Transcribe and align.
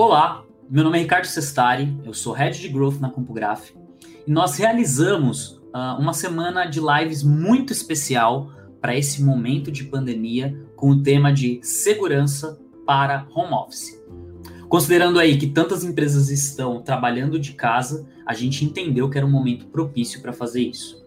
Olá, 0.00 0.44
meu 0.70 0.84
nome 0.84 0.96
é 0.96 1.00
Ricardo 1.02 1.24
Sestari, 1.24 1.92
eu 2.04 2.14
sou 2.14 2.32
Head 2.32 2.60
de 2.60 2.68
Growth 2.68 3.00
na 3.00 3.10
CompuGraph 3.10 3.70
e 4.24 4.30
nós 4.30 4.56
realizamos 4.56 5.60
uh, 5.74 5.98
uma 5.98 6.12
semana 6.12 6.66
de 6.66 6.78
lives 6.78 7.24
muito 7.24 7.72
especial 7.72 8.48
para 8.80 8.96
esse 8.96 9.20
momento 9.24 9.72
de 9.72 9.82
pandemia 9.82 10.56
com 10.76 10.90
o 10.90 11.02
tema 11.02 11.32
de 11.32 11.58
segurança 11.64 12.60
para 12.86 13.26
home 13.34 13.52
office. 13.52 14.00
Considerando 14.68 15.18
aí 15.18 15.36
que 15.36 15.48
tantas 15.48 15.82
empresas 15.82 16.30
estão 16.30 16.80
trabalhando 16.80 17.36
de 17.36 17.54
casa, 17.54 18.06
a 18.24 18.34
gente 18.34 18.64
entendeu 18.64 19.10
que 19.10 19.18
era 19.18 19.26
um 19.26 19.30
momento 19.32 19.66
propício 19.66 20.22
para 20.22 20.32
fazer 20.32 20.62
isso. 20.62 21.04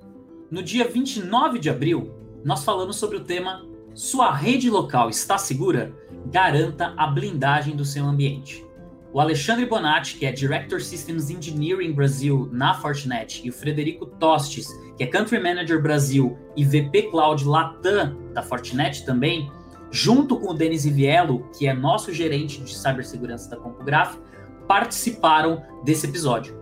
No 0.52 0.62
dia 0.62 0.86
29 0.86 1.60
de 1.60 1.70
abril, 1.70 2.12
nós 2.44 2.66
falamos 2.66 2.98
sobre 2.98 3.16
o 3.16 3.24
tema 3.24 3.66
Sua 3.94 4.36
rede 4.36 4.70
local 4.70 5.10
está 5.10 5.38
segura? 5.38 5.96
Garanta 6.26 6.94
a 6.98 7.08
blindagem 7.08 7.74
do 7.74 7.86
seu 7.86 8.06
ambiente. 8.06 8.70
O 9.14 9.20
Alexandre 9.20 9.66
Bonatti, 9.66 10.16
que 10.16 10.26
é 10.26 10.32
Director 10.32 10.80
Systems 10.80 11.30
Engineering 11.30 11.92
Brasil 11.92 12.48
na 12.50 12.74
Fortinet, 12.74 13.42
e 13.46 13.50
o 13.50 13.54
Frederico 13.54 14.06
Tostes, 14.06 14.68
que 14.96 15.04
é 15.04 15.08
Country 15.08 15.38
Manager 15.38 15.82
Brasil 15.82 16.40
e 16.56 16.64
VP 16.64 17.10
Cloud 17.12 17.44
Latam 17.44 18.18
da 18.34 18.42
Fortinet 18.42 19.06
também, 19.06 19.52
junto 19.92 20.40
com 20.40 20.52
o 20.52 20.54
Denis 20.54 20.86
Iviello, 20.86 21.50
que 21.58 21.68
é 21.68 21.74
nosso 21.74 22.14
gerente 22.14 22.62
de 22.62 22.74
cibersegurança 22.74 23.50
da 23.50 23.58
CompuGraph, 23.58 24.18
participaram 24.66 25.62
desse 25.84 26.08
episódio. 26.08 26.58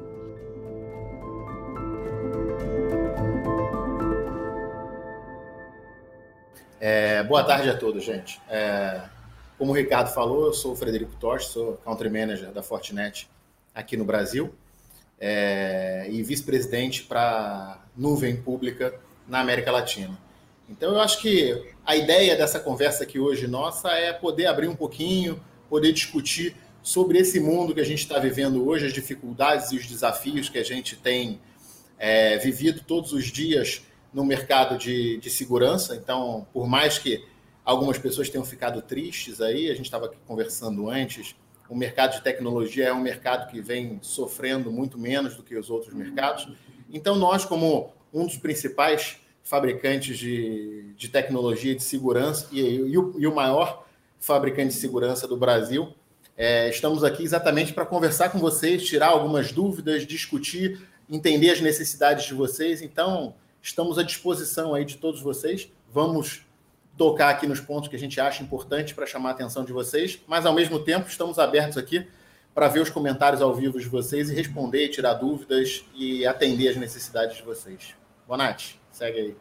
É, 6.81 7.21
boa 7.25 7.43
tarde 7.43 7.69
a 7.69 7.77
todos, 7.77 8.03
gente. 8.03 8.41
É, 8.49 9.01
como 9.59 9.73
o 9.73 9.75
Ricardo 9.75 10.07
falou, 10.13 10.45
eu 10.45 10.53
sou 10.53 10.71
o 10.71 10.75
Frederico 10.75 11.11
Tosh, 11.19 11.47
sou 11.47 11.73
Country 11.83 12.09
Manager 12.09 12.49
da 12.49 12.63
Fortinet 12.63 13.29
aqui 13.75 13.97
no 13.97 14.05
Brasil 14.05 14.55
é, 15.19 16.07
e 16.09 16.23
vice-presidente 16.23 17.03
para 17.03 17.83
nuvem 17.95 18.37
pública 18.37 18.97
na 19.27 19.41
América 19.41 19.69
Latina. 19.69 20.17
Então, 20.69 20.93
eu 20.93 20.99
acho 21.01 21.21
que 21.21 21.73
a 21.85 21.93
ideia 21.97 22.37
dessa 22.37 22.57
conversa 22.57 23.03
aqui 23.03 23.19
hoje 23.19 23.47
nossa 23.47 23.89
é 23.91 24.13
poder 24.13 24.45
abrir 24.45 24.69
um 24.69 24.75
pouquinho, 24.77 25.43
poder 25.69 25.91
discutir 25.91 26.55
sobre 26.81 27.19
esse 27.19 27.37
mundo 27.41 27.75
que 27.75 27.81
a 27.81 27.85
gente 27.85 27.99
está 27.99 28.17
vivendo 28.17 28.65
hoje, 28.65 28.85
as 28.85 28.93
dificuldades 28.93 29.73
e 29.73 29.75
os 29.75 29.85
desafios 29.85 30.47
que 30.47 30.57
a 30.57 30.63
gente 30.63 30.95
tem 30.95 31.41
é, 31.97 32.37
vivido 32.37 32.81
todos 32.87 33.11
os 33.11 33.25
dias 33.25 33.81
no 34.13 34.23
mercado 34.23 34.77
de, 34.77 35.17
de 35.17 35.29
segurança. 35.29 35.97
Então, 35.97 36.47
por 36.53 36.65
mais 36.65 36.97
que 36.97 37.27
Algumas 37.69 37.99
pessoas 37.99 38.27
tenham 38.27 38.43
ficado 38.43 38.81
tristes 38.81 39.39
aí, 39.39 39.69
a 39.69 39.75
gente 39.75 39.85
estava 39.85 40.11
conversando 40.25 40.89
antes. 40.89 41.35
O 41.69 41.75
mercado 41.75 42.15
de 42.15 42.23
tecnologia 42.23 42.87
é 42.87 42.91
um 42.91 42.99
mercado 42.99 43.47
que 43.47 43.61
vem 43.61 43.99
sofrendo 44.01 44.71
muito 44.71 44.97
menos 44.97 45.35
do 45.35 45.43
que 45.43 45.55
os 45.55 45.69
outros 45.69 45.93
mercados. 45.93 46.51
Então, 46.91 47.15
nós, 47.15 47.45
como 47.45 47.93
um 48.11 48.25
dos 48.25 48.37
principais 48.37 49.17
fabricantes 49.43 50.17
de, 50.17 50.95
de 50.97 51.09
tecnologia 51.09 51.75
de 51.75 51.83
segurança 51.83 52.47
e, 52.51 52.59
e, 52.59 52.97
o, 52.97 53.13
e, 53.19 53.27
o, 53.27 53.35
maior 53.35 53.85
fabricante 54.19 54.73
de 54.73 54.79
segurança 54.79 55.27
do 55.27 55.37
Brasil, 55.37 55.93
é, 56.35 56.71
estamos 56.71 57.03
aqui 57.03 57.21
exatamente 57.23 57.71
para 57.71 57.85
conversar 57.85 58.29
com 58.29 58.39
vocês, 58.39 58.83
tirar 58.83 59.09
algumas 59.09 59.51
dúvidas, 59.51 60.07
discutir, 60.07 60.81
entender 61.07 61.51
as 61.51 61.61
necessidades 61.61 62.25
de 62.25 62.33
vocês. 62.33 62.81
Então, 62.81 63.35
estamos 63.61 63.99
à 63.99 64.01
disposição 64.01 64.73
aí 64.73 64.83
de 64.83 64.97
todos 64.97 65.21
vocês. 65.21 65.71
Vamos 65.93 66.48
tocar 66.99 67.29
aqui 67.29 67.47
nos 67.47 67.61
pontos 67.61 67.87
que 67.87 67.95
a 67.95 67.99
gente 67.99 68.19
acha 68.19 68.43
importante 68.43 68.93
para 68.93 69.05
chamar 69.05 69.29
a 69.29 69.31
atenção 69.31 69.63
de 69.63 69.71
vocês, 69.71 70.21
mas 70.27 70.45
ao 70.45 70.53
mesmo 70.53 70.77
tempo 70.79 71.07
estamos 71.07 71.39
abertos 71.39 71.77
aqui 71.77 72.05
para 72.53 72.67
ver 72.67 72.81
os 72.81 72.89
comentários 72.89 73.41
ao 73.41 73.55
vivo 73.55 73.79
de 73.79 73.87
vocês 73.87 74.29
e 74.29 74.35
responder, 74.35 74.89
tirar 74.89 75.13
dúvidas 75.13 75.85
e 75.95 76.25
atender 76.25 76.67
as 76.67 76.75
necessidades 76.75 77.37
de 77.37 77.43
vocês. 77.43 77.95
Bonatti, 78.27 78.77
segue 78.91 79.17
aí. 79.17 79.35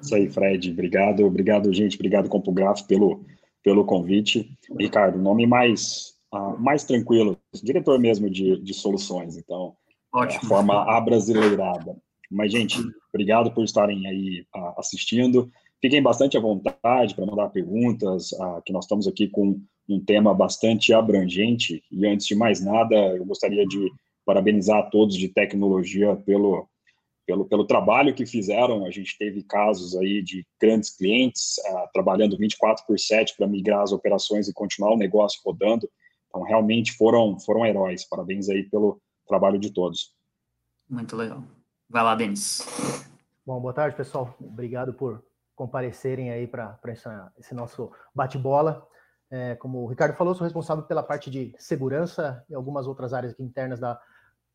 Isso 0.00 0.14
aí, 0.14 0.30
Fred. 0.30 0.70
Obrigado, 0.70 1.26
obrigado, 1.26 1.70
gente. 1.74 1.96
Obrigado, 1.96 2.26
CompuGraph, 2.30 2.80
pelo, 2.84 3.22
pelo 3.62 3.84
convite. 3.84 4.50
Ricardo, 4.78 5.18
nome 5.18 5.46
mais, 5.46 6.14
uh, 6.32 6.58
mais 6.58 6.84
tranquilo, 6.84 7.38
diretor 7.62 7.98
mesmo 7.98 8.30
de, 8.30 8.62
de 8.62 8.72
soluções, 8.72 9.36
então, 9.36 9.76
Ótimo. 10.10 10.40
É 10.40 10.46
a 10.46 10.48
forma 10.48 10.96
abrasileirada. 10.96 11.94
Mas, 12.30 12.50
gente, 12.50 12.78
obrigado 13.12 13.50
por 13.50 13.62
estarem 13.62 14.06
aí 14.06 14.46
uh, 14.56 14.80
assistindo. 14.80 15.50
Fiquem 15.80 16.02
bastante 16.02 16.36
à 16.36 16.40
vontade 16.40 17.14
para 17.14 17.26
mandar 17.26 17.50
perguntas, 17.50 18.32
ah, 18.40 18.60
que 18.64 18.72
nós 18.72 18.84
estamos 18.84 19.06
aqui 19.06 19.28
com 19.28 19.60
um 19.88 20.04
tema 20.04 20.34
bastante 20.34 20.92
abrangente. 20.92 21.82
E 21.90 22.06
antes 22.06 22.26
de 22.26 22.34
mais 22.34 22.60
nada, 22.60 22.94
eu 22.94 23.24
gostaria 23.24 23.64
de 23.66 23.90
parabenizar 24.24 24.78
a 24.78 24.90
todos 24.90 25.16
de 25.16 25.28
tecnologia 25.28 26.16
pelo, 26.16 26.68
pelo, 27.24 27.44
pelo 27.44 27.64
trabalho 27.64 28.12
que 28.12 28.26
fizeram. 28.26 28.84
A 28.84 28.90
gente 28.90 29.16
teve 29.16 29.42
casos 29.44 29.96
aí 29.96 30.20
de 30.20 30.44
grandes 30.60 30.90
clientes 30.90 31.58
ah, 31.64 31.88
trabalhando 31.92 32.36
24 32.36 32.84
por 32.84 32.98
7 32.98 33.36
para 33.36 33.46
migrar 33.46 33.82
as 33.82 33.92
operações 33.92 34.48
e 34.48 34.52
continuar 34.52 34.94
o 34.94 34.98
negócio 34.98 35.40
rodando. 35.44 35.88
Então, 36.28 36.42
realmente 36.42 36.92
foram, 36.92 37.38
foram 37.38 37.64
heróis. 37.64 38.04
Parabéns 38.04 38.48
aí 38.48 38.64
pelo 38.64 39.00
trabalho 39.28 39.58
de 39.58 39.72
todos. 39.72 40.12
Muito 40.90 41.16
legal. 41.16 41.44
Vai 41.88 42.02
lá, 42.02 42.14
Denis. 42.16 42.66
Bom, 43.46 43.60
boa 43.60 43.72
tarde, 43.72 43.96
pessoal. 43.96 44.36
Obrigado 44.40 44.92
por 44.92 45.22
comparecerem 45.58 46.30
aí 46.30 46.46
para 46.46 46.78
esse 47.36 47.52
nosso 47.52 47.90
bate-bola. 48.14 48.86
É, 49.28 49.56
como 49.56 49.82
o 49.82 49.86
Ricardo 49.88 50.14
falou, 50.14 50.32
sou 50.32 50.44
responsável 50.44 50.84
pela 50.84 51.02
parte 51.02 51.28
de 51.28 51.52
segurança 51.58 52.44
e 52.48 52.54
algumas 52.54 52.86
outras 52.86 53.12
áreas 53.12 53.34
internas 53.40 53.80
da, 53.80 54.00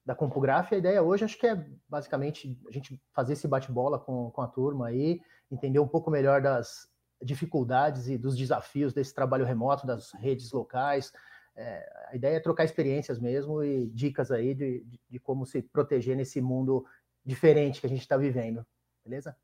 da 0.05 0.15
CompuGraph. 0.15 0.71
A 0.71 0.77
ideia 0.77 1.03
hoje 1.03 1.25
acho 1.25 1.37
que 1.37 1.45
é 1.45 1.67
basicamente 1.89 2.57
a 2.65 2.71
gente 2.71 2.99
fazer 3.13 3.33
esse 3.33 3.49
bate-bola 3.49 3.99
com, 3.99 4.31
com 4.31 4.41
a 4.41 4.47
turma 4.47 4.87
aí, 4.87 5.19
entender 5.51 5.79
um 5.79 5.87
pouco 5.87 6.09
melhor 6.09 6.41
das 6.41 6.89
dificuldades 7.21 8.07
e 8.07 8.17
dos 8.17 8.37
desafios 8.37 8.93
desse 8.93 9.13
trabalho 9.13 9.45
remoto, 9.45 9.85
das 9.85 10.13
redes 10.13 10.53
locais. 10.53 11.11
É, 11.53 12.07
a 12.11 12.15
ideia 12.15 12.37
é 12.37 12.39
trocar 12.39 12.63
experiências 12.63 13.19
mesmo 13.19 13.61
e 13.61 13.89
dicas 13.89 14.31
aí 14.31 14.55
de, 14.55 14.85
de, 14.85 14.99
de 15.09 15.19
como 15.19 15.45
se 15.45 15.61
proteger 15.61 16.15
nesse 16.15 16.39
mundo 16.39 16.85
diferente 17.25 17.81
que 17.81 17.87
a 17.87 17.89
gente 17.89 18.01
está 18.01 18.15
vivendo. 18.15 18.65
Beleza? 19.03 19.35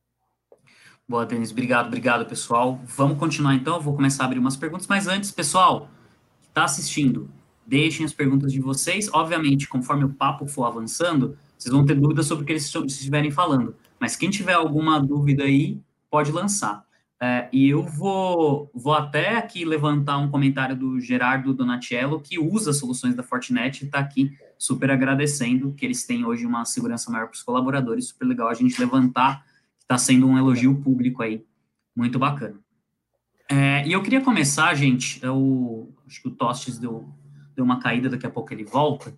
Boa, 1.09 1.25
Denis. 1.25 1.49
Obrigado, 1.49 1.87
obrigado, 1.87 2.23
pessoal. 2.23 2.79
Vamos 2.85 3.17
continuar 3.17 3.55
então. 3.55 3.77
Eu 3.77 3.81
vou 3.81 3.95
começar 3.95 4.25
a 4.25 4.25
abrir 4.27 4.37
umas 4.37 4.55
perguntas, 4.55 4.85
mas 4.85 5.07
antes, 5.07 5.31
pessoal, 5.31 5.89
que 6.39 6.49
está 6.49 6.65
assistindo, 6.65 7.27
deixem 7.65 8.05
as 8.05 8.13
perguntas 8.13 8.53
de 8.53 8.61
vocês. 8.61 9.09
Obviamente, 9.11 9.67
conforme 9.67 10.03
o 10.03 10.09
papo 10.09 10.45
for 10.45 10.65
avançando, 10.65 11.35
vocês 11.57 11.73
vão 11.73 11.83
ter 11.83 11.95
dúvidas 11.95 12.27
sobre 12.27 12.43
o 12.43 12.45
que 12.45 12.51
eles 12.51 12.71
estiverem 12.71 13.31
falando. 13.31 13.75
Mas 13.99 14.15
quem 14.15 14.29
tiver 14.29 14.53
alguma 14.53 14.99
dúvida 14.99 15.45
aí, 15.45 15.81
pode 16.11 16.31
lançar. 16.31 16.85
É, 17.19 17.49
e 17.51 17.67
eu 17.67 17.81
vou, 17.81 18.69
vou 18.71 18.93
até 18.93 19.35
aqui 19.35 19.65
levantar 19.65 20.19
um 20.19 20.29
comentário 20.29 20.75
do 20.75 20.99
Gerardo 20.99 21.55
Donatello, 21.55 22.21
que 22.21 22.37
usa 22.37 22.71
soluções 22.71 23.15
da 23.15 23.23
Fortinet 23.23 23.81
e 23.81 23.85
está 23.85 23.97
aqui 23.97 24.31
super 24.59 24.91
agradecendo 24.91 25.73
que 25.73 25.87
eles 25.87 26.05
têm 26.05 26.23
hoje 26.23 26.45
uma 26.45 26.65
segurança 26.65 27.09
maior 27.09 27.25
para 27.25 27.35
os 27.35 27.41
colaboradores. 27.41 28.09
Super 28.09 28.25
legal 28.25 28.47
a 28.47 28.53
gente 28.53 28.79
levantar 28.79 29.48
está 29.89 29.97
sendo 29.97 30.27
um 30.27 30.37
elogio 30.37 30.75
público 30.75 31.23
aí, 31.23 31.43
muito 31.95 32.19
bacana. 32.19 32.59
É, 33.49 33.87
e 33.87 33.91
eu 33.91 34.03
queria 34.03 34.21
começar, 34.21 34.71
gente, 34.75 35.19
eu 35.23 35.91
acho 36.05 36.21
que 36.21 36.27
o 36.27 36.31
Tostes 36.31 36.77
deu, 36.77 37.11
deu 37.55 37.65
uma 37.65 37.79
caída, 37.79 38.07
daqui 38.07 38.27
a 38.27 38.29
pouco 38.29 38.53
ele 38.53 38.63
volta, 38.63 39.17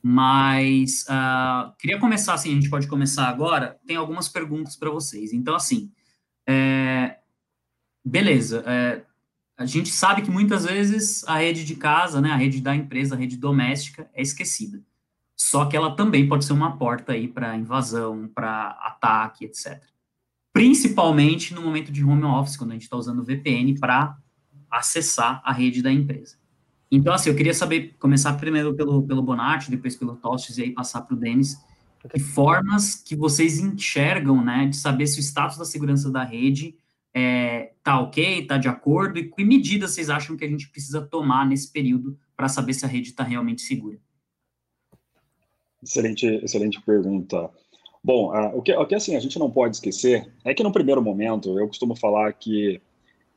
mas 0.00 1.04
uh, 1.08 1.74
queria 1.80 1.98
começar 1.98 2.34
assim, 2.34 2.52
a 2.52 2.54
gente 2.54 2.70
pode 2.70 2.86
começar 2.86 3.26
agora, 3.26 3.76
tem 3.84 3.96
algumas 3.96 4.28
perguntas 4.28 4.76
para 4.76 4.88
vocês. 4.88 5.32
Então, 5.32 5.56
assim, 5.56 5.90
é, 6.46 7.16
beleza, 8.04 8.62
é, 8.66 9.02
a 9.58 9.66
gente 9.66 9.88
sabe 9.88 10.22
que 10.22 10.30
muitas 10.30 10.64
vezes 10.64 11.26
a 11.26 11.38
rede 11.38 11.64
de 11.64 11.74
casa, 11.74 12.20
né, 12.20 12.30
a 12.30 12.36
rede 12.36 12.60
da 12.60 12.76
empresa, 12.76 13.16
a 13.16 13.18
rede 13.18 13.36
doméstica 13.36 14.08
é 14.14 14.22
esquecida. 14.22 14.80
Só 15.36 15.64
que 15.64 15.76
ela 15.76 15.96
também 15.96 16.28
pode 16.28 16.44
ser 16.44 16.52
uma 16.52 16.76
porta 16.76 17.12
aí 17.12 17.26
para 17.26 17.56
invasão, 17.56 18.30
para 18.32 18.68
ataque, 18.80 19.44
etc 19.46 19.82
principalmente 20.54 21.52
no 21.52 21.60
momento 21.60 21.90
de 21.90 22.04
home 22.04 22.22
office, 22.22 22.56
quando 22.56 22.70
a 22.70 22.74
gente 22.74 22.84
está 22.84 22.96
usando 22.96 23.24
VPN 23.24 23.76
para 23.76 24.16
acessar 24.70 25.42
a 25.44 25.52
rede 25.52 25.82
da 25.82 25.92
empresa. 25.92 26.36
Então, 26.88 27.12
assim, 27.12 27.28
eu 27.28 27.34
queria 27.34 27.52
saber, 27.52 27.96
começar 27.98 28.32
primeiro 28.34 28.72
pelo, 28.72 29.02
pelo 29.02 29.20
Bonatti, 29.20 29.68
depois 29.68 29.96
pelo 29.96 30.14
Tostes, 30.14 30.56
e 30.56 30.62
aí 30.62 30.70
passar 30.70 31.02
para 31.02 31.16
o 31.16 31.18
Denis, 31.18 31.56
que 32.08 32.20
formas 32.20 32.94
que 32.94 33.16
vocês 33.16 33.58
enxergam, 33.58 34.44
né, 34.44 34.66
de 34.66 34.76
saber 34.76 35.08
se 35.08 35.18
o 35.18 35.22
status 35.22 35.58
da 35.58 35.64
segurança 35.64 36.08
da 36.08 36.22
rede 36.22 36.76
é, 37.12 37.72
tá 37.82 38.00
ok, 38.00 38.46
tá 38.46 38.56
de 38.56 38.68
acordo, 38.68 39.18
e 39.18 39.28
que 39.28 39.44
medidas 39.44 39.90
vocês 39.90 40.08
acham 40.08 40.36
que 40.36 40.44
a 40.44 40.48
gente 40.48 40.68
precisa 40.68 41.02
tomar 41.02 41.44
nesse 41.44 41.72
período 41.72 42.16
para 42.36 42.48
saber 42.48 42.74
se 42.74 42.84
a 42.84 42.88
rede 42.88 43.08
está 43.08 43.24
realmente 43.24 43.62
segura? 43.62 43.98
Excelente, 45.82 46.26
excelente 46.26 46.80
pergunta. 46.80 47.50
Bom, 48.04 48.36
uh, 48.36 48.54
o, 48.54 48.60
que, 48.60 48.70
o 48.70 48.86
que 48.86 48.94
assim 48.94 49.16
a 49.16 49.20
gente 49.20 49.38
não 49.38 49.50
pode 49.50 49.76
esquecer 49.76 50.30
é 50.44 50.52
que 50.52 50.62
no 50.62 50.70
primeiro 50.70 51.02
momento 51.02 51.58
eu 51.58 51.66
costumo 51.66 51.96
falar 51.96 52.30
que 52.34 52.78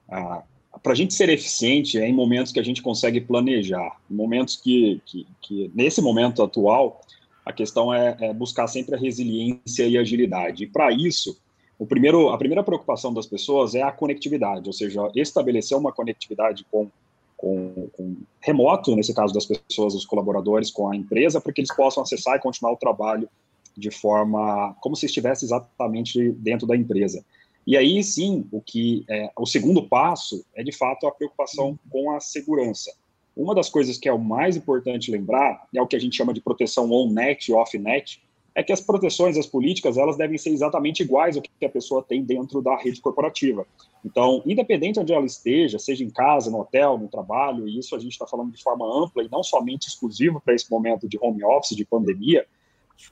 uh, 0.10 0.44
para 0.84 0.92
a 0.92 0.96
gente 0.96 1.14
ser 1.14 1.30
eficiente 1.30 1.98
é 1.98 2.06
em 2.06 2.14
momentos 2.14 2.52
que 2.52 2.60
a 2.60 2.64
gente 2.64 2.82
consegue 2.82 3.22
planejar, 3.22 3.96
momentos 4.10 4.58
que, 4.58 5.02
que, 5.06 5.26
que 5.42 5.72
nesse 5.74 6.02
momento 6.02 6.44
atual, 6.44 7.00
a 7.46 7.54
questão 7.54 7.94
é, 7.94 8.18
é, 8.20 8.34
buscar 8.34 8.68
sempre 8.68 8.94
a 8.94 8.98
resiliência 8.98 9.88
e 9.88 9.98
agilidade. 9.98 10.66
E 10.66 10.68
para 10.68 10.92
isso, 10.92 11.40
o 11.80 11.86
primeiro, 11.86 12.30
a 12.30 12.38
primeira 12.38 12.62
preocupação 12.62 13.14
das 13.14 13.26
pessoas 13.26 13.74
é 13.74 13.82
a 13.82 13.92
conectividade, 13.92 14.68
ou 14.68 14.74
seja, 14.74 15.10
estabelecer 15.16 15.78
uma 15.78 15.94
conectividade 15.94 16.66
com, 16.70 16.90
com, 17.38 17.88
com 17.94 18.18
remoto, 18.42 18.96
nesse 18.98 19.14
caso 19.14 19.34
das 19.34 19.46
pessoas, 19.46 19.96
os 19.96 20.06
colaboradores, 20.06 20.70
com 20.70 20.92
a 20.92 20.96
empresa, 20.96 21.40
para 21.40 21.54
que 21.54 21.62
eles 21.62 21.74
possam 21.74 22.04
acessar 22.04 22.36
e 22.36 22.42
continuar 22.42 22.74
o 22.74 22.78
trabalho 22.78 23.30
de 23.78 23.92
forma 23.92 24.76
como 24.82 24.96
se 24.96 25.06
estivesse 25.06 25.46
exatamente 25.46 26.32
dentro 26.32 26.66
da 26.66 26.76
empresa. 26.76 27.24
E 27.66 27.78
aí 27.78 28.04
sim, 28.04 28.48
o 28.52 28.62
que 28.62 29.06
é, 29.10 29.30
o 29.38 29.46
segundo 29.46 29.88
passo 29.88 30.46
é 30.56 30.64
de 30.64 30.72
fato 30.72 31.06
a 31.06 31.12
preocupação 31.12 31.78
com 31.90 32.12
a 32.12 32.20
segurança. 32.20 32.92
Uma 33.36 33.54
das 33.54 33.70
coisas 33.70 33.98
que 33.98 34.10
é 34.10 34.14
o 34.14 34.18
mais 34.18 34.58
importante 34.58 35.12
lembrar 35.12 35.68
é 35.76 35.82
o 35.82 35.86
que 35.86 35.96
a 35.96 36.00
gente 36.00 36.16
chama 36.16 36.34
de 36.34 36.42
proteção 36.42 36.92
on-net 36.92 37.52
e 37.52 37.54
off-net, 37.54 38.24
é 38.56 38.64
que 38.64 38.74
as 38.74 38.82
proteções, 38.82 39.38
as 39.38 39.46
políticas, 39.46 39.98
elas 39.98 40.18
devem 40.18 40.36
ser 40.36 40.50
exatamente 40.50 41.04
iguais 41.04 41.38
ao 41.38 41.44
que 41.44 41.64
a 41.64 41.70
pessoa 41.70 42.02
tem 42.02 42.24
dentro 42.24 42.60
da 42.60 42.76
rede 42.76 43.00
corporativa. 43.00 43.68
Então, 44.04 44.42
independente 44.48 45.00
onde 45.00 45.14
ela 45.14 45.28
esteja, 45.28 45.78
seja 45.78 46.04
em 46.04 46.10
casa, 46.10 46.50
no 46.50 46.62
hotel, 46.62 46.98
no 46.98 47.08
trabalho, 47.08 47.68
e 47.68 47.78
isso 47.78 47.96
a 47.96 48.00
gente 48.00 48.14
está 48.14 48.26
falando 48.26 48.52
de 48.52 48.64
forma 48.64 48.84
ampla 48.84 49.22
e 49.22 49.30
não 49.30 49.44
somente 49.44 49.88
exclusivo 49.88 50.42
para 50.42 50.56
esse 50.56 50.72
momento 50.72 51.08
de 51.08 51.20
home 51.22 51.44
office, 51.44 51.78
de 51.78 51.86
pandemia, 51.86 52.48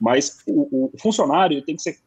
mas 0.00 0.38
o, 0.46 0.90
o 0.94 0.98
funcionário 0.98 1.62
tem 1.62 1.76
que 1.76 1.82
ser 1.82 1.98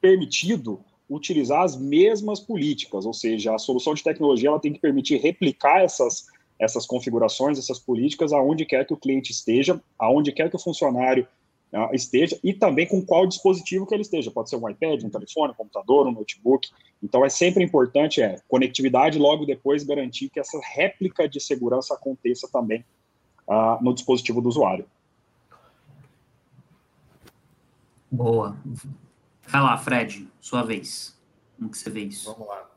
permitido 0.00 0.80
utilizar 1.08 1.62
as 1.62 1.76
mesmas 1.76 2.40
políticas, 2.40 3.06
ou 3.06 3.12
seja, 3.12 3.54
a 3.54 3.58
solução 3.58 3.94
de 3.94 4.02
tecnologia 4.02 4.48
ela 4.48 4.60
tem 4.60 4.72
que 4.72 4.80
permitir 4.80 5.18
replicar 5.18 5.82
essas, 5.82 6.26
essas 6.58 6.84
configurações, 6.84 7.58
essas 7.58 7.78
políticas 7.78 8.32
aonde 8.32 8.64
quer 8.64 8.84
que 8.86 8.92
o 8.92 8.96
cliente 8.96 9.30
esteja, 9.30 9.80
aonde 9.98 10.32
quer 10.32 10.50
que 10.50 10.56
o 10.56 10.60
funcionário 10.60 11.26
uh, 11.72 11.94
esteja 11.94 12.38
e 12.42 12.52
também 12.52 12.86
com 12.86 13.04
qual 13.04 13.26
dispositivo 13.26 13.86
que 13.86 13.94
ele 13.94 14.02
esteja. 14.02 14.30
Pode 14.30 14.50
ser 14.50 14.56
um 14.56 14.68
iPad, 14.68 15.04
um 15.04 15.10
telefone, 15.10 15.52
um 15.52 15.56
computador, 15.56 16.06
um 16.06 16.12
notebook. 16.12 16.68
Então 17.02 17.24
é 17.24 17.28
sempre 17.28 17.62
importante 17.62 18.20
é 18.20 18.40
conectividade 18.48 19.18
logo 19.18 19.46
depois 19.46 19.84
garantir 19.84 20.28
que 20.28 20.40
essa 20.40 20.58
réplica 20.74 21.28
de 21.28 21.40
segurança 21.40 21.94
aconteça 21.94 22.48
também 22.50 22.84
uh, 23.48 23.82
no 23.82 23.94
dispositivo 23.94 24.40
do 24.40 24.48
usuário. 24.48 24.86
Boa. 28.10 28.56
Vai 29.46 29.60
lá, 29.60 29.76
Fred, 29.78 30.28
sua 30.40 30.62
vez. 30.62 31.16
Como 31.56 31.70
que 31.70 31.78
você 31.78 31.90
vê 31.90 32.00
isso? 32.00 32.32
Vamos 32.32 32.48
lá. 32.48 32.68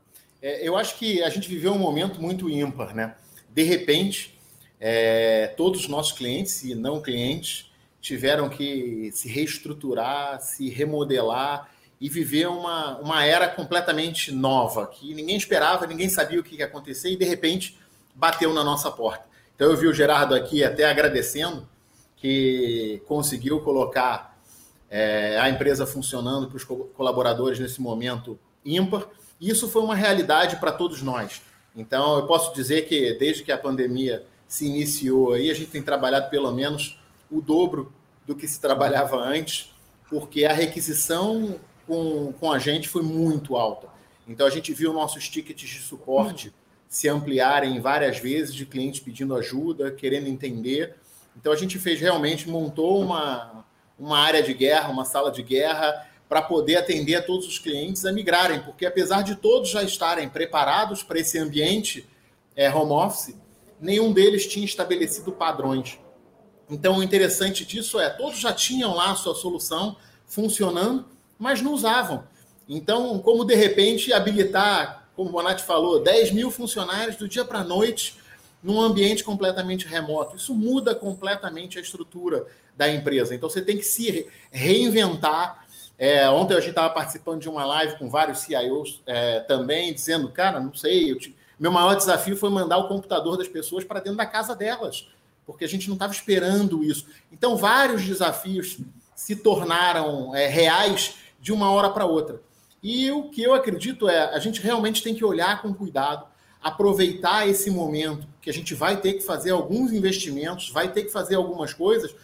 É, 0.42 0.66
eu 0.66 0.76
acho 0.76 0.96
que 0.96 1.22
a 1.22 1.28
gente 1.28 1.48
viveu 1.48 1.72
um 1.72 1.78
momento 1.78 2.20
muito 2.20 2.48
ímpar, 2.48 2.94
né? 2.94 3.16
De 3.50 3.62
repente, 3.62 4.38
é, 4.78 5.48
todos 5.56 5.82
os 5.82 5.88
nossos 5.88 6.12
clientes 6.12 6.62
e 6.64 6.74
não 6.74 7.02
clientes 7.02 7.70
tiveram 8.00 8.48
que 8.48 9.10
se 9.12 9.28
reestruturar, 9.28 10.40
se 10.40 10.70
remodelar 10.70 11.70
e 12.00 12.08
viver 12.08 12.48
uma, 12.48 12.96
uma 12.98 13.24
era 13.24 13.46
completamente 13.46 14.32
nova, 14.32 14.86
que 14.86 15.12
ninguém 15.12 15.36
esperava, 15.36 15.86
ninguém 15.86 16.08
sabia 16.08 16.40
o 16.40 16.42
que 16.42 16.56
ia 16.56 16.64
acontecer 16.64 17.10
e 17.10 17.16
de 17.16 17.26
repente 17.26 17.78
bateu 18.14 18.54
na 18.54 18.64
nossa 18.64 18.90
porta. 18.90 19.24
Então 19.54 19.70
eu 19.70 19.76
vi 19.76 19.86
o 19.86 19.92
Gerardo 19.92 20.34
aqui 20.34 20.64
até 20.64 20.88
agradecendo 20.88 21.68
que 22.16 23.02
conseguiu 23.06 23.60
colocar 23.60 24.29
é, 24.90 25.38
a 25.38 25.48
empresa 25.48 25.86
funcionando 25.86 26.48
para 26.48 26.56
os 26.56 26.64
colaboradores 26.64 27.58
nesse 27.60 27.80
momento 27.80 28.38
ímpar. 28.64 29.06
Isso 29.40 29.68
foi 29.68 29.82
uma 29.82 29.94
realidade 29.94 30.56
para 30.56 30.72
todos 30.72 31.00
nós. 31.00 31.40
Então 31.74 32.16
eu 32.16 32.26
posso 32.26 32.52
dizer 32.52 32.88
que 32.88 33.14
desde 33.14 33.44
que 33.44 33.52
a 33.52 33.56
pandemia 33.56 34.26
se 34.48 34.66
iniciou 34.66 35.32
aí, 35.32 35.48
a 35.50 35.54
gente 35.54 35.70
tem 35.70 35.80
trabalhado 35.80 36.28
pelo 36.28 36.50
menos 36.50 36.98
o 37.30 37.40
dobro 37.40 37.92
do 38.26 38.34
que 38.34 38.48
se 38.48 38.60
trabalhava 38.60 39.16
antes, 39.16 39.72
porque 40.08 40.44
a 40.44 40.52
requisição 40.52 41.60
com, 41.86 42.32
com 42.32 42.52
a 42.52 42.58
gente 42.58 42.88
foi 42.88 43.02
muito 43.02 43.56
alta. 43.56 43.88
Então 44.26 44.46
a 44.46 44.50
gente 44.50 44.72
viu 44.72 44.92
nossos 44.92 45.28
tickets 45.28 45.68
de 45.68 45.80
suporte 45.80 46.52
se 46.88 47.08
ampliarem 47.08 47.80
várias 47.80 48.18
vezes, 48.18 48.52
de 48.52 48.66
clientes 48.66 48.98
pedindo 48.98 49.36
ajuda, 49.36 49.92
querendo 49.92 50.26
entender. 50.26 50.96
Então 51.36 51.52
a 51.52 51.56
gente 51.56 51.78
fez 51.78 52.00
realmente, 52.00 52.48
montou 52.48 53.00
uma, 53.00 53.64
uma 54.00 54.18
área 54.18 54.42
de 54.42 54.54
guerra, 54.54 54.88
uma 54.88 55.04
sala 55.04 55.30
de 55.30 55.42
guerra, 55.42 56.08
para 56.28 56.40
poder 56.40 56.76
atender 56.76 57.16
a 57.16 57.22
todos 57.22 57.46
os 57.46 57.58
clientes 57.58 58.06
a 58.06 58.12
migrarem, 58.12 58.60
porque 58.62 58.86
apesar 58.86 59.22
de 59.22 59.34
todos 59.34 59.68
já 59.68 59.82
estarem 59.82 60.28
preparados 60.28 61.02
para 61.02 61.18
esse 61.18 61.38
ambiente 61.38 62.08
é, 62.56 62.72
home 62.72 62.92
office, 62.92 63.34
nenhum 63.80 64.12
deles 64.12 64.46
tinha 64.46 64.64
estabelecido 64.64 65.32
padrões. 65.32 65.98
Então, 66.70 66.98
o 66.98 67.02
interessante 67.02 67.64
disso 67.64 67.98
é, 67.98 68.08
todos 68.08 68.38
já 68.38 68.52
tinham 68.52 68.94
lá 68.94 69.10
a 69.10 69.16
sua 69.16 69.34
solução 69.34 69.96
funcionando, 70.24 71.04
mas 71.38 71.60
não 71.60 71.72
usavam. 71.72 72.24
Então, 72.68 73.18
como 73.18 73.44
de 73.44 73.56
repente 73.56 74.12
habilitar, 74.12 75.10
como 75.16 75.28
o 75.28 75.32
Bonatti 75.32 75.64
falou, 75.64 76.00
10 76.00 76.30
mil 76.30 76.50
funcionários 76.52 77.16
do 77.16 77.28
dia 77.28 77.44
para 77.44 77.58
a 77.58 77.64
noite 77.64 78.16
num 78.62 78.80
ambiente 78.80 79.24
completamente 79.24 79.86
remoto? 79.86 80.36
Isso 80.36 80.54
muda 80.54 80.94
completamente 80.94 81.78
a 81.78 81.82
estrutura 81.82 82.46
da 82.76 82.88
empresa. 82.88 83.34
Então, 83.34 83.48
você 83.48 83.62
tem 83.62 83.76
que 83.76 83.84
se 83.84 84.28
reinventar. 84.50 85.66
É, 85.98 86.28
ontem 86.30 86.54
a 86.54 86.60
gente 86.60 86.70
estava 86.70 86.90
participando 86.90 87.40
de 87.40 87.48
uma 87.48 87.64
live 87.64 87.98
com 87.98 88.08
vários 88.08 88.38
CIOs 88.40 89.02
é, 89.06 89.40
também, 89.40 89.92
dizendo, 89.92 90.28
cara, 90.30 90.58
não 90.58 90.74
sei, 90.74 91.14
te... 91.16 91.36
meu 91.58 91.70
maior 91.70 91.94
desafio 91.94 92.36
foi 92.36 92.48
mandar 92.48 92.78
o 92.78 92.88
computador 92.88 93.36
das 93.36 93.48
pessoas 93.48 93.84
para 93.84 94.00
dentro 94.00 94.16
da 94.16 94.26
casa 94.26 94.56
delas 94.56 95.06
porque 95.50 95.64
a 95.64 95.68
gente 95.68 95.88
não 95.88 95.94
estava 95.94 96.12
esperando 96.12 96.84
isso. 96.84 97.06
Então, 97.32 97.56
vários 97.56 98.04
desafios 98.04 98.78
se 99.16 99.36
tornaram 99.36 100.34
é, 100.34 100.46
reais 100.46 101.16
de 101.40 101.52
uma 101.52 101.70
hora 101.70 101.90
para 101.90 102.06
outra. 102.06 102.40
E 102.82 103.10
o 103.10 103.28
que 103.28 103.42
eu 103.42 103.52
acredito 103.52 104.08
é 104.08 104.34
a 104.34 104.38
gente 104.38 104.60
realmente 104.60 105.02
tem 105.02 105.14
que 105.14 105.24
olhar 105.24 105.60
com 105.60 105.74
cuidado, 105.74 106.24
aproveitar 106.62 107.48
esse 107.48 107.70
momento 107.70 108.26
que 108.40 108.50
a 108.50 108.52
gente 108.52 108.74
vai 108.74 109.00
ter 109.00 109.14
que 109.14 109.22
fazer 109.22 109.50
alguns 109.50 109.92
investimentos, 109.92 110.70
vai 110.70 110.92
ter 110.92 111.04
que 111.04 111.10
fazer 111.10 111.34
algumas 111.34 111.72
coisas 111.72 112.14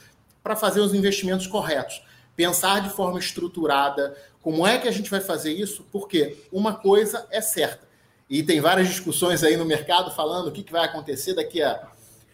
para 0.43 0.55
fazer 0.55 0.81
os 0.81 0.95
investimentos 0.95 1.47
corretos. 1.47 2.03
Pensar 2.37 2.81
de 2.83 2.91
forma 2.91 3.19
estruturada 3.19 4.17
como 4.43 4.67
é 4.67 4.79
que 4.79 4.87
a 4.87 4.93
gente 4.93 5.11
vai 5.11 5.21
fazer 5.21 5.53
isso, 5.53 5.85
porque 5.91 6.37
uma 6.53 6.75
coisa 6.75 7.27
é 7.31 7.41
certa. 7.41 7.87
E 8.29 8.43
tem 8.43 8.61
várias 8.61 8.89
discussões 8.89 9.43
aí 9.43 9.57
no 9.57 9.65
mercado 9.65 10.15
falando 10.15 10.49
o 10.49 10.53
que, 10.53 10.71
vai 10.71 10.85
acontecer 10.85 11.35
daqui 11.35 11.63
a 11.63 11.89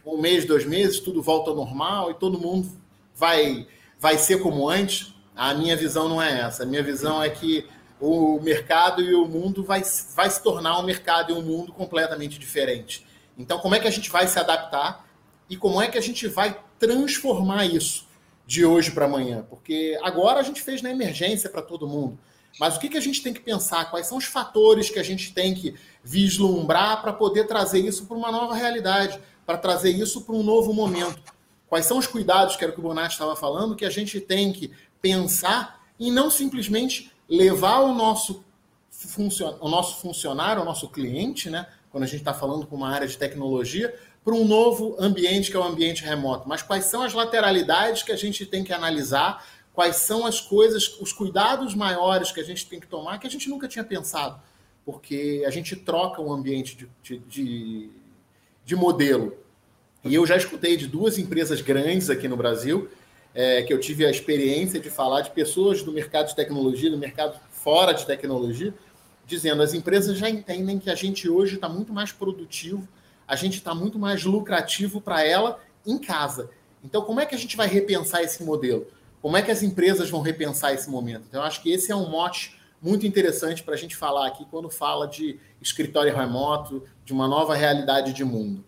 um 0.04 0.18
mês, 0.18 0.44
dois 0.44 0.66
meses, 0.66 1.00
tudo 1.00 1.22
volta 1.22 1.50
ao 1.50 1.56
normal 1.56 2.10
e 2.10 2.14
todo 2.14 2.38
mundo 2.38 2.68
vai, 3.14 3.66
vai 3.98 4.18
ser 4.18 4.42
como 4.42 4.68
antes. 4.68 5.14
A 5.34 5.54
minha 5.54 5.76
visão 5.76 6.08
não 6.08 6.20
é 6.20 6.40
essa. 6.40 6.64
A 6.64 6.66
minha 6.66 6.82
visão 6.82 7.22
é 7.22 7.30
que 7.30 7.66
o 8.02 8.40
mercado 8.40 9.00
e 9.00 9.14
o 9.14 9.26
mundo 9.26 9.62
vai, 9.62 9.82
vai 10.14 10.28
se 10.28 10.42
tornar 10.42 10.78
um 10.80 10.82
mercado 10.82 11.32
e 11.32 11.36
um 11.36 11.42
mundo 11.42 11.72
completamente 11.72 12.38
diferente. 12.38 13.06
Então, 13.38 13.58
como 13.58 13.74
é 13.74 13.80
que 13.80 13.86
a 13.86 13.90
gente 13.90 14.10
vai 14.10 14.26
se 14.26 14.38
adaptar 14.38 15.06
e 15.48 15.56
como 15.56 15.80
é 15.80 15.86
que 15.86 15.96
a 15.96 16.02
gente 16.02 16.26
vai 16.26 16.58
transformar 16.78 17.64
isso 17.66 18.06
de 18.44 18.64
hoje 18.64 18.90
para 18.90 19.04
amanhã? 19.04 19.46
Porque 19.48 19.96
agora 20.02 20.40
a 20.40 20.42
gente 20.42 20.60
fez 20.60 20.82
na 20.82 20.90
emergência 20.90 21.48
para 21.48 21.62
todo 21.62 21.86
mundo. 21.86 22.18
Mas 22.58 22.76
o 22.76 22.80
que, 22.80 22.88
que 22.88 22.98
a 22.98 23.00
gente 23.00 23.22
tem 23.22 23.32
que 23.32 23.40
pensar? 23.40 23.90
Quais 23.90 24.06
são 24.06 24.18
os 24.18 24.24
fatores 24.24 24.90
que 24.90 24.98
a 24.98 25.02
gente 25.02 25.32
tem 25.32 25.54
que 25.54 25.74
vislumbrar 26.02 27.00
para 27.00 27.12
poder 27.12 27.46
trazer 27.46 27.78
isso 27.78 28.06
para 28.06 28.16
uma 28.16 28.32
nova 28.32 28.54
realidade? 28.54 29.18
para 29.46 29.58
trazer 29.58 29.90
isso 29.90 30.22
para 30.22 30.34
um 30.34 30.42
novo 30.42 30.72
momento. 30.72 31.20
Quais 31.68 31.86
são 31.86 31.98
os 31.98 32.06
cuidados, 32.06 32.56
que 32.56 32.64
era 32.64 32.70
o 32.70 32.74
que 32.74 32.80
o 32.80 32.82
Bonatti 32.82 33.12
estava 33.12 33.34
falando, 33.34 33.76
que 33.76 33.84
a 33.84 33.90
gente 33.90 34.20
tem 34.20 34.52
que 34.52 34.70
pensar 35.00 35.80
e 35.98 36.10
não 36.10 36.30
simplesmente 36.30 37.11
levar 37.36 37.80
o 37.80 37.94
nosso, 37.94 38.44
funcion... 38.90 39.56
o 39.60 39.68
nosso 39.68 40.00
funcionário, 40.00 40.62
o 40.62 40.64
nosso 40.64 40.88
cliente, 40.88 41.48
né, 41.50 41.66
quando 41.90 42.04
a 42.04 42.06
gente 42.06 42.20
está 42.20 42.34
falando 42.34 42.66
com 42.66 42.76
uma 42.76 42.90
área 42.90 43.06
de 43.06 43.16
tecnologia, 43.16 43.94
para 44.24 44.34
um 44.34 44.44
novo 44.44 44.96
ambiente 44.98 45.50
que 45.50 45.56
é 45.56 45.60
o 45.60 45.64
ambiente 45.64 46.04
remoto. 46.04 46.48
Mas 46.48 46.62
quais 46.62 46.84
são 46.84 47.02
as 47.02 47.12
lateralidades 47.12 48.02
que 48.02 48.12
a 48.12 48.16
gente 48.16 48.46
tem 48.46 48.62
que 48.62 48.72
analisar, 48.72 49.44
quais 49.72 49.96
são 49.96 50.26
as 50.26 50.40
coisas, 50.40 51.00
os 51.00 51.12
cuidados 51.12 51.74
maiores 51.74 52.30
que 52.30 52.40
a 52.40 52.44
gente 52.44 52.66
tem 52.66 52.78
que 52.78 52.86
tomar 52.86 53.18
que 53.18 53.26
a 53.26 53.30
gente 53.30 53.48
nunca 53.48 53.66
tinha 53.66 53.84
pensado, 53.84 54.40
porque 54.84 55.42
a 55.46 55.50
gente 55.50 55.74
troca 55.74 56.20
o 56.20 56.32
ambiente 56.32 56.76
de, 56.76 56.88
de, 57.02 57.18
de 57.18 57.90
de 58.64 58.76
modelo. 58.76 59.36
E 60.04 60.14
eu 60.14 60.26
já 60.26 60.36
escutei 60.36 60.76
de 60.76 60.86
duas 60.86 61.18
empresas 61.18 61.60
grandes 61.60 62.10
aqui 62.10 62.26
no 62.26 62.36
Brasil, 62.36 62.88
é, 63.34 63.62
que 63.62 63.72
eu 63.72 63.80
tive 63.80 64.04
a 64.04 64.10
experiência 64.10 64.78
de 64.78 64.90
falar 64.90 65.22
de 65.22 65.30
pessoas 65.30 65.82
do 65.82 65.92
mercado 65.92 66.28
de 66.28 66.36
tecnologia, 66.36 66.90
do 66.90 66.98
mercado 66.98 67.38
fora 67.50 67.92
de 67.92 68.04
tecnologia, 68.04 68.74
dizendo 69.26 69.62
as 69.62 69.72
empresas 69.72 70.18
já 70.18 70.28
entendem 70.28 70.78
que 70.78 70.90
a 70.90 70.94
gente 70.94 71.28
hoje 71.28 71.54
está 71.54 71.68
muito 71.68 71.92
mais 71.92 72.12
produtivo, 72.12 72.86
a 73.26 73.36
gente 73.36 73.54
está 73.54 73.74
muito 73.74 73.98
mais 73.98 74.24
lucrativo 74.24 75.00
para 75.00 75.24
ela 75.24 75.60
em 75.86 75.98
casa. 75.98 76.50
Então, 76.84 77.02
como 77.02 77.20
é 77.20 77.26
que 77.26 77.34
a 77.34 77.38
gente 77.38 77.56
vai 77.56 77.68
repensar 77.68 78.22
esse 78.22 78.42
modelo? 78.42 78.86
Como 79.20 79.36
é 79.36 79.42
que 79.42 79.50
as 79.50 79.62
empresas 79.62 80.10
vão 80.10 80.20
repensar 80.20 80.74
esse 80.74 80.90
momento? 80.90 81.24
Então, 81.28 81.42
acho 81.42 81.62
que 81.62 81.70
esse 81.70 81.92
é 81.92 81.96
um 81.96 82.10
mote 82.10 82.58
muito 82.82 83.06
interessante 83.06 83.62
para 83.62 83.74
a 83.74 83.76
gente 83.76 83.94
falar 83.94 84.26
aqui 84.26 84.44
quando 84.50 84.68
fala 84.68 85.06
de 85.06 85.38
escritório 85.60 86.14
remoto, 86.14 86.82
de 87.04 87.12
uma 87.12 87.28
nova 87.28 87.54
realidade 87.54 88.12
de 88.12 88.24
mundo. 88.24 88.64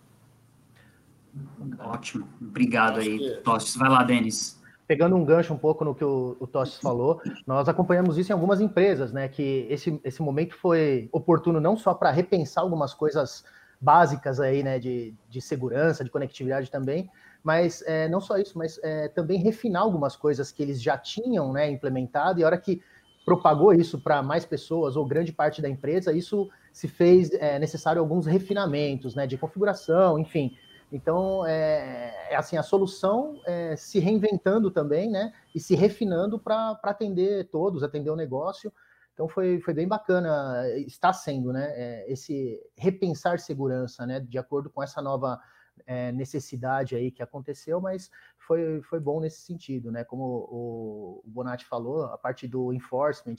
Ótimo, 1.79 2.29
obrigado 2.41 3.01
aí, 3.01 3.19
que... 3.19 3.31
Tostes. 3.43 3.77
Vai 3.77 3.89
lá, 3.89 4.03
Denis. 4.03 4.63
Pegando 4.87 5.17
um 5.17 5.25
gancho 5.25 5.55
um 5.55 5.59
pouco 5.59 5.85
no 5.85 5.95
que 5.95 6.05
o, 6.05 6.37
o 6.39 6.47
Tostes 6.47 6.79
falou, 6.79 7.21
nós 7.47 7.69
acompanhamos 7.69 8.19
isso 8.19 8.31
em 8.31 8.35
algumas 8.35 8.61
empresas, 8.61 9.13
né? 9.13 9.29
Que 9.29 9.67
esse, 9.71 9.99
esse 10.05 10.21
momento 10.21 10.55
foi 10.57 11.09
oportuno 11.11 11.61
não 11.61 11.77
só 11.77 11.95
para 11.95 12.11
repensar 12.11 12.63
algumas 12.63 12.93
coisas 12.93 13.45
básicas 13.81 14.41
aí, 14.41 14.63
né? 14.63 14.79
De, 14.79 15.15
de 15.29 15.41
segurança, 15.41 16.05
de 16.05 16.11
conectividade 16.11 16.71
também, 16.71 17.11
mas 17.43 17.83
é, 17.87 18.09
não 18.09 18.21
só 18.21 18.39
isso, 18.39 18.57
mas 18.57 18.81
é, 18.83 19.09
também 19.09 19.39
refinar 19.39 19.83
algumas 19.83 20.17
coisas 20.17 20.51
que 20.51 20.63
eles 20.63 20.83
já 20.83 20.97
tinham 20.97 21.53
né, 21.53 21.71
implementado, 21.71 22.41
e 22.41 22.43
a 22.43 22.47
hora 22.47 22.57
que 22.57 22.81
propagou 23.25 23.73
isso 23.73 23.99
para 23.99 24.23
mais 24.23 24.47
pessoas, 24.47 24.97
ou 24.97 25.07
grande 25.07 25.31
parte 25.31 25.61
da 25.61 25.69
empresa, 25.69 26.13
isso 26.13 26.49
se 26.73 26.89
fez 26.89 27.31
é, 27.33 27.59
necessário 27.59 28.01
alguns 28.01 28.27
refinamentos 28.27 29.15
né, 29.15 29.27
de 29.27 29.37
configuração, 29.37 30.19
enfim. 30.19 30.57
Então, 30.95 31.45
é, 31.45 32.29
é 32.31 32.37
assim, 32.37 32.57
a 32.57 32.63
solução 32.63 33.43
é 33.45 33.75
se 33.75 33.99
reinventando 33.99 34.71
também, 34.71 35.11
né? 35.11 35.33
E 35.53 35.59
se 35.59 35.75
refinando 35.75 36.39
para 36.39 36.79
atender 36.85 37.49
todos, 37.51 37.83
atender 37.83 38.11
o 38.11 38.17
negócio. 38.17 38.73
Então, 39.13 39.27
foi, 39.27 39.61
foi 39.61 39.75
bem 39.75 39.89
bacana, 39.89 40.63
está 40.87 41.13
sendo, 41.13 41.53
né? 41.53 41.73
É, 41.75 42.13
esse 42.13 42.61
repensar 42.77 43.41
segurança, 43.41 44.07
né? 44.07 44.21
De 44.21 44.39
acordo 44.39 44.71
com 44.71 44.81
essa 44.81 45.03
nova 45.03 45.41
é, 45.85 46.13
necessidade 46.13 46.95
aí 46.95 47.11
que 47.11 47.25
aconteceu, 47.25 47.81
mas 47.81 48.09
foi, 48.39 48.81
foi 48.83 49.01
bom 49.01 49.19
nesse 49.19 49.41
sentido, 49.41 49.91
né? 49.91 50.05
Como 50.05 50.23
o, 50.23 51.23
o 51.25 51.29
Bonatti 51.29 51.65
falou, 51.65 52.05
a 52.05 52.17
parte 52.17 52.47
do 52.47 52.73
enforcement 52.73 53.35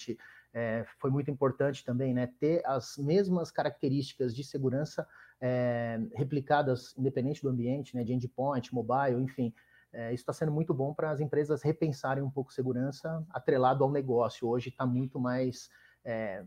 é, 0.53 0.85
foi 0.99 1.09
muito 1.09 1.31
importante 1.31 1.85
também, 1.85 2.13
né? 2.13 2.29
Ter 2.37 2.61
as 2.65 2.97
mesmas 2.97 3.49
características 3.49 4.35
de 4.35 4.43
segurança 4.43 5.07
é, 5.41 5.99
replicadas 6.13 6.93
independente 6.97 7.41
do 7.41 7.49
ambiente, 7.49 7.95
né? 7.95 8.03
De 8.03 8.13
endpoint, 8.13 8.73
mobile, 8.73 9.21
enfim. 9.21 9.53
É, 9.91 10.13
isso 10.13 10.21
está 10.21 10.33
sendo 10.33 10.51
muito 10.51 10.73
bom 10.73 10.93
para 10.93 11.11
as 11.11 11.21
empresas 11.21 11.61
repensarem 11.61 12.23
um 12.23 12.29
pouco 12.29 12.53
segurança 12.53 13.25
atrelado 13.29 13.83
ao 13.83 13.91
negócio. 13.91 14.47
Hoje 14.47 14.69
está 14.69 14.85
muito 14.85 15.19
mais 15.19 15.69
é, 16.03 16.43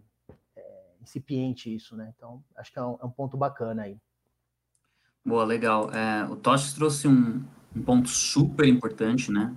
é, 0.54 0.85
incipiente 1.00 1.75
isso, 1.75 1.97
né? 1.97 2.12
Então, 2.14 2.42
acho 2.57 2.73
que 2.73 2.78
é 2.78 2.83
um, 2.83 2.99
é 3.00 3.07
um 3.07 3.11
ponto 3.11 3.37
bacana 3.37 3.85
aí. 3.85 3.97
Boa, 5.25 5.45
legal. 5.45 5.90
É, 5.92 6.25
o 6.26 6.37
Tosh 6.37 6.75
trouxe 6.75 7.09
um, 7.09 7.42
um, 7.75 7.83
ponto 7.83 8.09
super 8.09 8.66
importante, 8.68 9.33
né? 9.33 9.54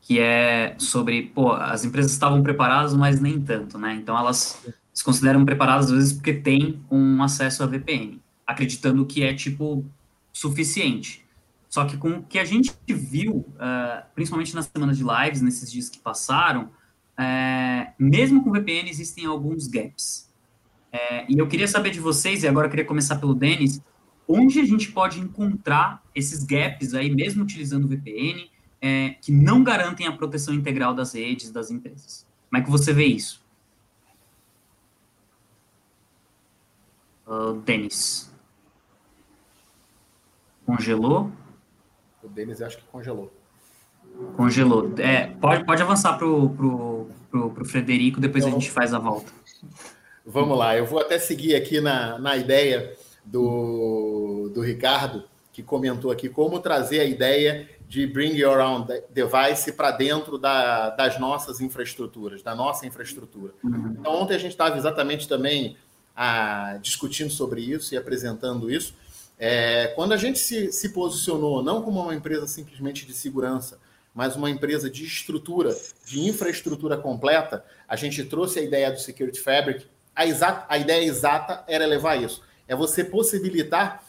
Que 0.00 0.20
é 0.20 0.76
sobre, 0.78 1.30
pô, 1.30 1.52
as 1.52 1.84
empresas 1.84 2.12
estavam 2.12 2.42
preparadas, 2.42 2.94
mas 2.94 3.20
nem 3.20 3.42
tanto, 3.42 3.76
né? 3.76 3.96
Então 3.96 4.16
elas 4.16 4.64
se 4.96 5.04
consideram 5.04 5.44
preparadas 5.44 5.88
às 5.88 5.92
vezes 5.92 6.12
porque 6.14 6.32
têm 6.32 6.82
um 6.90 7.22
acesso 7.22 7.62
a 7.62 7.66
VPN, 7.66 8.18
acreditando 8.46 9.04
que 9.04 9.22
é 9.22 9.34
tipo 9.34 9.84
suficiente. 10.32 11.22
Só 11.68 11.84
que 11.84 11.98
com 11.98 12.12
o 12.12 12.22
que 12.22 12.38
a 12.38 12.46
gente 12.46 12.72
viu, 12.88 13.34
uh, 13.34 14.06
principalmente 14.14 14.54
nas 14.54 14.64
semanas 14.64 14.96
de 14.96 15.04
lives, 15.04 15.42
nesses 15.42 15.70
dias 15.70 15.90
que 15.90 15.98
passaram, 15.98 16.70
é, 17.18 17.92
mesmo 17.98 18.42
com 18.42 18.50
VPN 18.50 18.88
existem 18.88 19.26
alguns 19.26 19.66
gaps. 19.66 20.30
É, 20.90 21.30
e 21.30 21.38
eu 21.38 21.46
queria 21.46 21.68
saber 21.68 21.90
de 21.90 22.00
vocês, 22.00 22.42
e 22.42 22.48
agora 22.48 22.66
eu 22.66 22.70
queria 22.70 22.84
começar 22.86 23.16
pelo 23.16 23.34
Denis, 23.34 23.82
onde 24.26 24.60
a 24.60 24.64
gente 24.64 24.90
pode 24.92 25.20
encontrar 25.20 26.02
esses 26.14 26.42
gaps 26.42 26.94
aí, 26.94 27.14
mesmo 27.14 27.42
utilizando 27.42 27.86
VPN, 27.86 28.50
é, 28.80 29.10
que 29.10 29.30
não 29.30 29.62
garantem 29.62 30.06
a 30.06 30.12
proteção 30.12 30.54
integral 30.54 30.94
das 30.94 31.12
redes 31.12 31.50
das 31.50 31.70
empresas. 31.70 32.26
Como 32.48 32.62
é 32.62 32.64
que 32.64 32.70
você 32.70 32.94
vê 32.94 33.04
isso? 33.04 33.44
Uh, 37.26 37.54
Denis. 37.64 38.30
Congelou? 40.64 41.30
O 42.22 42.28
Denis 42.28 42.62
acho 42.62 42.78
que 42.78 42.84
congelou. 42.84 43.32
Congelou. 44.36 44.92
É, 44.98 45.26
pode, 45.26 45.64
pode 45.64 45.82
avançar 45.82 46.16
para 46.16 46.26
o 46.26 46.50
pro, 46.50 47.08
pro, 47.30 47.50
pro 47.50 47.64
Frederico, 47.64 48.20
depois 48.20 48.44
então, 48.44 48.56
a 48.56 48.60
gente 48.60 48.70
faz 48.70 48.94
a 48.94 48.98
volta. 48.98 49.32
Vamos 50.24 50.58
lá, 50.58 50.76
eu 50.76 50.84
vou 50.84 51.00
até 51.00 51.18
seguir 51.18 51.54
aqui 51.54 51.80
na, 51.80 52.18
na 52.18 52.36
ideia 52.36 52.92
do, 53.24 54.50
do 54.52 54.60
Ricardo, 54.60 55.24
que 55.52 55.62
comentou 55.62 56.10
aqui 56.10 56.28
como 56.28 56.58
trazer 56.58 57.00
a 57.00 57.04
ideia 57.04 57.68
de 57.88 58.06
bring 58.06 58.34
your 58.36 58.58
own 58.58 58.86
device 59.10 59.72
para 59.72 59.92
dentro 59.92 60.36
da, 60.36 60.90
das 60.90 61.20
nossas 61.20 61.60
infraestruturas, 61.60 62.42
da 62.42 62.54
nossa 62.54 62.86
infraestrutura. 62.86 63.52
Uhum. 63.62 63.96
Então, 64.00 64.12
ontem 64.14 64.34
a 64.34 64.38
gente 64.38 64.50
estava 64.50 64.76
exatamente 64.76 65.28
também 65.28 65.76
ah, 66.16 66.78
discutindo 66.80 67.30
sobre 67.30 67.60
isso 67.60 67.94
e 67.94 67.96
apresentando 67.96 68.70
isso. 68.70 68.94
É, 69.38 69.88
quando 69.94 70.12
a 70.12 70.16
gente 70.16 70.38
se, 70.38 70.72
se 70.72 70.88
posicionou 70.88 71.62
não 71.62 71.82
como 71.82 72.00
uma 72.00 72.14
empresa 72.14 72.46
simplesmente 72.46 73.04
de 73.04 73.12
segurança, 73.12 73.78
mas 74.14 74.34
uma 74.34 74.48
empresa 74.48 74.88
de 74.88 75.04
estrutura, 75.04 75.76
de 76.06 76.20
infraestrutura 76.20 76.96
completa, 76.96 77.62
a 77.86 77.96
gente 77.96 78.24
trouxe 78.24 78.58
a 78.58 78.62
ideia 78.62 78.90
do 78.90 78.98
Security 78.98 79.38
Fabric. 79.38 79.84
A, 80.14 80.26
exata, 80.26 80.64
a 80.68 80.78
ideia 80.78 81.04
exata 81.04 81.62
era 81.68 81.84
levar 81.84 82.16
isso 82.16 82.42
é 82.68 82.74
você 82.74 83.04
possibilitar 83.04 84.02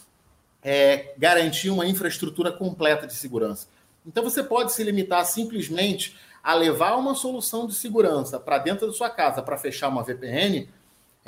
é, 0.63 1.13
garantir 1.17 1.69
uma 1.69 1.85
infraestrutura 1.85 2.51
completa 2.51 3.05
de 3.05 3.13
segurança. 3.13 3.67
Então 4.05 4.23
você 4.23 4.43
pode 4.43 4.73
se 4.73 4.83
limitar 4.83 5.23
simplesmente 5.25 6.17
a 6.43 6.53
levar 6.53 6.95
uma 6.95 7.13
solução 7.13 7.67
de 7.67 7.75
segurança 7.75 8.39
para 8.39 8.57
dentro 8.57 8.87
da 8.87 8.93
sua 8.93 9.09
casa 9.09 9.41
para 9.41 9.57
fechar 9.57 9.89
uma 9.89 10.03
VPN, 10.03 10.67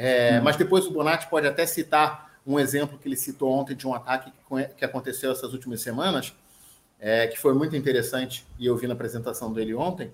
é, 0.02 0.40
hum. 0.40 0.44
mas 0.44 0.56
depois 0.56 0.86
o 0.88 0.92
Bonatti 0.92 1.28
pode 1.30 1.46
até 1.46 1.66
citar 1.66 2.32
um 2.48 2.58
exemplo 2.58 2.98
que 2.98 3.08
ele 3.08 3.18
citou 3.18 3.52
ontem 3.52 3.76
de 3.76 3.86
um 3.86 3.94
ataque 3.94 4.32
que 4.78 4.86
aconteceu 4.86 5.32
essas 5.32 5.52
últimas 5.52 5.82
semanas, 5.82 6.34
é, 6.98 7.28
que 7.28 7.38
foi 7.38 7.54
muito 7.54 7.76
interessante 7.76 8.48
e 8.58 8.66
eu 8.66 8.78
vi 8.78 8.88
na 8.88 8.94
apresentação 8.94 9.52
dele 9.52 9.74
ontem. 9.76 10.12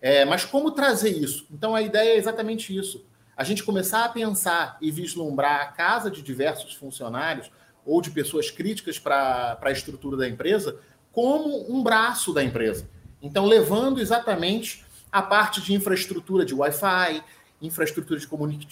É, 0.00 0.24
mas 0.24 0.44
como 0.44 0.70
trazer 0.70 1.10
isso? 1.10 1.46
Então 1.50 1.74
a 1.74 1.82
ideia 1.82 2.10
é 2.10 2.16
exatamente 2.16 2.76
isso 2.76 3.04
a 3.36 3.42
gente 3.42 3.64
começar 3.64 4.04
a 4.04 4.08
pensar 4.08 4.78
e 4.80 4.90
vislumbrar 4.90 5.62
a 5.62 5.66
casa 5.66 6.10
de 6.10 6.22
diversos 6.22 6.74
funcionários 6.74 7.50
ou 7.84 8.00
de 8.00 8.10
pessoas 8.10 8.50
críticas 8.50 8.98
para 8.98 9.58
a 9.60 9.70
estrutura 9.72 10.16
da 10.16 10.28
empresa 10.28 10.78
como 11.10 11.68
um 11.68 11.82
braço 11.82 12.32
da 12.32 12.42
empresa. 12.42 12.88
Então, 13.20 13.44
levando 13.46 14.00
exatamente 14.00 14.84
a 15.10 15.22
parte 15.22 15.60
de 15.60 15.74
infraestrutura 15.74 16.44
de 16.44 16.54
Wi-Fi, 16.54 17.22
infraestrutura 17.66 18.18
de 18.18 18.26
comuni 18.26 18.66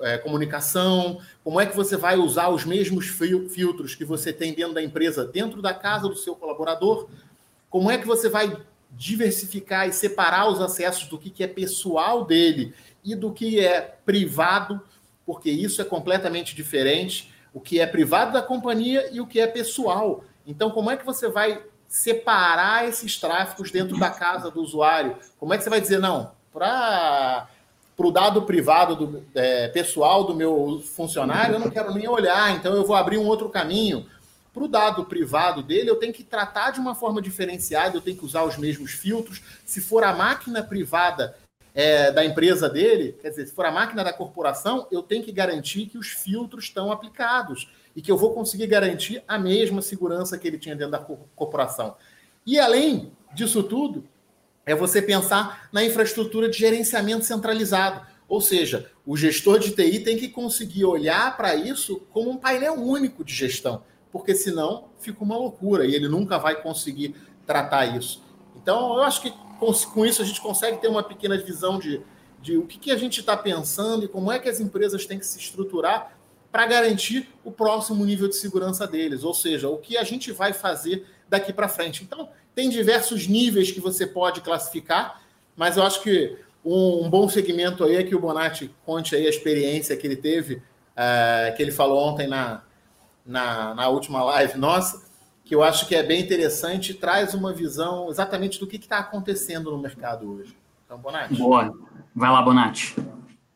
é, 0.00 0.18
comunicação, 0.18 1.20
como 1.42 1.60
é 1.60 1.66
que 1.66 1.76
você 1.76 1.96
vai 1.96 2.16
usar 2.16 2.48
os 2.48 2.64
mesmos 2.64 3.08
filtros 3.08 3.94
que 3.94 4.04
você 4.04 4.32
tem 4.32 4.54
dentro 4.54 4.74
da 4.74 4.82
empresa, 4.82 5.24
dentro 5.24 5.60
da 5.60 5.74
casa 5.74 6.08
do 6.08 6.16
seu 6.16 6.36
colaborador, 6.36 7.08
como 7.68 7.90
é 7.90 7.98
que 7.98 8.06
você 8.06 8.28
vai 8.28 8.56
diversificar 8.90 9.88
e 9.88 9.92
separar 9.92 10.48
os 10.48 10.60
acessos 10.60 11.08
do 11.08 11.18
que, 11.18 11.30
que 11.30 11.42
é 11.42 11.46
pessoal 11.46 12.24
dele 12.24 12.74
e 13.04 13.14
do 13.14 13.32
que 13.32 13.60
é 13.60 13.80
privado, 13.80 14.80
porque 15.26 15.50
isso 15.50 15.82
é 15.82 15.84
completamente 15.84 16.54
diferente. 16.54 17.32
O 17.52 17.60
que 17.60 17.80
é 17.80 17.86
privado 17.86 18.32
da 18.32 18.42
companhia 18.42 19.10
e 19.12 19.20
o 19.20 19.26
que 19.26 19.40
é 19.40 19.46
pessoal. 19.46 20.24
Então, 20.46 20.70
como 20.70 20.90
é 20.90 20.96
que 20.96 21.04
você 21.04 21.28
vai 21.28 21.62
separar 21.86 22.86
esses 22.86 23.18
tráficos 23.18 23.70
dentro 23.70 23.98
da 23.98 24.10
casa 24.10 24.50
do 24.50 24.60
usuário? 24.60 25.16
Como 25.38 25.52
é 25.52 25.58
que 25.58 25.64
você 25.64 25.70
vai 25.70 25.80
dizer, 25.80 25.98
não, 25.98 26.32
para 26.52 27.48
o 28.06 28.12
dado 28.12 28.42
privado 28.42 28.94
do 28.94 29.24
é, 29.34 29.68
pessoal 29.68 30.24
do 30.24 30.34
meu 30.34 30.80
funcionário, 30.94 31.56
eu 31.56 31.58
não 31.58 31.70
quero 31.70 31.92
nem 31.92 32.08
olhar, 32.08 32.54
então 32.54 32.74
eu 32.74 32.84
vou 32.84 32.94
abrir 32.94 33.18
um 33.18 33.26
outro 33.26 33.48
caminho. 33.48 34.06
Para 34.54 34.64
o 34.64 34.68
dado 34.68 35.04
privado 35.04 35.62
dele, 35.62 35.90
eu 35.90 35.96
tenho 35.96 36.12
que 36.12 36.24
tratar 36.24 36.70
de 36.70 36.80
uma 36.80 36.94
forma 36.94 37.20
diferenciada, 37.20 37.96
eu 37.96 38.00
tenho 38.00 38.16
que 38.16 38.24
usar 38.24 38.44
os 38.44 38.56
mesmos 38.56 38.92
filtros. 38.92 39.42
Se 39.64 39.80
for 39.80 40.04
a 40.04 40.14
máquina 40.14 40.62
privada 40.62 41.36
é, 41.74 42.10
da 42.10 42.24
empresa 42.24 42.68
dele, 42.68 43.16
quer 43.20 43.30
dizer, 43.30 43.46
se 43.46 43.52
for 43.52 43.66
a 43.66 43.70
máquina 43.70 44.02
da 44.02 44.12
corporação, 44.12 44.86
eu 44.90 45.02
tenho 45.02 45.22
que 45.22 45.32
garantir 45.32 45.86
que 45.86 45.98
os 45.98 46.08
filtros 46.08 46.64
estão 46.64 46.90
aplicados 46.90 47.68
e 47.94 48.02
que 48.02 48.10
eu 48.10 48.16
vou 48.16 48.32
conseguir 48.32 48.66
garantir 48.66 49.22
a 49.26 49.38
mesma 49.38 49.82
segurança 49.82 50.38
que 50.38 50.46
ele 50.46 50.58
tinha 50.58 50.74
dentro 50.74 50.92
da 50.92 50.98
corporação. 51.34 51.96
E 52.46 52.58
além 52.58 53.12
disso 53.34 53.62
tudo, 53.62 54.04
é 54.68 54.74
você 54.74 55.00
pensar 55.00 55.66
na 55.72 55.82
infraestrutura 55.82 56.48
de 56.48 56.58
gerenciamento 56.58 57.24
centralizado. 57.24 58.06
Ou 58.28 58.38
seja, 58.38 58.90
o 59.06 59.16
gestor 59.16 59.58
de 59.58 59.70
TI 59.70 60.00
tem 60.00 60.18
que 60.18 60.28
conseguir 60.28 60.84
olhar 60.84 61.34
para 61.38 61.54
isso 61.54 62.02
como 62.12 62.30
um 62.30 62.36
painel 62.36 62.74
único 62.74 63.24
de 63.24 63.32
gestão, 63.34 63.82
porque 64.12 64.34
senão 64.34 64.90
fica 65.00 65.24
uma 65.24 65.38
loucura 65.38 65.86
e 65.86 65.94
ele 65.94 66.06
nunca 66.06 66.36
vai 66.36 66.60
conseguir 66.60 67.14
tratar 67.46 67.86
isso. 67.96 68.22
Então, 68.54 68.96
eu 68.96 69.02
acho 69.02 69.22
que 69.22 69.32
com, 69.58 70.04
isso 70.04 70.20
a 70.20 70.24
gente 70.26 70.40
consegue 70.42 70.78
ter 70.78 70.88
uma 70.88 71.02
pequena 71.02 71.38
visão 71.38 71.78
de, 71.78 72.02
de 72.42 72.58
o 72.58 72.66
que, 72.66 72.78
que 72.78 72.90
a 72.90 72.96
gente 72.96 73.20
está 73.20 73.34
pensando 73.34 74.04
e 74.04 74.08
como 74.08 74.30
é 74.30 74.38
que 74.38 74.50
as 74.50 74.60
empresas 74.60 75.06
têm 75.06 75.18
que 75.18 75.26
se 75.26 75.38
estruturar 75.38 76.12
para 76.52 76.66
garantir 76.66 77.30
o 77.42 77.50
próximo 77.50 78.04
nível 78.04 78.28
de 78.28 78.36
segurança 78.36 78.86
deles, 78.86 79.24
ou 79.24 79.32
seja, 79.32 79.70
o 79.70 79.78
que 79.78 79.96
a 79.96 80.04
gente 80.04 80.30
vai 80.30 80.52
fazer 80.52 81.06
daqui 81.26 81.52
para 81.52 81.68
frente. 81.68 82.04
Então, 82.04 82.28
tem 82.58 82.68
diversos 82.68 83.28
níveis 83.28 83.70
que 83.70 83.78
você 83.78 84.04
pode 84.04 84.40
classificar, 84.40 85.22
mas 85.56 85.76
eu 85.76 85.84
acho 85.84 86.02
que 86.02 86.36
Um, 86.64 87.04
um, 87.04 87.08
bom 87.08 87.28
segmento 87.28 87.84
aí 87.84 87.94
é 87.94 88.02
que 88.02 88.16
o 88.16 88.20
Bonatti 88.20 88.68
conte 88.84 89.14
aí 89.14 89.26
a 89.26 89.30
experiência 89.30 89.96
que 89.96 90.04
ele 90.04 90.16
teve, 90.16 90.60
é, 90.96 91.54
que 91.56 91.62
ele 91.62 91.70
falou 91.70 92.04
ontem 92.04 92.26
na, 92.26 92.62
na, 93.24 93.74
na, 93.76 93.88
última 93.88 94.24
live 94.24 94.58
nossa, 94.58 95.08
que 95.44 95.54
eu 95.54 95.62
acho 95.62 95.86
que 95.86 95.94
é 95.94 96.02
bem 96.02 96.20
interessante, 96.20 96.92
traz 96.92 97.32
uma 97.32 97.52
visão 97.54 98.10
exatamente 98.10 98.58
do 98.58 98.66
que 98.66 98.76
está 98.76 98.98
acontecendo 98.98 99.70
no 99.70 99.78
mercado 99.78 100.28
hoje. 100.28 100.54
Então, 100.84 100.98
Bonatti. 100.98 101.36
Boa. 101.36 101.72
Vai 102.12 102.30
lá, 102.30 102.42
Bonatti. 102.42 102.96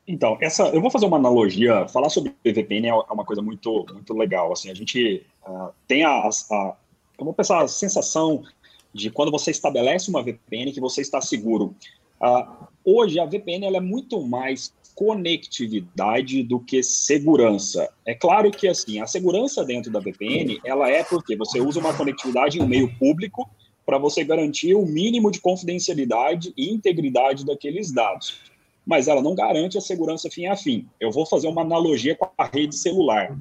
Então, 0.06 0.38
essa, 0.40 0.68
eu 0.68 0.80
vou 0.80 0.92
fazer 0.92 1.06
uma 1.06 1.16
analogia. 1.16 1.88
Falar 1.88 2.09
sobre 2.09 2.32
VPN 2.44 2.87
é 2.87 2.94
uma 2.94 3.25
coisa 3.25 3.42
muito, 3.42 3.85
muito 3.92 4.14
legal. 4.14 4.52
Assim, 4.52 4.71
a 4.71 4.75
gente 4.75 5.26
uh, 5.44 5.71
tem 5.88 6.04
a, 6.04 6.28
a, 6.28 6.76
vamos 7.18 7.35
pensar, 7.35 7.62
a 7.62 7.68
sensação 7.68 8.44
de 8.92 9.11
quando 9.11 9.30
você 9.30 9.50
estabelece 9.50 10.11
uma 10.11 10.22
VPN 10.22 10.72
que 10.72 10.80
você 10.80 11.00
está 11.00 11.20
seguro. 11.20 11.75
Uh, 12.20 12.66
hoje, 12.84 13.18
a 13.18 13.25
VPN 13.25 13.66
ela 13.66 13.78
é 13.78 13.80
muito 13.80 14.20
mais 14.26 14.72
conectividade 14.94 16.42
do 16.42 16.61
que 16.61 16.82
segurança. 16.82 17.88
É 18.06 18.14
claro 18.14 18.50
que 18.50 18.68
assim, 18.68 19.00
a 19.00 19.06
segurança 19.06 19.64
dentro 19.64 19.90
da 19.90 20.00
VPN, 20.00 20.61
ela 20.64 20.88
é 20.88 21.02
porque 21.02 21.37
você 21.37 21.61
usa 21.61 21.80
uma 21.80 21.94
conectividade 21.94 22.58
em 22.58 22.62
um 22.62 22.66
meio 22.66 22.94
público 22.99 23.49
para 23.84 23.99
você 23.99 24.22
garantir 24.22 24.75
o 24.75 24.87
mínimo 24.87 25.30
de 25.30 25.40
confidencialidade 25.40 26.52
e 26.56 26.70
integridade 26.70 27.44
daqueles 27.44 27.92
dados. 27.92 28.40
Mas 28.84 29.08
ela 29.08 29.22
não 29.22 29.34
garante 29.34 29.78
a 29.78 29.80
segurança 29.80 30.30
fim 30.30 30.46
a 30.46 30.56
fim. 30.56 30.87
Eu 31.00 31.11
vou 31.11 31.25
fazer 31.26 31.49
uma 31.49 31.62
analogia 31.62 32.14
com 32.14 32.28
a 32.37 32.44
rede 32.44 32.76
celular. 32.76 33.37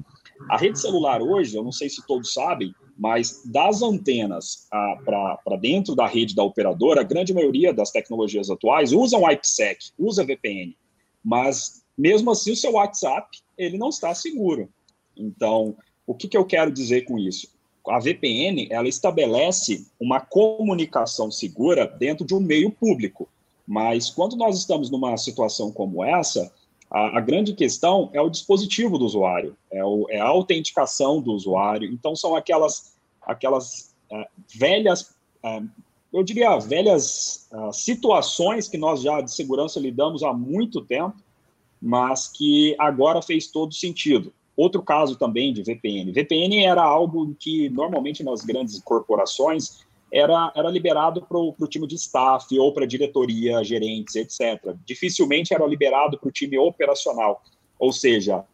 A 0.48 0.56
rede 0.56 0.80
celular 0.80 1.20
hoje, 1.22 1.56
eu 1.56 1.62
não 1.62 1.72
sei 1.72 1.88
se 1.88 2.04
todos 2.06 2.32
sabem, 2.32 2.74
mas 3.02 3.42
das 3.44 3.82
antenas 3.82 4.68
ah, 4.70 4.96
para 5.44 5.56
dentro 5.56 5.96
da 5.96 6.06
rede 6.06 6.36
da 6.36 6.44
operadora, 6.44 7.00
a 7.00 7.04
grande 7.04 7.34
maioria 7.34 7.74
das 7.74 7.90
tecnologias 7.90 8.48
atuais 8.48 8.92
usam 8.92 9.28
IPsec, 9.28 9.90
usa 9.98 10.24
VPN, 10.24 10.76
mas 11.20 11.82
mesmo 11.98 12.30
assim 12.30 12.52
o 12.52 12.56
seu 12.56 12.74
WhatsApp 12.74 13.26
ele 13.58 13.76
não 13.76 13.88
está 13.88 14.14
seguro. 14.14 14.68
Então, 15.16 15.76
o 16.06 16.14
que, 16.14 16.28
que 16.28 16.36
eu 16.36 16.44
quero 16.44 16.70
dizer 16.70 17.00
com 17.00 17.18
isso? 17.18 17.48
A 17.88 17.98
VPN 17.98 18.68
ela 18.70 18.86
estabelece 18.86 19.84
uma 19.98 20.20
comunicação 20.20 21.28
segura 21.28 21.88
dentro 21.88 22.24
de 22.24 22.36
um 22.36 22.40
meio 22.40 22.70
público, 22.70 23.28
mas 23.66 24.10
quando 24.10 24.36
nós 24.36 24.56
estamos 24.56 24.90
numa 24.90 25.16
situação 25.16 25.72
como 25.72 26.04
essa, 26.04 26.52
a, 26.92 27.20
grande 27.20 27.54
questão 27.54 28.10
é 28.12 28.20
o 28.20 28.28
dispositivo 28.28 28.98
do 28.98 29.06
usuário, 29.06 29.56
é, 29.70 29.82
o, 29.82 30.06
é, 30.10 30.20
a 30.20 30.26
autenticação 30.26 31.22
do 31.22 31.32
usuário. 31.32 31.90
Então, 31.90 32.14
são 32.14 32.36
aquelas, 32.36 32.91
aquelas 33.26 33.94
uh, 34.10 34.26
velhas, 34.54 35.14
uh, 35.44 35.68
eu 36.12 36.22
diria, 36.22 36.58
velhas 36.58 37.48
uh, 37.52 37.72
situações 37.72 38.68
que 38.68 38.76
nós 38.76 39.02
já 39.02 39.20
de 39.20 39.32
segurança 39.32 39.80
lidamos 39.80 40.22
há 40.22 40.32
muito 40.32 40.80
tempo, 40.82 41.16
mas 41.80 42.28
que 42.28 42.76
agora 42.78 43.22
fez 43.22 43.48
todo 43.48 43.74
sentido. 43.74 44.32
Outro 44.56 44.82
caso 44.82 45.16
também 45.16 45.52
de 45.52 45.62
VPN. 45.62 46.12
VPN 46.12 46.64
era 46.64 46.82
algo 46.82 47.34
que 47.38 47.68
normalmente 47.70 48.22
nas 48.22 48.42
grandes 48.42 48.80
corporações 48.80 49.82
era, 50.12 50.52
era 50.54 50.68
liberado 50.68 51.22
para 51.22 51.38
o 51.38 51.66
time 51.66 51.86
de 51.86 51.94
staff 51.94 52.46
ou 52.58 52.72
para 52.72 52.86
diretoria, 52.86 53.64
gerentes, 53.64 54.14
etc. 54.14 54.76
Dificilmente 54.84 55.54
era 55.54 55.66
liberado 55.66 56.18
para 56.18 56.28
o 56.28 56.32
time 56.32 56.58
operacional. 56.58 57.42
Ou 57.78 57.92
seja, 57.92 58.44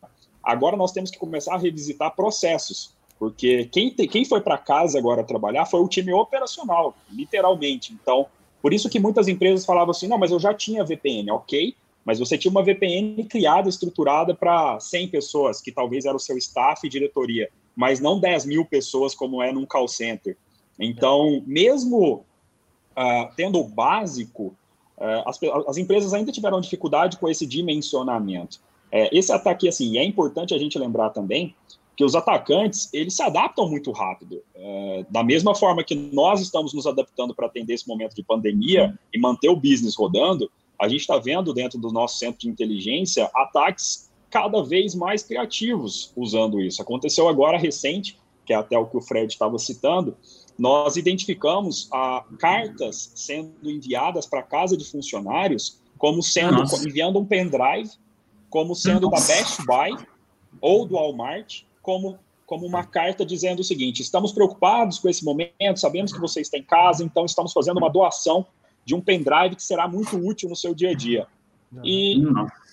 agora 0.43 0.77
nós 0.77 0.93
temos 0.93 1.11
que 1.11 1.19
começar 1.19 1.57
a 1.57 1.59
revisitar 1.59 2.15
processos, 2.15 2.95
porque 3.19 3.65
quem, 3.67 3.91
te, 3.91 4.07
quem 4.07 4.25
foi 4.25 4.41
para 4.41 4.57
casa 4.57 4.99
agora 4.99 5.25
trabalhar 5.25 5.67
foi 5.67 5.81
o 5.81 5.89
time 5.89 6.13
operacional, 6.13 6.97
literalmente. 7.11 7.93
Então, 7.93 8.27
por 8.63 8.73
isso 8.73 8.89
que 8.89 9.01
muitas 9.01 9.29
empresas 9.29 9.67
falavam 9.67 9.91
assim: 9.91 10.07
não, 10.07 10.19
mas 10.19 10.31
eu 10.31 10.39
já 10.39 10.55
tinha 10.55 10.85
VPN, 10.85 11.31
ok, 11.33 11.75
mas 12.05 12.19
você 12.19 12.39
tinha 12.39 12.51
uma 12.51 12.63
VPN 12.63 13.25
criada, 13.25 13.69
estruturada 13.69 14.35
para 14.35 14.79
100 14.79 15.09
pessoas, 15.09 15.61
que 15.61 15.73
talvez 15.73 16.05
era 16.05 16.17
o 16.17 16.21
seu 16.21 16.39
staff 16.39 16.87
e 16.87 16.91
diretoria, 16.91 17.51
mas 17.75 18.01
não 18.01 18.21
10 18.21 18.47
mil 18.47 18.65
pessoas, 18.65 19.15
como 19.15 19.43
é 19.43 19.53
num 19.53 19.67
call 19.67 19.89
center. 19.89 20.37
Então, 20.79 21.43
mesmo 21.45 22.25
uh, 22.97 23.35
tendo 23.37 23.59
o 23.59 23.65
básico, 23.65 24.57
uh, 24.97 25.29
as, 25.29 25.39
as, 25.67 25.77
empresas 25.77 26.15
ainda 26.15 26.31
tiveram 26.31 26.61
dificuldade 26.61 27.19
com 27.19 27.29
esse 27.29 27.45
dimensionamento. 27.45 28.61
Uh, 28.93 29.11
esse 29.11 29.33
ataque, 29.33 29.69
assim, 29.69 29.99
é 29.99 30.05
importante 30.05 30.55
a 30.55 30.59
gente 30.59 30.79
lembrar 30.79 31.11
também 31.11 31.55
que 31.99 32.05
os 32.05 32.15
atacantes, 32.15 32.89
eles 32.93 33.17
se 33.17 33.23
adaptam 33.25 33.69
muito 33.69 33.91
rápido. 33.91 34.41
É, 34.55 35.05
da 35.11 35.25
mesma 35.25 35.53
forma 35.53 35.83
que 35.83 35.97
nós 35.97 36.41
estamos 36.41 36.73
nos 36.73 36.87
adaptando 36.87 37.35
para 37.35 37.47
atender 37.47 37.75
esse 37.75 37.89
momento 37.89 38.15
de 38.15 38.23
pandemia 38.23 38.97
e 39.13 39.19
manter 39.19 39.49
o 39.49 39.57
business 39.57 39.97
rodando, 39.97 40.49
a 40.81 40.87
gente 40.87 41.01
está 41.01 41.19
vendo 41.19 41.53
dentro 41.53 41.77
do 41.77 41.91
nosso 41.91 42.17
centro 42.19 42.39
de 42.39 42.49
inteligência 42.49 43.29
ataques 43.35 44.09
cada 44.31 44.63
vez 44.63 44.95
mais 44.95 45.25
criativos 45.25 46.13
usando 46.15 46.61
isso. 46.61 46.81
Aconteceu 46.81 47.29
agora 47.29 47.59
recente, 47.59 48.17
que 48.47 48.53
é 48.53 48.57
até 48.57 48.79
o 48.79 48.87
que 48.87 48.97
o 48.97 49.01
Fred 49.01 49.33
estava 49.33 49.59
citando, 49.59 50.17
nós 50.57 50.95
identificamos 50.95 51.89
ah, 51.93 52.25
cartas 52.39 53.11
sendo 53.17 53.69
enviadas 53.69 54.25
para 54.25 54.41
casa 54.45 54.77
de 54.77 54.85
funcionários 54.89 55.81
como 55.99 56.23
sendo 56.23 56.59
Nossa. 56.59 56.89
enviando 56.89 57.19
um 57.19 57.25
pendrive, 57.25 57.91
como 58.49 58.77
sendo 58.77 59.11
Nossa. 59.11 59.33
da 59.33 59.35
Best 59.35 59.67
Buy 59.67 60.07
ou 60.61 60.87
do 60.87 60.95
Walmart, 60.95 61.67
como 61.89 62.19
como 62.45 62.67
uma 62.67 62.85
carta 62.85 63.25
dizendo 63.25 63.61
o 63.61 63.65
seguinte: 63.65 64.03
estamos 64.03 64.31
preocupados 64.31 64.99
com 64.99 65.09
esse 65.09 65.25
momento, 65.25 65.79
sabemos 65.79 66.13
que 66.13 66.21
você 66.21 66.43
está 66.43 66.59
em 66.59 66.63
casa, 66.63 67.03
então 67.03 67.25
estamos 67.25 67.53
fazendo 67.53 67.79
uma 67.79 67.89
doação 67.91 68.47
de 68.85 68.95
um 68.95 69.01
pendrive 69.01 69.57
que 69.57 69.63
será 69.63 69.89
muito 69.89 70.17
útil 70.17 70.51
no 70.51 70.57
seu 70.57 70.75
dia 70.75 70.91
a 70.91 70.95
dia. 70.95 71.27
E 71.83 72.23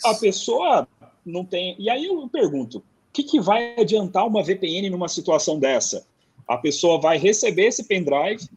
a 0.04 0.14
pessoa 0.16 0.86
não 1.26 1.46
tem. 1.46 1.76
E 1.80 1.90
aí 1.90 2.06
eu 2.06 2.28
pergunto: 2.28 2.80
o 2.80 2.84
que, 3.14 3.24
que 3.24 3.40
vai 3.40 3.76
adiantar 3.78 4.28
uma 4.28 4.44
VPN 4.44 4.90
numa 4.90 5.08
situação 5.08 5.58
dessa? 5.60 6.06
A 6.46 6.58
pessoa 6.58 7.00
vai 7.00 7.18
receber 7.18 7.68
esse 7.68 7.86
pendrive 7.86 8.50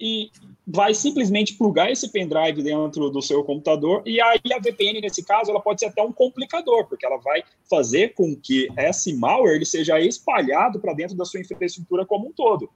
e 0.00 0.30
vai 0.72 0.94
simplesmente 0.94 1.54
plugar 1.54 1.90
esse 1.90 2.10
pendrive 2.10 2.62
dentro 2.62 3.10
do 3.10 3.20
seu 3.20 3.42
computador 3.42 4.02
e 4.06 4.20
aí 4.20 4.40
a 4.52 4.58
VPN 4.58 5.00
nesse 5.00 5.24
caso 5.24 5.50
ela 5.50 5.60
pode 5.60 5.80
ser 5.80 5.86
até 5.86 6.00
um 6.00 6.12
complicador 6.12 6.86
porque 6.86 7.04
ela 7.04 7.18
vai 7.18 7.42
fazer 7.68 8.14
com 8.14 8.36
que 8.36 8.68
esse 8.76 9.12
malware 9.14 9.56
ele 9.56 9.66
seja 9.66 9.98
espalhado 9.98 10.78
para 10.78 10.94
dentro 10.94 11.16
da 11.16 11.24
sua 11.24 11.40
infraestrutura 11.40 12.06
como 12.06 12.28
um 12.28 12.32
todo. 12.32 12.70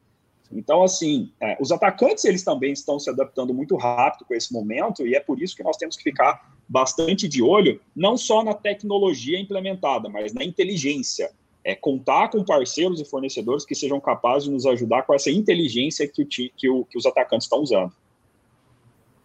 Então, 0.52 0.83
assim, 0.83 1.33
é, 1.40 1.57
os 1.61 1.72
atacantes 1.72 2.24
eles 2.24 2.44
também 2.44 2.72
estão 2.72 2.98
se 2.98 3.09
adaptando 3.11 3.54
muito 3.54 3.76
rápido 3.76 4.24
com 4.26 4.35
esse 4.35 4.52
momento 4.52 5.07
e 5.07 5.14
é 5.14 5.20
por 5.20 5.40
isso 5.40 5.57
que 5.57 5.62
nós 5.62 5.76
temos 5.76 5.96
que 5.96 6.02
ficar 6.02 6.54
bastante 6.68 7.28
de 7.28 7.42
olho, 7.42 7.80
não 7.94 8.16
só 8.16 8.42
na 8.42 8.54
tecnologia 8.54 9.38
implementada, 9.38 10.09
mas 10.09 10.33
na 10.33 10.44
inteligência 10.44 11.30
é 11.64 11.74
contar 11.74 12.29
com 12.29 12.44
parceiros 12.44 13.00
e 13.00 13.05
fornecedores 13.05 13.64
que 13.64 13.74
sejam 13.74 13.98
capazes 13.98 14.44
de 14.44 14.50
nos 14.50 14.66
ajudar 14.66 15.03
com 15.03 15.14
essa 15.14 15.31
inteligência 15.31 16.07
que, 16.07 16.22
o, 16.22 16.27
que, 16.27 16.68
o, 16.68 16.85
que 16.85 16.98
os 16.98 17.07
atacantes 17.07 17.46
estão 17.46 17.61
usando. 17.61 17.92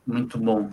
Muito 0.08 0.40
bom. 0.40 0.70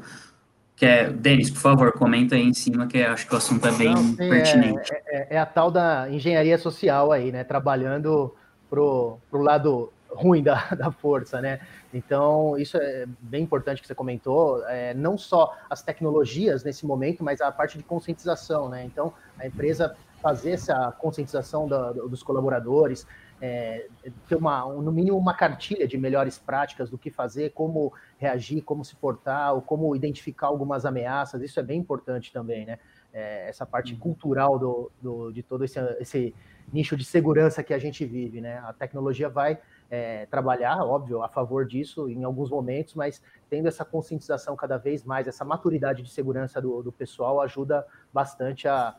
Quer, 0.76 1.10
Denis, 1.10 1.50
por 1.50 1.60
favor, 1.60 1.92
comenta 1.92 2.36
aí 2.36 2.42
em 2.42 2.52
cima, 2.52 2.86
que 2.86 3.02
acho 3.02 3.26
que 3.26 3.34
o 3.34 3.38
assunto 3.38 3.66
é 3.66 3.72
bem 3.72 3.94
Não, 3.94 3.96
sim, 3.96 4.16
pertinente. 4.16 4.92
É, 4.92 5.02
é, 5.06 5.26
é, 5.30 5.38
a 5.38 5.46
tal 5.46 5.70
da 5.70 6.08
engenharia 6.10 6.58
social 6.58 7.10
aí, 7.10 7.32
né? 7.32 7.42
Trabalhando 7.42 8.34
pro, 8.68 9.18
pro 9.30 9.40
lado 9.40 9.90
ruim 10.10 10.42
da, 10.42 10.68
da 10.76 10.92
força, 10.92 11.40
né? 11.40 11.60
Então, 11.92 12.58
isso 12.58 12.76
é 12.76 13.06
bem 13.20 13.42
importante 13.42 13.80
que 13.80 13.86
você 13.86 13.94
comentou, 13.94 14.62
é, 14.66 14.92
não 14.92 15.16
só 15.16 15.56
as 15.68 15.82
tecnologias 15.82 16.62
nesse 16.62 16.84
momento, 16.84 17.24
mas 17.24 17.40
a 17.40 17.50
parte 17.50 17.78
de 17.78 17.84
conscientização, 17.84 18.68
né? 18.68 18.84
Então, 18.84 19.14
a 19.38 19.46
empresa 19.46 19.96
fazer 20.20 20.52
essa 20.52 20.92
conscientização 20.92 21.68
da, 21.68 21.92
dos 21.92 22.22
colaboradores, 22.22 23.06
é, 23.40 23.86
ter 24.28 24.36
uma, 24.36 24.64
no 24.72 24.90
mínimo 24.90 25.16
uma 25.16 25.34
cartilha 25.34 25.86
de 25.86 25.98
melhores 25.98 26.38
práticas 26.38 26.88
do 26.88 26.96
que 26.96 27.10
fazer, 27.10 27.52
como 27.52 27.92
reagir, 28.18 28.62
como 28.62 28.84
se 28.84 28.96
portar, 28.96 29.54
ou 29.54 29.60
como 29.60 29.94
identificar 29.94 30.46
algumas 30.46 30.86
ameaças, 30.86 31.42
isso 31.42 31.60
é 31.60 31.62
bem 31.62 31.78
importante 31.78 32.32
também, 32.32 32.64
né? 32.64 32.78
É, 33.12 33.48
essa 33.48 33.64
parte 33.64 33.94
uhum. 33.94 33.98
cultural 33.98 34.58
do, 34.58 34.90
do, 35.00 35.32
de 35.32 35.42
todo 35.42 35.64
esse, 35.64 35.78
esse 36.00 36.34
nicho 36.70 36.96
de 36.96 37.04
segurança 37.04 37.62
que 37.62 37.72
a 37.72 37.78
gente 37.78 38.04
vive, 38.04 38.40
né? 38.40 38.58
A 38.58 38.72
tecnologia 38.72 39.28
vai 39.28 39.58
é, 39.90 40.26
trabalhar, 40.26 40.84
óbvio, 40.84 41.22
a 41.22 41.28
favor 41.28 41.66
disso 41.66 42.10
em 42.10 42.24
alguns 42.24 42.50
momentos, 42.50 42.94
mas 42.94 43.22
tendo 43.48 43.68
essa 43.68 43.84
conscientização 43.84 44.56
cada 44.56 44.76
vez 44.76 45.04
mais, 45.04 45.26
essa 45.26 45.44
maturidade 45.44 46.02
de 46.02 46.10
segurança 46.10 46.60
do, 46.60 46.82
do 46.82 46.92
pessoal 46.92 47.40
ajuda 47.40 47.86
bastante 48.12 48.68
a, 48.68 48.96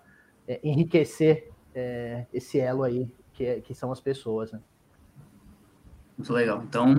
é, 0.47 0.59
enriquecer 0.63 1.51
é, 1.75 2.25
esse 2.33 2.59
elo 2.59 2.83
aí, 2.83 3.07
que, 3.33 3.45
é, 3.45 3.61
que 3.61 3.73
são 3.73 3.91
as 3.91 3.99
pessoas. 3.99 4.51
Né? 4.51 4.59
Muito 6.17 6.33
legal. 6.33 6.63
Então, 6.67 6.97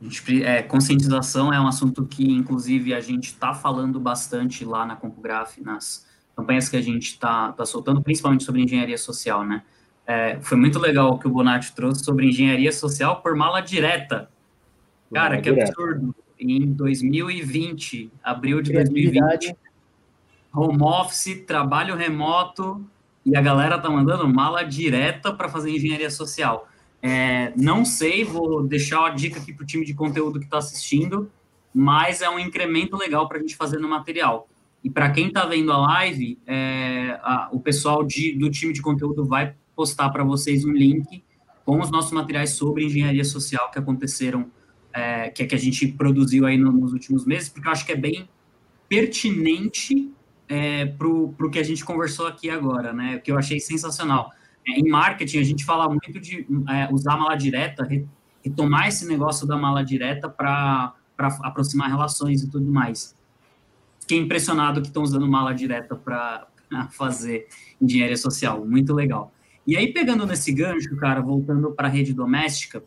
gente, 0.00 0.44
é, 0.44 0.62
conscientização 0.62 1.52
é 1.52 1.60
um 1.60 1.66
assunto 1.66 2.06
que, 2.06 2.30
inclusive, 2.30 2.94
a 2.94 3.00
gente 3.00 3.26
está 3.28 3.54
falando 3.54 3.98
bastante 3.98 4.64
lá 4.64 4.86
na 4.86 4.94
CompuGraph, 4.94 5.58
nas 5.58 6.06
campanhas 6.36 6.68
que 6.68 6.76
a 6.76 6.80
gente 6.80 7.08
está 7.08 7.52
tá 7.52 7.66
soltando, 7.66 8.02
principalmente 8.02 8.44
sobre 8.44 8.62
engenharia 8.62 8.98
social, 8.98 9.44
né? 9.44 9.62
É, 10.06 10.40
foi 10.40 10.58
muito 10.58 10.78
legal 10.78 11.12
o 11.12 11.18
que 11.18 11.28
o 11.28 11.30
Bonatti 11.30 11.74
trouxe 11.74 12.04
sobre 12.04 12.26
engenharia 12.26 12.72
social 12.72 13.22
por 13.22 13.36
mala 13.36 13.60
direta. 13.60 14.28
Cara, 15.12 15.30
mala 15.30 15.42
que 15.42 15.50
direta. 15.50 15.70
absurdo. 15.70 16.14
em 16.38 16.72
2020, 16.72 18.10
abril 18.22 18.60
de 18.60 18.72
2020. 18.72 19.56
Home 20.54 20.82
office, 20.82 21.44
trabalho 21.46 21.96
remoto, 21.96 22.84
e 23.24 23.36
a 23.36 23.40
galera 23.40 23.78
tá 23.78 23.88
mandando 23.88 24.28
mala 24.28 24.62
direta 24.62 25.32
para 25.32 25.48
fazer 25.48 25.70
engenharia 25.70 26.10
social. 26.10 26.68
É, 27.00 27.52
não 27.56 27.84
sei, 27.84 28.24
vou 28.24 28.62
deixar 28.62 29.06
a 29.06 29.10
dica 29.10 29.40
aqui 29.40 29.52
para 29.52 29.64
o 29.64 29.66
time 29.66 29.84
de 29.84 29.94
conteúdo 29.94 30.38
que 30.38 30.44
está 30.44 30.58
assistindo, 30.58 31.30
mas 31.74 32.20
é 32.20 32.28
um 32.28 32.38
incremento 32.38 32.96
legal 32.96 33.28
para 33.28 33.38
a 33.38 33.40
gente 33.40 33.56
fazer 33.56 33.78
no 33.78 33.88
material. 33.88 34.48
E 34.84 34.90
para 34.90 35.10
quem 35.10 35.28
está 35.28 35.46
vendo 35.46 35.72
a 35.72 35.78
live, 35.78 36.38
é, 36.46 37.18
a, 37.22 37.48
o 37.52 37.60
pessoal 37.60 38.04
de, 38.04 38.36
do 38.36 38.50
time 38.50 38.72
de 38.72 38.82
conteúdo 38.82 39.24
vai 39.24 39.54
postar 39.74 40.10
para 40.10 40.24
vocês 40.24 40.64
um 40.64 40.72
link 40.72 41.22
com 41.64 41.80
os 41.80 41.90
nossos 41.90 42.12
materiais 42.12 42.50
sobre 42.50 42.84
engenharia 42.84 43.24
social 43.24 43.70
que 43.70 43.78
aconteceram, 43.78 44.50
é, 44.92 45.30
que, 45.30 45.44
que 45.46 45.54
a 45.54 45.58
gente 45.58 45.86
produziu 45.88 46.46
aí 46.46 46.56
no, 46.56 46.72
nos 46.72 46.92
últimos 46.92 47.24
meses, 47.24 47.48
porque 47.48 47.68
eu 47.68 47.72
acho 47.72 47.86
que 47.86 47.92
é 47.92 47.96
bem 47.96 48.28
pertinente 48.88 50.10
é, 50.52 50.84
para 50.84 51.08
o 51.08 51.50
que 51.50 51.58
a 51.58 51.62
gente 51.62 51.82
conversou 51.82 52.26
aqui 52.26 52.50
agora, 52.50 52.92
né? 52.92 53.18
Que 53.18 53.32
eu 53.32 53.38
achei 53.38 53.58
sensacional. 53.58 54.30
É, 54.68 54.72
em 54.72 54.86
marketing, 54.86 55.38
a 55.38 55.42
gente 55.42 55.64
fala 55.64 55.88
muito 55.88 56.20
de 56.20 56.46
é, 56.68 56.92
usar 56.92 57.14
a 57.14 57.16
mala 57.16 57.34
direta, 57.36 57.88
retomar 58.44 58.88
esse 58.88 59.08
negócio 59.08 59.46
da 59.46 59.56
mala 59.56 59.82
direta 59.82 60.28
para 60.28 60.92
aproximar 61.40 61.88
relações 61.88 62.42
e 62.42 62.50
tudo 62.50 62.70
mais. 62.70 63.16
Fiquei 64.00 64.18
impressionado 64.18 64.82
que 64.82 64.88
estão 64.88 65.02
usando 65.02 65.26
mala 65.26 65.54
direta 65.54 65.96
para 65.96 66.46
fazer 66.90 67.48
engenharia 67.80 68.16
social. 68.18 68.62
Muito 68.62 68.92
legal. 68.92 69.32
E 69.66 69.74
aí, 69.74 69.90
pegando 69.90 70.26
nesse 70.26 70.52
gancho, 70.52 70.94
cara, 70.96 71.22
voltando 71.22 71.72
para 71.72 71.88
a 71.88 71.90
rede 71.90 72.12
doméstica, 72.12 72.84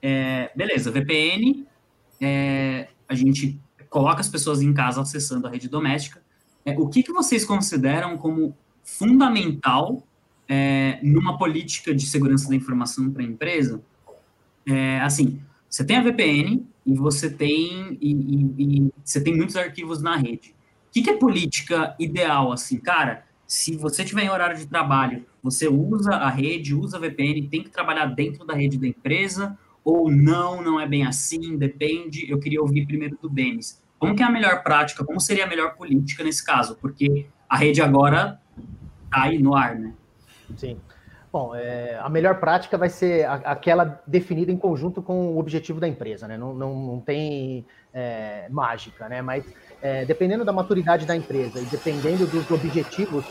é, 0.00 0.50
beleza, 0.56 0.90
VPN, 0.90 1.66
é, 2.18 2.88
a 3.06 3.14
gente 3.14 3.60
coloca 3.90 4.20
as 4.22 4.28
pessoas 4.28 4.62
em 4.62 4.72
casa 4.72 5.02
acessando 5.02 5.46
a 5.46 5.50
rede 5.50 5.68
doméstica. 5.68 6.23
É, 6.64 6.78
o 6.78 6.88
que, 6.88 7.02
que 7.02 7.12
vocês 7.12 7.44
consideram 7.44 8.16
como 8.16 8.56
fundamental 8.82 10.06
é, 10.48 10.98
numa 11.02 11.36
política 11.38 11.94
de 11.94 12.06
segurança 12.06 12.48
da 12.48 12.54
informação 12.54 13.10
para 13.10 13.22
a 13.22 13.26
empresa? 13.26 13.82
É, 14.66 15.00
assim, 15.00 15.40
você 15.68 15.84
tem 15.84 15.96
a 15.96 16.02
VPN 16.02 16.66
e 16.86 16.94
você 16.94 17.30
tem 17.30 17.98
e, 18.00 18.12
e, 18.12 18.54
e 18.58 18.90
você 19.04 19.20
tem 19.20 19.36
muitos 19.36 19.56
arquivos 19.56 20.02
na 20.02 20.16
rede. 20.16 20.54
O 20.88 20.92
que, 20.92 21.02
que 21.02 21.10
é 21.10 21.16
política 21.16 21.94
ideal, 21.98 22.52
assim, 22.52 22.78
cara? 22.78 23.26
Se 23.46 23.76
você 23.76 24.04
tiver 24.04 24.22
em 24.22 24.30
horário 24.30 24.56
de 24.56 24.66
trabalho, 24.66 25.26
você 25.42 25.68
usa 25.68 26.14
a 26.14 26.30
rede, 26.30 26.74
usa 26.74 26.96
a 26.96 27.00
VPN, 27.00 27.48
tem 27.48 27.62
que 27.62 27.70
trabalhar 27.70 28.06
dentro 28.06 28.46
da 28.46 28.54
rede 28.54 28.78
da 28.78 28.86
empresa, 28.86 29.58
ou 29.84 30.10
não, 30.10 30.62
não 30.62 30.80
é 30.80 30.86
bem 30.86 31.04
assim, 31.04 31.58
depende. 31.58 32.30
Eu 32.30 32.38
queria 32.38 32.62
ouvir 32.62 32.86
primeiro 32.86 33.18
do 33.20 33.28
Denis. 33.28 33.82
Como 33.98 34.14
que 34.14 34.22
é 34.22 34.26
a 34.26 34.30
melhor 34.30 34.62
prática? 34.62 35.04
Como 35.04 35.20
seria 35.20 35.44
a 35.44 35.46
melhor 35.46 35.74
política 35.74 36.22
nesse 36.22 36.44
caso? 36.44 36.76
Porque 36.76 37.26
a 37.48 37.56
rede 37.56 37.80
agora 37.80 38.40
está 39.04 39.22
aí 39.22 39.38
no 39.38 39.54
ar, 39.54 39.76
né? 39.76 39.94
Sim. 40.56 40.78
Bom, 41.32 41.52
é, 41.52 41.98
a 42.00 42.08
melhor 42.08 42.38
prática 42.38 42.78
vai 42.78 42.88
ser 42.88 43.26
aquela 43.26 44.00
definida 44.06 44.52
em 44.52 44.56
conjunto 44.56 45.02
com 45.02 45.34
o 45.34 45.38
objetivo 45.38 45.80
da 45.80 45.88
empresa, 45.88 46.28
né? 46.28 46.36
Não, 46.36 46.54
não, 46.54 46.74
não 46.74 47.00
tem 47.00 47.66
é, 47.92 48.46
mágica, 48.50 49.08
né? 49.08 49.20
Mas 49.20 49.44
é, 49.82 50.04
dependendo 50.04 50.44
da 50.44 50.52
maturidade 50.52 51.04
da 51.04 51.16
empresa 51.16 51.58
e 51.60 51.64
dependendo 51.64 52.24
dos 52.26 52.48
objetivos 52.50 53.24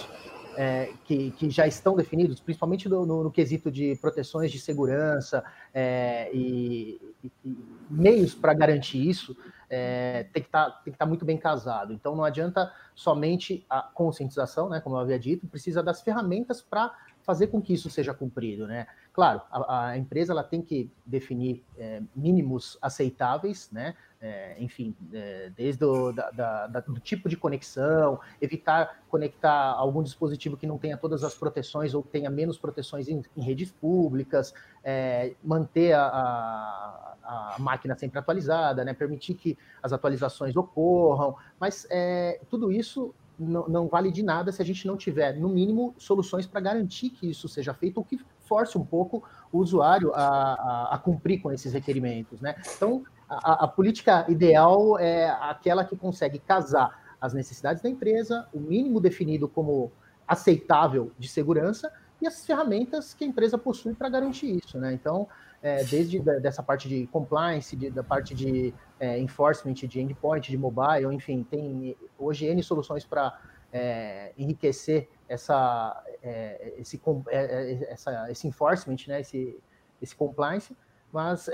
é, 0.58 0.94
que, 1.06 1.32
que, 1.32 1.50
já 1.50 1.68
estão 1.68 1.96
definidos, 1.96 2.40
principalmente 2.40 2.88
no, 2.88 3.06
no, 3.06 3.24
no 3.24 3.32
quesito 3.32 3.72
de 3.72 3.96
proteções 4.02 4.52
de 4.52 4.60
segurança 4.60 5.44
é, 5.74 6.30
e, 6.34 7.00
e, 7.24 7.32
e, 7.46 7.58
meios 7.90 8.34
para 8.34 8.54
garantir 8.54 9.08
isso, 9.08 9.36
é, 9.70 10.28
tem 10.34 10.44
que 10.44 10.50
tá, 10.50 10.82
estar 10.86 10.98
tá 10.98 11.06
muito 11.06 11.26
bem 11.26 11.38
casado. 11.38 11.94
Então 11.94 12.16
não 12.16 12.24
adianta 12.24 12.72
somente 12.94 13.66
a 13.70 13.82
conscientização, 13.82 14.70
né, 14.70 14.80
como 14.80 14.96
eu 14.96 15.00
havia 15.00 15.20
dito, 15.20 15.48
precisa 15.48 15.82
das 15.82 16.02
ferramentas 16.02 16.62
para 16.62 16.94
fazer 17.24 17.48
com 17.48 17.62
que 17.62 17.74
isso 17.74 17.90
seja 17.90 18.14
cumprido, 18.14 18.68
né? 18.68 18.86
Claro, 19.12 19.42
a, 19.52 19.88
a 19.90 19.98
empresa 19.98 20.34
ela 20.34 20.44
tem 20.44 20.62
que 20.62 20.90
definir 21.06 21.64
é, 21.78 22.02
mínimos 22.16 22.78
aceitáveis, 22.82 23.70
né? 23.72 23.96
É, 24.26 24.56
enfim, 24.58 24.96
é, 25.12 25.52
desde 25.56 25.84
o 25.84 26.14
da, 26.14 26.32
da, 26.68 26.80
do 26.80 27.00
tipo 27.00 27.28
de 27.28 27.36
conexão, 27.36 28.20
evitar 28.42 29.04
conectar 29.10 29.74
algum 29.74 30.02
dispositivo 30.02 30.56
que 30.56 30.66
não 30.66 30.78
tenha 30.78 30.96
todas 30.96 31.26
as 31.26 31.36
proteções 31.36 31.94
ou 31.94 32.02
tenha 32.02 32.30
menos 32.30 32.58
proteções 32.58 33.10
em, 33.10 33.22
em 33.36 33.42
redes 33.42 33.70
públicas, 33.70 34.54
é, 34.82 35.34
manter 35.44 35.92
a, 35.92 36.06
a, 36.06 37.16
a, 37.24 37.60
máquina 37.60 37.98
sempre 37.98 38.18
atualizada, 38.18 38.86
né? 38.86 38.94
permitir 38.94 39.34
que 39.34 39.58
as 39.84 39.92
atualizações 39.92 40.56
ocorram, 40.56 41.36
mas 41.60 41.86
é, 41.92 42.40
tudo 42.50 42.72
isso 42.72 43.14
não, 43.38 43.68
não, 43.68 43.88
vale 43.88 44.12
de 44.12 44.24
nada 44.24 44.52
se 44.52 44.62
a 44.62 44.66
gente 44.66 44.86
não 44.86 44.96
tiver, 44.96 45.34
no 45.36 45.50
mínimo, 45.50 45.94
soluções 45.98 46.46
para 46.46 46.62
garantir 46.62 47.10
que 47.10 47.30
isso 47.30 47.48
seja 47.48 47.74
feito 47.74 47.98
ou 47.98 48.04
que 48.04 48.20
force 48.40 48.78
um 48.78 48.86
pouco 48.86 49.24
o 49.52 49.60
usuário 49.60 50.14
a, 50.14 50.24
a, 50.24 50.96
a 50.96 50.98
cumprir 50.98 51.42
com 51.42 51.52
esses 51.52 51.74
requerimentos. 51.74 52.42
Né? 52.42 52.56
Então, 52.76 53.04
a, 53.28 53.66
a, 53.66 53.68
política 53.68 54.26
ideal 54.30 55.00
é 55.00 55.30
aquela 55.30 55.84
que 55.84 55.96
consegue 55.96 56.40
casar 56.40 57.16
as 57.20 57.34
necessidades 57.34 57.82
da 57.82 57.90
empresa, 57.90 58.48
o 58.54 58.60
mínimo 58.60 59.00
definido 59.00 59.48
como 59.48 59.92
aceitável 60.28 61.12
de 61.18 61.28
segurança 61.28 61.92
e 62.22 62.28
as 62.28 62.46
ferramentas 62.46 63.14
que 63.14 63.24
a 63.24 63.28
empresa 63.28 63.58
possui 63.58 63.94
para 63.94 64.10
garantir 64.10 64.58
isso. 64.64 64.78
Né? 64.78 64.94
Então, 64.94 65.28
é, 65.64 65.82
desde 65.86 66.20
da, 66.20 66.34
dessa 66.40 66.62
parte 66.62 66.90
de 66.90 67.08
compliance, 67.08 67.74
de, 67.74 67.90
da 67.90 68.04
parte 68.04 68.36
de 68.36 68.74
é, 69.00 69.18
enforcement, 69.18 69.74
de 69.74 70.02
endpoint, 70.02 70.52
de 70.52 70.58
mobile, 70.58 71.16
enfim, 71.16 71.42
tem 71.42 71.96
hoje 72.20 72.46
N 72.46 72.62
soluções 72.62 73.06
para 73.06 73.40
é, 73.72 74.34
enriquecer 74.38 75.10
essa, 75.28 76.04
é, 76.22 76.74
esse, 76.78 77.02
é, 77.30 77.38
é, 77.38 77.92
essa, 77.94 78.30
esse 78.30 78.46
enforcement, 78.46 78.98
né, 79.08 79.22
esse, 79.22 79.58
esse 80.02 80.14
compliance, 80.14 80.76
mas 81.14 81.48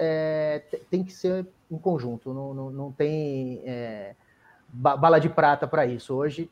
tem 0.89 1.03
que 1.03 1.11
ser 1.11 1.45
em 1.69 1.77
conjunto, 1.77 2.33
não, 2.33 2.53
não, 2.53 2.71
não 2.71 2.91
tem 2.93 3.61
bala 4.69 5.19
de 5.19 5.27
prata 5.27 5.67
para 5.67 5.85
isso. 5.85 6.15
Hoje 6.15 6.49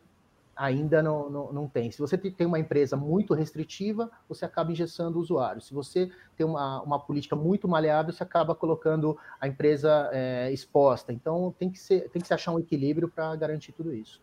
ainda 0.57 1.01
não, 1.01 1.29
não, 1.29 1.53
não, 1.53 1.67
tem. 1.67 1.91
Se 1.91 1.99
você 1.99 2.17
tem 2.17 2.47
uma 2.47 2.59
empresa 2.59 2.97
muito 2.97 3.33
restritiva, 3.33 4.09
você 4.27 4.45
acaba 4.45 4.71
engessando 4.71 5.17
o 5.17 5.21
usuário. 5.21 5.61
Se 5.61 5.73
você 5.73 6.09
tem 6.35 6.45
uma, 6.45 6.81
uma 6.81 6.99
política 6.99 7.35
muito 7.35 7.67
maleável, 7.67 8.11
você 8.11 8.23
acaba 8.23 8.55
colocando 8.55 9.17
a 9.39 9.47
empresa 9.47 10.09
é, 10.11 10.51
exposta. 10.51 11.13
Então, 11.13 11.53
tem 11.57 11.69
que, 11.69 11.79
ser, 11.79 12.09
tem 12.09 12.21
que 12.21 12.27
se 12.27 12.33
achar 12.33 12.51
um 12.51 12.59
equilíbrio 12.59 13.07
para 13.07 13.35
garantir 13.35 13.71
tudo 13.71 13.93
isso. 13.93 14.21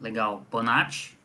Legal. 0.00 0.42
Bonatti? 0.50 1.18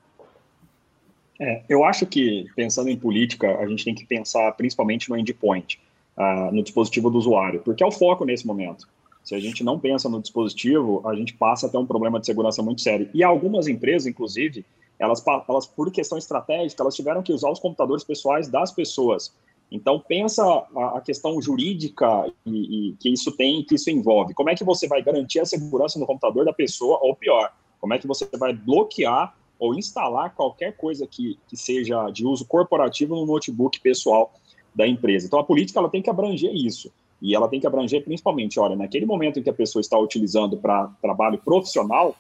É, 1.40 1.64
eu 1.70 1.84
acho 1.86 2.06
que, 2.06 2.48
pensando 2.56 2.90
em 2.90 2.98
política, 2.98 3.58
a 3.58 3.68
gente 3.68 3.86
tem 3.86 3.96
que 3.96 4.06
pensar 4.06 4.52
principalmente 4.54 5.10
no 5.10 5.18
endpoint, 5.18 5.80
uh, 6.18 6.54
no 6.54 6.62
dispositivo 6.62 7.10
do 7.10 7.18
usuário, 7.18 7.62
porque 7.62 7.82
é 7.82 7.88
o 7.88 7.92
foco 7.92 8.26
nesse 8.26 8.46
momento. 8.46 8.88
Se 9.30 9.36
a 9.36 9.40
gente 9.40 9.64
não 9.64 9.78
pensa 9.78 10.10
no 10.10 10.20
dispositivo, 10.20 11.08
a 11.08 11.14
gente 11.14 11.36
passa 11.36 11.68
a 11.68 11.70
ter 11.70 11.78
um 11.78 11.86
problema 11.86 12.20
de 12.20 12.26
segurança 12.26 12.64
muito 12.64 12.82
sério. 12.82 13.08
E 13.14 13.24
algumas 13.24 13.68
empresas, 13.68 14.08
inclusive, 14.08 14.66
elas, 14.98 15.24
elas 15.48 15.68
por 15.68 15.92
questão 15.92 16.18
estratégica, 16.18 16.82
elas 16.82 16.96
tiveram 16.96 17.22
que 17.22 17.32
usar 17.32 17.52
os 17.52 17.60
computadores 17.60 18.04
pessoais 18.04 18.48
das 18.48 18.72
pessoas. 18.72 19.32
Então 19.72 20.00
pensa 20.00 20.44
a, 20.44 20.98
a 20.98 21.02
questão 21.02 21.40
jurídica 21.40 22.26
e, 22.44 22.90
e, 22.90 22.96
que 22.96 23.14
isso 23.14 23.32
tem, 23.34 23.64
que 23.64 23.76
isso 23.76 23.92
envolve. 23.92 24.34
Como 24.34 24.50
é 24.50 24.56
que 24.56 24.64
você 24.64 24.88
vai 24.88 25.00
garantir 25.04 25.40
a 25.40 25.46
segurança 25.46 26.00
no 26.00 26.08
computador 26.08 26.44
da 26.44 26.52
pessoa, 26.52 26.98
ou 27.00 27.16
pior, 27.16 27.54
como 27.80 27.94
é 27.94 28.00
que 28.00 28.08
você 28.08 28.28
vai 28.36 28.52
bloquear 28.52 29.38
ou 29.60 29.76
instalar 29.76 30.34
qualquer 30.34 30.76
coisa 30.76 31.06
que, 31.06 31.38
que 31.48 31.56
seja 31.56 32.10
de 32.10 32.26
uso 32.26 32.48
corporativo 32.48 33.14
no 33.14 33.28
notebook 33.28 33.80
pessoal 33.80 34.34
da 34.74 34.88
empresa. 34.88 35.28
Então 35.28 35.38
a 35.38 35.44
política 35.44 35.78
ela 35.78 35.90
tem 35.90 36.02
que 36.02 36.10
abranger 36.10 36.52
isso. 36.52 36.92
E 37.22 37.36
ela 37.36 37.48
tem 37.48 37.60
que 37.60 37.68
abranger 37.68 38.04
principalmente, 38.04 38.60
olha, 38.60 38.76
naquele 38.76 39.06
momento 39.06 39.40
em 39.40 39.44
que 39.44 39.50
a 39.50 39.54
pessoa 39.54 39.82
está 39.82 39.98
utilizando 39.98 40.58
para 40.58 40.90
trabalho 41.02 41.38
profissional, 41.38 42.16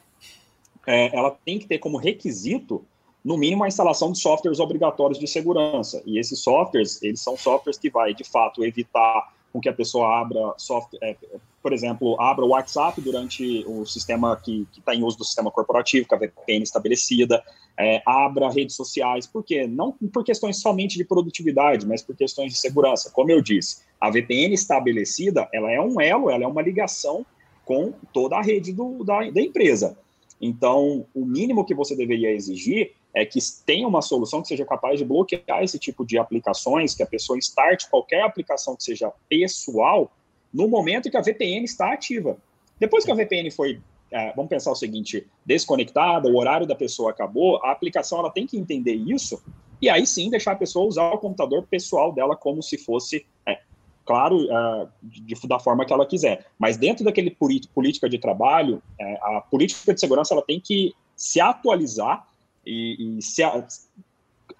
é, 0.85 1.15
ela 1.15 1.31
tem 1.45 1.59
que 1.59 1.67
ter 1.67 1.79
como 1.79 1.97
requisito, 1.97 2.83
no 3.23 3.37
mínimo, 3.37 3.63
a 3.63 3.67
instalação 3.67 4.11
de 4.11 4.19
softwares 4.19 4.59
obrigatórios 4.59 5.19
de 5.19 5.27
segurança. 5.27 6.01
E 6.05 6.17
esses 6.17 6.39
softwares, 6.39 7.01
eles 7.01 7.21
são 7.21 7.37
softwares 7.37 7.77
que 7.77 7.89
vai, 7.89 8.13
de 8.13 8.23
fato, 8.23 8.63
evitar 8.63 9.33
com 9.51 9.59
que 9.59 9.69
a 9.69 9.73
pessoa 9.73 10.19
abra 10.19 10.53
software, 10.57 10.99
é, 11.01 11.15
por 11.61 11.73
exemplo, 11.73 12.19
abra 12.19 12.45
o 12.45 12.49
WhatsApp 12.49 13.01
durante 13.01 13.63
o 13.67 13.85
sistema 13.85 14.35
que 14.37 14.67
está 14.77 14.95
em 14.95 15.03
uso 15.03 15.17
do 15.17 15.25
sistema 15.25 15.51
corporativo, 15.51 16.07
com 16.07 16.15
a 16.15 16.17
VPN 16.19 16.63
estabelecida, 16.63 17.43
é, 17.77 18.01
abra 18.05 18.49
redes 18.49 18.75
sociais, 18.75 19.25
por 19.25 19.43
quê? 19.43 19.67
Não 19.67 19.91
por 19.91 20.23
questões 20.23 20.61
somente 20.61 20.97
de 20.97 21.03
produtividade, 21.03 21.85
mas 21.85 22.01
por 22.01 22.15
questões 22.15 22.53
de 22.53 22.59
segurança. 22.59 23.09
Como 23.11 23.31
eu 23.31 23.41
disse, 23.41 23.81
a 23.99 24.09
VPN 24.09 24.53
estabelecida, 24.53 25.47
ela 25.53 25.71
é 25.71 25.81
um 25.81 25.99
elo, 25.99 26.29
ela 26.29 26.43
é 26.43 26.47
uma 26.47 26.61
ligação 26.61 27.25
com 27.65 27.93
toda 28.13 28.37
a 28.37 28.41
rede 28.41 28.73
do, 28.73 29.03
da, 29.03 29.29
da 29.29 29.41
empresa. 29.41 29.97
Então, 30.41 31.05
o 31.13 31.25
mínimo 31.25 31.65
que 31.65 31.75
você 31.75 31.95
deveria 31.95 32.31
exigir 32.31 32.93
é 33.19 33.25
que 33.25 33.39
tenha 33.65 33.85
uma 33.85 34.01
solução 34.01 34.41
que 34.41 34.47
seja 34.47 34.65
capaz 34.65 34.97
de 34.97 35.03
bloquear 35.03 35.61
esse 35.61 35.77
tipo 35.77 36.05
de 36.05 36.17
aplicações, 36.17 36.95
que 36.95 37.03
a 37.03 37.05
pessoa 37.05 37.37
start 37.37 37.89
qualquer 37.89 38.21
aplicação 38.21 38.77
que 38.77 38.83
seja 38.83 39.11
pessoal 39.27 40.09
no 40.53 40.69
momento 40.69 41.11
que 41.11 41.17
a 41.17 41.21
VPN 41.21 41.65
está 41.65 41.91
ativa. 41.91 42.37
Depois 42.79 43.03
que 43.03 43.11
a 43.11 43.15
VPN 43.15 43.51
foi, 43.51 43.81
é, 44.09 44.31
vamos 44.33 44.49
pensar 44.49 44.71
o 44.71 44.75
seguinte, 44.75 45.27
desconectada, 45.45 46.29
o 46.29 46.37
horário 46.37 46.65
da 46.65 46.75
pessoa 46.75 47.11
acabou, 47.11 47.57
a 47.61 47.71
aplicação 47.71 48.19
ela 48.19 48.29
tem 48.29 48.47
que 48.47 48.57
entender 48.57 48.93
isso 48.93 49.43
e 49.81 49.89
aí 49.89 50.07
sim 50.07 50.29
deixar 50.29 50.53
a 50.53 50.55
pessoa 50.55 50.87
usar 50.87 51.11
o 51.11 51.17
computador 51.17 51.67
pessoal 51.69 52.13
dela 52.13 52.37
como 52.37 52.63
se 52.63 52.77
fosse, 52.77 53.25
é, 53.45 53.59
claro, 54.05 54.37
uh, 54.45 54.89
de, 55.03 55.35
da 55.45 55.59
forma 55.59 55.85
que 55.85 55.91
ela 55.91 56.05
quiser. 56.05 56.45
Mas 56.57 56.77
dentro 56.77 57.03
daquele 57.03 57.35
política 57.73 58.09
de 58.09 58.17
trabalho, 58.17 58.81
é, 58.97 59.19
a 59.21 59.41
política 59.41 59.93
de 59.93 59.99
segurança 59.99 60.33
ela 60.33 60.41
tem 60.41 60.57
que 60.57 60.93
se 61.17 61.41
atualizar 61.41 62.28
e, 62.69 63.17
e 63.17 63.21
se 63.21 63.43
a, 63.43 63.65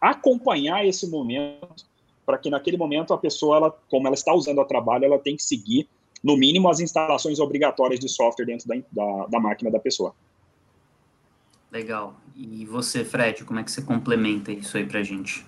acompanhar 0.02 0.86
esse 0.86 1.08
momento 1.08 1.86
para 2.26 2.38
que 2.38 2.50
naquele 2.50 2.78
momento 2.78 3.13
a 3.13 3.17
pessoa, 3.17 3.58
ela, 3.58 3.72
como 3.89 4.08
ela 4.08 4.13
está 4.13 4.34
usando 4.34 4.62
a 4.62 4.65
trabalho, 4.65 5.06
ela 5.06 5.17
tem 5.17 5.36
que 5.36 5.43
seguir 5.43 5.88
no 6.24 6.38
mínimo 6.38 6.69
as 6.69 6.80
instalações 6.80 7.39
obrigatórias 7.39 8.00
de 8.00 8.08
software 8.08 8.45
dentro 8.45 8.67
da, 8.67 8.76
da, 8.91 9.26
da 9.28 9.39
máquina 9.39 9.72
da 9.72 9.80
pessoa. 9.80 10.13
Legal. 11.72 12.15
E 12.36 12.65
você, 12.65 13.04
Fred, 13.04 13.43
como 13.43 13.60
é 13.60 13.63
que 13.63 13.72
você 13.72 13.82
complementa 13.82 14.52
isso 14.52 14.78
aí 14.78 14.86
para 14.86 15.00
a 15.00 15.04
gente? 15.04 15.45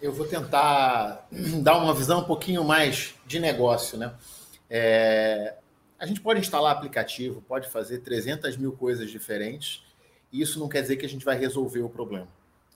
Eu 0.00 0.12
vou 0.12 0.26
tentar 0.26 1.28
dar 1.62 1.78
uma 1.78 1.94
visão 1.94 2.20
um 2.20 2.24
pouquinho 2.24 2.64
mais 2.64 3.14
de 3.26 3.38
negócio, 3.38 3.98
né? 3.98 4.14
É, 4.68 5.54
a 5.98 6.06
gente 6.06 6.20
pode 6.20 6.40
instalar 6.40 6.72
aplicativo, 6.72 7.42
pode 7.42 7.68
fazer 7.68 7.98
300 7.98 8.56
mil 8.56 8.72
coisas 8.72 9.10
diferentes, 9.10 9.84
isso 10.40 10.58
não 10.58 10.68
quer 10.68 10.82
dizer 10.82 10.96
que 10.96 11.04
a 11.04 11.08
gente 11.08 11.24
vai 11.24 11.36
resolver 11.36 11.80
o 11.80 11.88
problema 11.88 12.28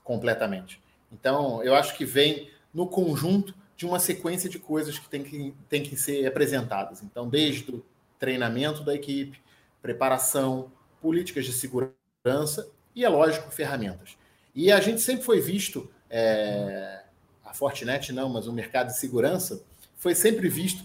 completamente. 0.03 0.81
Então, 1.11 1.63
eu 1.63 1.75
acho 1.75 1.95
que 1.97 2.05
vem 2.05 2.49
no 2.73 2.87
conjunto 2.87 3.53
de 3.75 3.85
uma 3.85 3.99
sequência 3.99 4.49
de 4.49 4.59
coisas 4.59 4.97
que 4.97 5.09
tem 5.09 5.23
que, 5.23 5.53
tem 5.69 5.83
que 5.83 5.95
ser 5.95 6.25
apresentadas. 6.25 7.03
Então, 7.03 7.27
desde 7.27 7.71
o 7.71 7.85
treinamento 8.17 8.83
da 8.83 8.95
equipe, 8.95 9.39
preparação, 9.81 10.71
políticas 11.01 11.45
de 11.45 11.53
segurança 11.53 12.69
e, 12.95 13.05
é 13.05 13.09
lógico, 13.09 13.51
ferramentas. 13.51 14.17
E 14.55 14.71
a 14.71 14.79
gente 14.79 15.01
sempre 15.01 15.23
foi 15.23 15.39
visto, 15.39 15.89
é, 16.09 17.03
a 17.45 17.53
Fortinet 17.53 18.11
não, 18.11 18.29
mas 18.29 18.47
o 18.47 18.53
mercado 18.53 18.87
de 18.87 18.97
segurança 18.97 19.63
foi 19.95 20.15
sempre 20.15 20.49
visto 20.49 20.83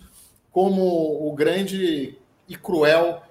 como 0.50 1.26
o 1.26 1.34
grande 1.34 2.18
e 2.46 2.56
cruel 2.56 3.22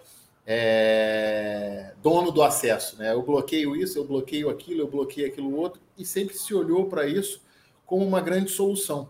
é, 0.46 1.94
dono 2.02 2.32
do 2.32 2.42
acesso. 2.42 2.98
Né? 2.98 3.14
Eu 3.14 3.22
bloqueio 3.22 3.76
isso, 3.76 3.98
eu 3.98 4.06
bloqueio 4.06 4.50
aquilo, 4.50 4.82
eu 4.82 4.88
bloqueio 4.88 5.28
aquilo 5.28 5.56
outro, 5.56 5.82
e 5.98 6.06
sempre 6.06 6.38
se 6.38 6.54
olhou 6.54 6.86
para 6.86 7.08
isso 7.08 7.42
como 7.86 8.06
uma 8.06 8.22
grande 8.22 8.52
solução. 8.52 9.10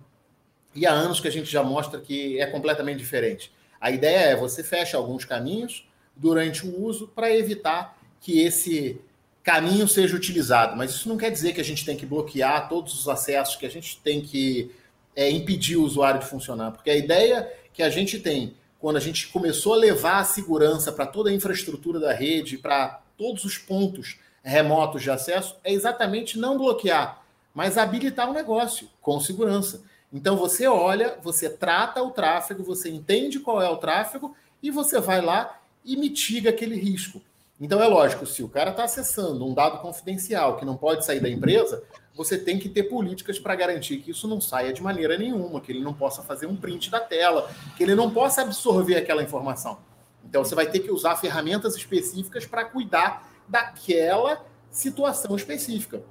E 0.74 0.86
há 0.86 0.92
anos 0.92 1.20
que 1.20 1.28
a 1.28 1.32
gente 1.32 1.52
já 1.52 1.64
mostra 1.64 2.00
que 2.00 2.40
é 2.40 2.46
completamente 2.48 2.98
diferente. 2.98 3.52
A 3.80 3.92
ideia 3.92 4.32
é 4.32 4.36
você 4.36 4.64
fecha 4.64 4.98
alguns 4.98 5.26
caminhos 5.26 5.88
durante 6.16 6.66
o 6.66 6.84
uso 6.84 7.08
para 7.08 7.36
evitar 7.36 7.98
que 8.20 8.40
esse 8.40 9.00
caminho 9.44 9.88
seja 9.88 10.16
utilizado. 10.16 10.78
Mas 10.78 10.92
isso 10.92 11.10
não 11.10 11.18
quer 11.18 11.32
dizer 11.32 11.54
que 11.54 11.62
a 11.62 11.64
gente 11.64 11.86
tem 11.86 11.98
que 11.98 12.06
bloquear 12.06 12.70
todos 12.70 12.94
os 12.94 13.10
acessos, 13.10 13.56
que 13.56 13.66
a 13.66 13.70
gente 13.70 14.00
tem 14.04 14.22
que 14.22 14.72
é, 15.16 15.30
impedir 15.30 15.78
o 15.78 15.84
usuário 15.84 16.20
de 16.20 16.28
funcionar. 16.28 16.72
Porque 16.72 16.90
a 16.90 16.96
ideia 16.96 17.52
que 17.74 17.84
a 17.84 17.90
gente 17.90 18.20
tem 18.20 18.56
quando 18.82 18.98
a 18.98 19.00
gente 19.00 19.28
começou 19.28 19.74
a 19.76 19.78
levar 19.78 20.20
a 20.20 20.26
segurança 20.26 20.92
para 20.92 21.06
toda 21.06 21.30
a 21.30 21.34
infraestrutura 21.34 22.00
da 22.00 22.12
rede, 22.12 22.58
para 22.58 23.00
todos 23.16 23.46
os 23.46 23.58
pontos 23.58 24.20
remotos 24.44 25.04
de 25.04 25.12
acesso, 25.12 25.56
é 25.64 25.72
exatamente 25.72 26.40
não 26.40 26.58
bloquear, 26.58 27.24
mas 27.54 27.78
habilitar 27.78 28.28
o 28.28 28.34
negócio 28.34 28.90
com 29.00 29.20
segurança. 29.20 29.84
Então 30.12 30.36
você 30.36 30.68
olha, 30.68 31.16
você 31.22 31.48
trata 31.48 32.02
o 32.02 32.10
tráfego, 32.10 32.64
você 32.64 32.90
entende 32.90 33.40
qual 33.40 33.62
é 33.62 33.70
o 33.70 33.78
tráfego 33.78 34.36
e 34.64 34.72
você 34.72 35.00
vai 35.00 35.22
lá 35.22 35.60
e 35.86 35.96
mitiga 35.96 36.50
aquele 36.50 36.76
risco. 36.76 37.22
Então 37.60 37.82
é 37.82 37.88
lógico, 37.88 38.26
se 38.26 38.42
o 38.42 38.50
cara 38.50 38.72
está 38.72 38.86
acessando 38.86 39.46
um 39.46 39.54
dado 39.54 39.80
confidencial 39.80 40.58
que 40.58 40.66
não 40.66 40.76
pode 40.76 41.06
sair 41.06 41.20
da 41.20 41.30
empresa, 41.30 41.84
você 42.16 42.38
tem 42.38 42.60
que 42.60 42.70
ter 42.70 42.84
políticas 42.84 43.40
para 43.40 43.56
garantir 43.56 43.98
que 43.98 44.12
isso 44.12 44.28
não 44.28 44.42
saia 44.42 44.74
de 44.74 44.82
maneira 44.82 45.18
nenhuma, 45.18 45.62
que 45.62 45.72
ele 45.72 45.82
não 45.82 45.94
possa 45.94 46.22
fazer 46.22 46.46
um 46.46 46.56
print 46.56 46.90
da 46.90 47.00
tela, 47.00 47.50
que 47.78 47.84
ele 47.84 47.96
não 47.96 48.12
possa 48.12 48.42
absorver 48.42 48.96
aquela 48.96 49.24
informação. 49.24 49.80
Então 50.26 50.44
você 50.44 50.54
vai 50.54 50.68
ter 50.68 50.80
que 50.80 50.92
usar 50.92 51.16
ferramentas 51.16 51.76
específicas 51.76 52.46
para 52.46 52.66
cuidar 52.66 53.30
daquela 53.48 54.46
situação 54.70 55.36
específica. 55.36 56.04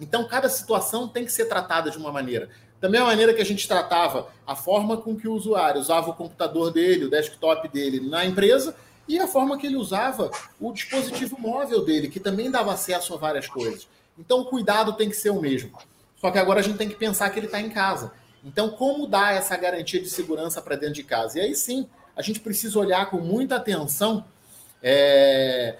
Então 0.00 0.26
cada 0.26 0.48
situação 0.48 1.08
tem 1.08 1.24
que 1.24 1.32
ser 1.32 1.46
tratada 1.46 1.90
de 1.90 1.98
uma 1.98 2.12
maneira. 2.12 2.50
Da 2.80 2.88
mesma 2.88 3.06
maneira 3.06 3.32
que 3.32 3.40
a 3.40 3.46
gente 3.46 3.66
tratava 3.66 4.28
a 4.46 4.54
forma 4.54 4.96
com 4.98 5.16
que 5.16 5.26
o 5.26 5.32
usuário 5.32 5.80
usava 5.80 6.10
o 6.10 6.14
computador 6.14 6.70
dele, 6.70 7.06
o 7.06 7.10
desktop 7.10 7.68
dele 7.68 8.00
na 8.00 8.24
empresa, 8.26 8.76
e 9.08 9.18
a 9.18 9.26
forma 9.26 9.56
que 9.56 9.66
ele 9.66 9.76
usava 9.76 10.30
o 10.60 10.72
dispositivo 10.72 11.40
móvel 11.40 11.84
dele, 11.84 12.08
que 12.08 12.20
também 12.20 12.50
dava 12.50 12.72
acesso 12.72 13.14
a 13.14 13.16
várias 13.16 13.46
coisas. 13.46 13.88
Então 14.18 14.40
o 14.40 14.44
cuidado 14.46 14.92
tem 14.94 15.08
que 15.08 15.16
ser 15.16 15.30
o 15.30 15.40
mesmo. 15.40 15.76
Só 16.20 16.30
que 16.30 16.38
agora 16.38 16.60
a 16.60 16.62
gente 16.62 16.78
tem 16.78 16.88
que 16.88 16.94
pensar 16.94 17.30
que 17.30 17.38
ele 17.38 17.46
está 17.46 17.60
em 17.60 17.70
casa. 17.70 18.12
Então, 18.44 18.70
como 18.70 19.06
dar 19.06 19.34
essa 19.34 19.56
garantia 19.56 20.00
de 20.00 20.08
segurança 20.08 20.62
para 20.62 20.76
dentro 20.76 20.94
de 20.94 21.02
casa? 21.02 21.38
E 21.38 21.42
aí 21.42 21.54
sim, 21.54 21.88
a 22.14 22.22
gente 22.22 22.40
precisa 22.40 22.78
olhar 22.78 23.10
com 23.10 23.18
muita 23.18 23.56
atenção 23.56 24.24
é, 24.82 25.78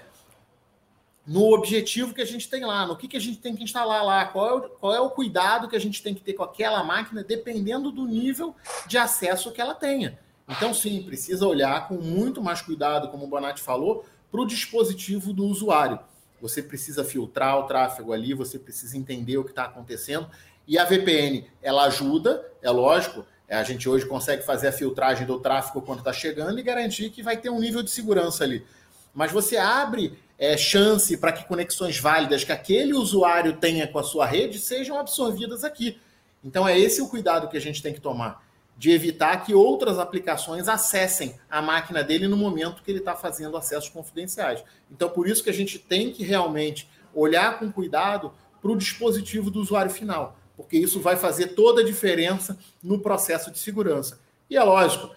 no 1.25 1.53
objetivo 1.53 2.13
que 2.13 2.21
a 2.21 2.25
gente 2.25 2.49
tem 2.49 2.63
lá, 2.63 2.85
no 2.85 2.95
que, 2.95 3.07
que 3.07 3.17
a 3.17 3.21
gente 3.21 3.39
tem 3.39 3.55
que 3.55 3.63
instalar 3.63 4.03
lá, 4.05 4.25
qual 4.25 4.47
é, 4.47 4.53
o, 4.53 4.61
qual 4.69 4.95
é 4.95 4.99
o 4.99 5.09
cuidado 5.09 5.67
que 5.67 5.75
a 5.75 5.79
gente 5.79 6.03
tem 6.03 6.13
que 6.13 6.21
ter 6.21 6.33
com 6.33 6.43
aquela 6.43 6.83
máquina, 6.83 7.23
dependendo 7.23 7.91
do 7.91 8.05
nível 8.05 8.55
de 8.85 8.97
acesso 8.97 9.51
que 9.51 9.59
ela 9.59 9.73
tenha. 9.73 10.19
Então, 10.47 10.73
sim, 10.73 11.03
precisa 11.03 11.45
olhar 11.45 11.87
com 11.87 11.95
muito 11.95 12.41
mais 12.41 12.61
cuidado, 12.61 13.09
como 13.09 13.25
o 13.25 13.27
Bonatti 13.27 13.61
falou, 13.61 14.05
para 14.31 14.41
o 14.41 14.45
dispositivo 14.45 15.33
do 15.33 15.45
usuário. 15.45 15.99
Você 16.41 16.61
precisa 16.61 17.03
filtrar 17.03 17.57
o 17.59 17.63
tráfego 17.63 18.13
ali, 18.13 18.33
você 18.33 18.59
precisa 18.59 18.97
entender 18.97 19.37
o 19.37 19.43
que 19.43 19.51
está 19.51 19.65
acontecendo. 19.65 20.29
E 20.67 20.77
a 20.77 20.85
VPN, 20.85 21.45
ela 21.61 21.85
ajuda, 21.85 22.45
é 22.61 22.69
lógico, 22.69 23.25
a 23.49 23.63
gente 23.63 23.87
hoje 23.87 24.05
consegue 24.05 24.43
fazer 24.43 24.67
a 24.67 24.71
filtragem 24.71 25.25
do 25.25 25.39
tráfego 25.39 25.81
quando 25.81 25.99
está 25.99 26.11
chegando 26.11 26.59
e 26.59 26.63
garantir 26.63 27.09
que 27.09 27.23
vai 27.23 27.37
ter 27.37 27.49
um 27.49 27.59
nível 27.59 27.81
de 27.81 27.89
segurança 27.89 28.43
ali. 28.43 28.65
Mas 29.13 29.31
você 29.31 29.55
abre 29.57 30.19
é, 30.37 30.57
chance 30.57 31.15
para 31.17 31.31
que 31.31 31.47
conexões 31.47 31.97
válidas 31.97 32.43
que 32.43 32.51
aquele 32.51 32.93
usuário 32.93 33.57
tenha 33.57 33.87
com 33.87 33.97
a 33.97 34.03
sua 34.03 34.25
rede 34.25 34.59
sejam 34.59 34.99
absorvidas 34.99 35.63
aqui. 35.63 35.97
Então 36.43 36.67
é 36.67 36.77
esse 36.77 37.01
o 37.01 37.07
cuidado 37.07 37.47
que 37.47 37.57
a 37.57 37.61
gente 37.61 37.81
tem 37.81 37.93
que 37.93 38.01
tomar, 38.01 38.45
de 38.77 38.91
evitar 38.91 39.43
que 39.43 39.55
outras 39.55 39.97
aplicações 39.97 40.67
acessem 40.67 41.35
a 41.49 41.61
máquina 41.61 42.03
dele 42.03 42.27
no 42.27 42.37
momento 42.37 42.83
que 42.83 42.91
ele 42.91 42.99
está 42.99 43.15
fazendo 43.15 43.57
acessos 43.57 43.89
confidenciais. 43.89 44.63
Então 44.91 45.09
por 45.09 45.27
isso 45.27 45.43
que 45.43 45.49
a 45.49 45.53
gente 45.53 45.79
tem 45.79 46.11
que 46.11 46.23
realmente 46.23 46.87
olhar 47.13 47.57
com 47.57 47.71
cuidado 47.71 48.31
para 48.61 48.71
o 48.71 48.77
dispositivo 48.77 49.49
do 49.49 49.59
usuário 49.59 49.91
final, 49.91 50.37
porque 50.55 50.77
isso 50.77 50.99
vai 50.99 51.15
fazer 51.15 51.47
toda 51.47 51.81
a 51.81 51.85
diferença 51.85 52.57
no 52.81 52.99
processo 52.99 53.49
de 53.49 53.57
segurança. 53.57 54.19
E 54.49 54.55
é 54.55 54.63
lógico, 54.63 55.09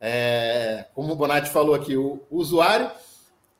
é, 0.00 0.86
como 0.94 1.12
o 1.12 1.16
Bonatti 1.16 1.50
falou 1.50 1.74
aqui, 1.74 1.96
o, 1.96 2.20
o 2.28 2.38
usuário 2.38 2.90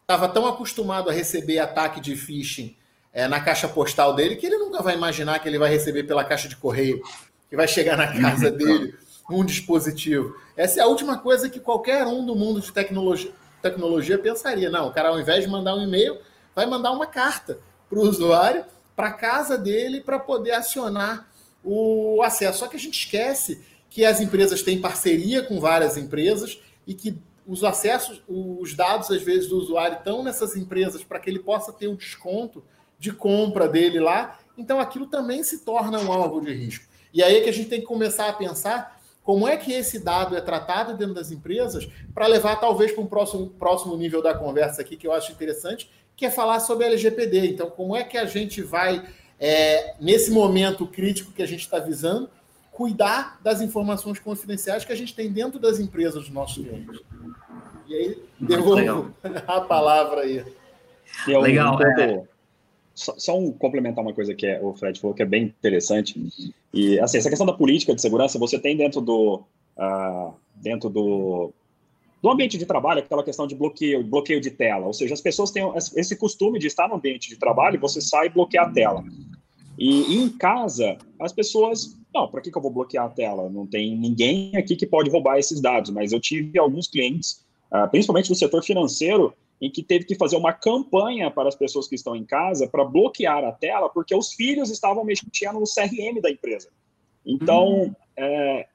estava 0.00 0.28
tão 0.28 0.46
acostumado 0.46 1.08
a 1.08 1.12
receber 1.12 1.60
ataque 1.60 2.00
de 2.00 2.16
phishing 2.16 2.76
é, 3.12 3.28
na 3.28 3.40
caixa 3.40 3.68
postal 3.68 4.14
dele 4.14 4.34
que 4.34 4.46
ele 4.46 4.58
nunca 4.58 4.82
vai 4.82 4.94
imaginar 4.94 5.38
que 5.38 5.48
ele 5.48 5.58
vai 5.58 5.70
receber 5.70 6.02
pela 6.02 6.24
caixa 6.24 6.48
de 6.48 6.56
correio, 6.56 7.00
que 7.48 7.54
vai 7.54 7.68
chegar 7.68 7.96
na 7.96 8.08
casa 8.20 8.50
dele 8.52 8.94
um 9.30 9.44
dispositivo. 9.44 10.36
Essa 10.56 10.80
é 10.80 10.82
a 10.82 10.86
última 10.86 11.18
coisa 11.18 11.48
que 11.48 11.60
qualquer 11.60 12.06
um 12.06 12.24
do 12.24 12.34
mundo 12.34 12.60
de 12.60 12.72
tecnologia, 12.72 13.32
tecnologia 13.60 14.18
pensaria. 14.18 14.70
Não, 14.70 14.88
o 14.88 14.92
cara, 14.92 15.08
ao 15.10 15.20
invés 15.20 15.44
de 15.44 15.50
mandar 15.50 15.74
um 15.74 15.82
e-mail, 15.82 16.18
vai 16.54 16.66
mandar 16.66 16.92
uma 16.92 17.06
carta 17.06 17.58
para 17.88 17.98
o 17.98 18.02
usuário, 18.02 18.64
para 18.96 19.08
a 19.08 19.12
casa 19.12 19.56
dele, 19.56 20.00
para 20.00 20.18
poder 20.18 20.52
acionar 20.52 21.28
o 21.64 22.22
acesso. 22.22 22.60
Só 22.60 22.68
que 22.68 22.76
a 22.76 22.78
gente 22.80 22.98
esquece 22.98 23.62
que 23.88 24.04
as 24.04 24.20
empresas 24.20 24.62
têm 24.62 24.80
parceria 24.80 25.42
com 25.42 25.60
várias 25.60 25.96
empresas 25.96 26.58
e 26.86 26.94
que 26.94 27.18
os 27.46 27.64
acessos, 27.64 28.22
os 28.28 28.74
dados, 28.74 29.10
às 29.10 29.22
vezes, 29.22 29.48
do 29.48 29.56
usuário 29.58 29.98
estão 29.98 30.22
nessas 30.22 30.56
empresas 30.56 31.02
para 31.02 31.18
que 31.18 31.28
ele 31.28 31.40
possa 31.40 31.72
ter 31.72 31.88
um 31.88 31.94
desconto 31.96 32.62
de 32.98 33.12
compra 33.12 33.68
dele 33.68 33.98
lá. 33.98 34.38
Então, 34.56 34.80
aquilo 34.80 35.06
também 35.06 35.42
se 35.42 35.64
torna 35.64 35.98
um 36.00 36.12
alvo 36.12 36.40
de 36.40 36.52
risco. 36.52 36.86
E 37.12 37.22
aí 37.22 37.36
é 37.36 37.40
que 37.40 37.48
a 37.48 37.52
gente 37.52 37.68
tem 37.68 37.80
que 37.80 37.86
começar 37.86 38.28
a 38.28 38.32
pensar 38.32 39.01
como 39.22 39.46
é 39.46 39.56
que 39.56 39.72
esse 39.72 39.98
dado 39.98 40.36
é 40.36 40.40
tratado 40.40 40.96
dentro 40.96 41.14
das 41.14 41.30
empresas 41.30 41.88
para 42.14 42.26
levar, 42.26 42.56
talvez, 42.56 42.92
para 42.92 43.02
um 43.02 43.06
próximo, 43.06 43.50
próximo 43.50 43.96
nível 43.96 44.22
da 44.22 44.34
conversa 44.34 44.82
aqui, 44.82 44.96
que 44.96 45.06
eu 45.06 45.12
acho 45.12 45.32
interessante, 45.32 45.90
que 46.16 46.26
é 46.26 46.30
falar 46.30 46.60
sobre 46.60 46.86
LGPD. 46.86 47.48
Então, 47.48 47.70
como 47.70 47.96
é 47.96 48.02
que 48.02 48.18
a 48.18 48.24
gente 48.24 48.62
vai, 48.62 49.04
é, 49.38 49.94
nesse 50.00 50.30
momento 50.30 50.86
crítico 50.86 51.32
que 51.32 51.42
a 51.42 51.46
gente 51.46 51.60
está 51.60 51.78
visando, 51.78 52.28
cuidar 52.72 53.38
das 53.42 53.60
informações 53.60 54.18
confidenciais 54.18 54.84
que 54.84 54.92
a 54.92 54.96
gente 54.96 55.14
tem 55.14 55.30
dentro 55.30 55.60
das 55.60 55.78
empresas 55.78 56.24
dos 56.24 56.30
nossos 56.30 56.64
clientes. 56.64 57.00
E 57.86 57.94
aí, 57.94 58.22
devolvo 58.40 59.14
a 59.46 59.60
palavra 59.60 60.22
aí. 60.22 60.44
Legal. 61.26 61.78
é... 61.82 62.31
só, 62.94 63.14
só, 63.18 63.38
um 63.38 63.52
complementar 63.52 64.04
uma 64.04 64.14
coisa 64.14 64.34
que 64.34 64.46
é, 64.46 64.60
o 64.62 64.74
Fred 64.74 65.00
falou 65.00 65.14
que 65.14 65.22
é 65.22 65.26
bem 65.26 65.44
interessante. 65.44 66.20
E 66.72 66.98
assim, 67.00 67.18
essa 67.18 67.30
questão 67.30 67.46
da 67.46 67.52
política 67.52 67.94
de 67.94 68.00
segurança, 68.00 68.38
você 68.38 68.58
tem 68.58 68.76
dentro 68.76 69.00
do. 69.00 69.42
Uh, 69.76 70.34
dentro 70.56 70.90
do 70.90 71.52
do 72.22 72.30
ambiente 72.30 72.56
de 72.56 72.64
trabalho, 72.64 73.00
aquela 73.00 73.24
questão 73.24 73.48
de 73.48 73.56
bloqueio, 73.56 74.04
bloqueio 74.04 74.40
de 74.40 74.52
tela. 74.52 74.86
Ou 74.86 74.92
seja, 74.92 75.12
as 75.12 75.20
pessoas 75.20 75.50
têm 75.50 75.64
esse 75.96 76.14
costume 76.14 76.58
de 76.58 76.68
estar 76.68 76.88
no 76.88 76.94
ambiente 76.94 77.28
de 77.28 77.36
trabalho, 77.36 77.80
você 77.80 78.00
sai 78.00 78.26
e 78.26 78.30
bloqueia 78.30 78.62
a 78.62 78.70
tela. 78.70 79.04
E, 79.76 80.14
e 80.14 80.22
em 80.22 80.28
casa, 80.28 80.96
as 81.18 81.32
pessoas, 81.32 81.98
não, 82.14 82.28
para 82.28 82.40
que, 82.40 82.52
que 82.52 82.56
eu 82.56 82.62
vou 82.62 82.70
bloquear 82.70 83.06
a 83.06 83.08
tela? 83.08 83.50
Não 83.50 83.66
tem 83.66 83.98
ninguém 83.98 84.56
aqui 84.56 84.76
que 84.76 84.86
pode 84.86 85.10
roubar 85.10 85.38
esses 85.38 85.60
dados, 85.60 85.90
mas 85.90 86.12
eu 86.12 86.20
tive 86.20 86.56
alguns 86.60 86.86
clientes, 86.86 87.44
uh, 87.72 87.90
principalmente 87.90 88.30
no 88.30 88.36
setor 88.36 88.62
financeiro, 88.62 89.34
em 89.62 89.70
que 89.70 89.80
teve 89.80 90.04
que 90.04 90.16
fazer 90.16 90.36
uma 90.36 90.52
campanha 90.52 91.30
para 91.30 91.48
as 91.48 91.54
pessoas 91.54 91.86
que 91.86 91.94
estão 91.94 92.16
em 92.16 92.24
casa 92.24 92.66
para 92.66 92.84
bloquear 92.84 93.44
a 93.44 93.52
tela, 93.52 93.88
porque 93.88 94.12
os 94.12 94.32
filhos 94.32 94.70
estavam 94.70 95.04
mexendo 95.04 95.60
no 95.60 95.64
CRM 95.64 96.20
da 96.20 96.28
empresa. 96.28 96.68
Então, 97.24 97.68
uhum. 97.68 97.94
é, 98.16 98.66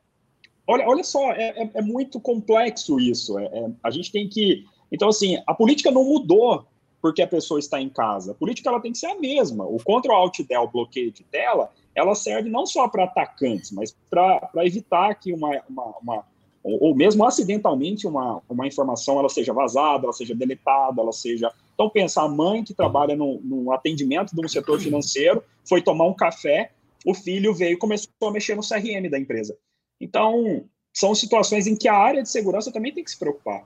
olha, 0.66 0.88
olha 0.88 1.04
só, 1.04 1.34
é, 1.34 1.50
é, 1.62 1.72
é 1.74 1.82
muito 1.82 2.22
complexo 2.22 3.02
isso. 3.02 3.38
É, 3.38 3.46
é, 3.48 3.70
a 3.84 3.92
gente 3.92 4.14
tem 4.14 4.30
que. 4.30 4.66
Então, 4.90 5.10
assim, 5.10 5.38
a 5.46 5.54
política 5.54 5.92
não 5.92 6.06
mudou 6.06 6.66
porque 7.02 7.22
a 7.22 7.28
pessoa 7.28 7.60
está 7.60 7.82
em 7.82 7.90
casa. 7.90 8.32
A 8.32 8.36
política 8.36 8.70
ela 8.70 8.80
tem 8.80 8.94
que 8.94 8.98
ser 8.98 9.08
a 9.08 9.20
mesma. 9.20 9.66
O 9.66 9.80
Ctrl 9.80 10.14
Alt 10.14 10.40
Del, 10.48 10.70
bloqueio 10.70 11.12
de 11.12 11.24
tela, 11.26 11.70
ela 11.94 12.16
serve 12.16 12.50
não 12.50 12.66
só 12.66 12.88
para 12.88 13.04
atacantes, 13.04 13.72
mas 13.74 13.94
para 14.10 14.50
evitar 14.66 15.14
que 15.16 15.34
uma, 15.34 15.62
uma, 15.70 15.98
uma 16.02 16.26
ou, 16.64 16.90
ou, 16.90 16.96
mesmo 16.96 17.26
acidentalmente 17.26 18.08
uma, 18.08 18.42
uma 18.50 18.68
informação 18.68 19.20
ela 19.20 19.30
seja 19.30 19.54
vazada, 19.54 20.04
ela 20.04 20.14
seja 20.14 20.36
deletada, 20.36 21.02
ela 21.02 21.12
seja. 21.12 21.52
Então, 21.74 21.90
pensa, 21.90 22.22
a 22.22 22.28
mãe 22.28 22.64
que 22.64 22.74
trabalha 22.74 23.16
no, 23.16 23.40
no 23.42 23.72
atendimento 23.72 24.36
de 24.36 24.46
um 24.46 24.48
setor 24.48 24.80
financeiro 24.80 25.44
foi 25.68 25.82
tomar 25.82 26.06
um 26.06 26.14
café, 26.14 26.72
o 27.06 27.14
filho 27.14 27.54
veio 27.54 27.74
e 27.74 27.78
começou 27.78 28.10
a 28.24 28.32
mexer 28.32 28.56
no 28.56 28.62
CRM 28.62 29.10
da 29.10 29.20
empresa. 29.20 29.56
Então, 30.00 30.66
são 30.94 31.14
situações 31.14 31.68
em 31.68 31.76
que 31.76 31.88
a 31.88 31.96
área 31.96 32.22
de 32.22 32.30
segurança 32.30 32.72
também 32.72 32.94
tem 32.94 33.04
que 33.04 33.12
se 33.12 33.20
preocupar. 33.20 33.64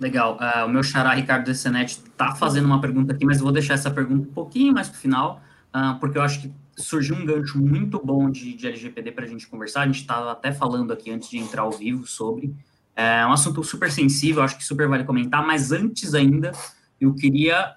Legal. 0.00 0.36
Uh, 0.36 0.66
o 0.66 0.68
meu 0.68 0.82
xará 0.82 1.14
Ricardo 1.14 1.44
Decenetti 1.44 2.00
está 2.00 2.34
fazendo 2.34 2.66
uma 2.66 2.80
pergunta 2.80 3.12
aqui, 3.12 3.24
mas 3.24 3.38
eu 3.38 3.44
vou 3.44 3.52
deixar 3.52 3.74
essa 3.74 3.90
pergunta 3.90 4.28
um 4.28 4.32
pouquinho 4.32 4.74
mais 4.74 4.88
para 4.88 4.98
o 4.98 5.00
final, 5.00 5.40
uh, 5.74 5.98
porque 5.98 6.18
eu 6.18 6.22
acho 6.22 6.42
que 6.42 6.52
surgiu 6.76 7.16
um 7.16 7.24
gancho 7.24 7.58
muito 7.58 7.98
bom 8.04 8.30
de, 8.30 8.54
de 8.54 8.66
LGPD 8.66 9.12
para 9.12 9.24
a 9.24 9.28
gente 9.28 9.46
conversar. 9.46 9.82
A 9.82 9.86
gente 9.86 10.00
estava 10.00 10.32
até 10.32 10.52
falando 10.52 10.92
aqui 10.92 11.10
antes 11.10 11.28
de 11.30 11.38
entrar 11.38 11.62
ao 11.62 11.72
vivo 11.72 12.06
sobre. 12.06 12.54
É 12.94 13.26
um 13.26 13.32
assunto 13.32 13.62
super 13.62 13.90
sensível, 13.90 14.42
acho 14.42 14.56
que 14.56 14.64
super 14.64 14.88
vale 14.88 15.04
comentar, 15.04 15.46
mas 15.46 15.72
antes 15.72 16.14
ainda, 16.14 16.52
eu 17.00 17.14
queria 17.14 17.76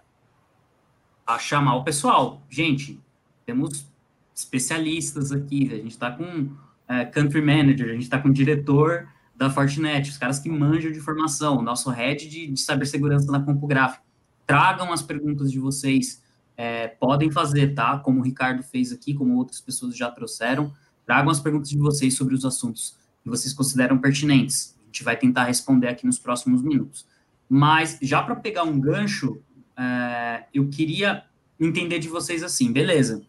chamar 1.40 1.76
o 1.76 1.84
pessoal. 1.84 2.42
Gente, 2.50 3.00
temos 3.46 3.86
especialistas 4.34 5.32
aqui, 5.32 5.70
a 5.74 5.76
gente 5.76 5.92
está 5.92 6.12
com 6.12 6.50
é, 6.88 7.06
country 7.06 7.42
manager, 7.42 7.90
a 7.90 7.94
gente 7.94 8.04
está 8.04 8.18
com 8.18 8.32
diretor 8.32 9.08
da 9.36 9.50
Fortinet, 9.50 10.10
os 10.10 10.18
caras 10.18 10.40
que 10.40 10.50
manjam 10.50 10.92
de 10.92 11.00
formação, 11.00 11.62
nosso 11.62 11.90
head 11.90 12.28
de, 12.28 12.48
de 12.48 12.60
cibersegurança 12.60 13.32
na 13.32 13.42
CompuGraph. 13.42 14.00
Tragam 14.46 14.92
as 14.92 15.02
perguntas 15.02 15.52
de 15.52 15.60
vocês, 15.60 16.24
é, 16.60 16.90
podem 16.90 17.32
fazer, 17.32 17.74
tá? 17.74 17.98
Como 18.00 18.20
o 18.20 18.22
Ricardo 18.22 18.62
fez 18.62 18.92
aqui, 18.92 19.14
como 19.14 19.38
outras 19.38 19.62
pessoas 19.62 19.96
já 19.96 20.12
trouxeram, 20.12 20.74
tragam 21.06 21.32
as 21.32 21.40
perguntas 21.40 21.70
de 21.70 21.78
vocês 21.78 22.18
sobre 22.18 22.36
os 22.36 22.44
assuntos 22.44 22.98
que 23.24 23.30
vocês 23.30 23.54
consideram 23.54 23.98
pertinentes. 23.98 24.78
A 24.84 24.86
gente 24.88 25.02
vai 25.06 25.16
tentar 25.16 25.46
responder 25.46 25.88
aqui 25.88 26.06
nos 26.06 26.20
próximos 26.20 26.62
minutos. 26.62 27.08
Mas, 27.48 27.98
já 28.02 28.22
para 28.22 28.36
pegar 28.36 28.64
um 28.64 28.78
gancho, 28.78 29.42
é, 29.78 30.44
eu 30.54 30.68
queria 30.68 31.24
entender 31.58 31.98
de 31.98 32.10
vocês 32.10 32.44
assim, 32.44 32.74
beleza. 32.74 33.22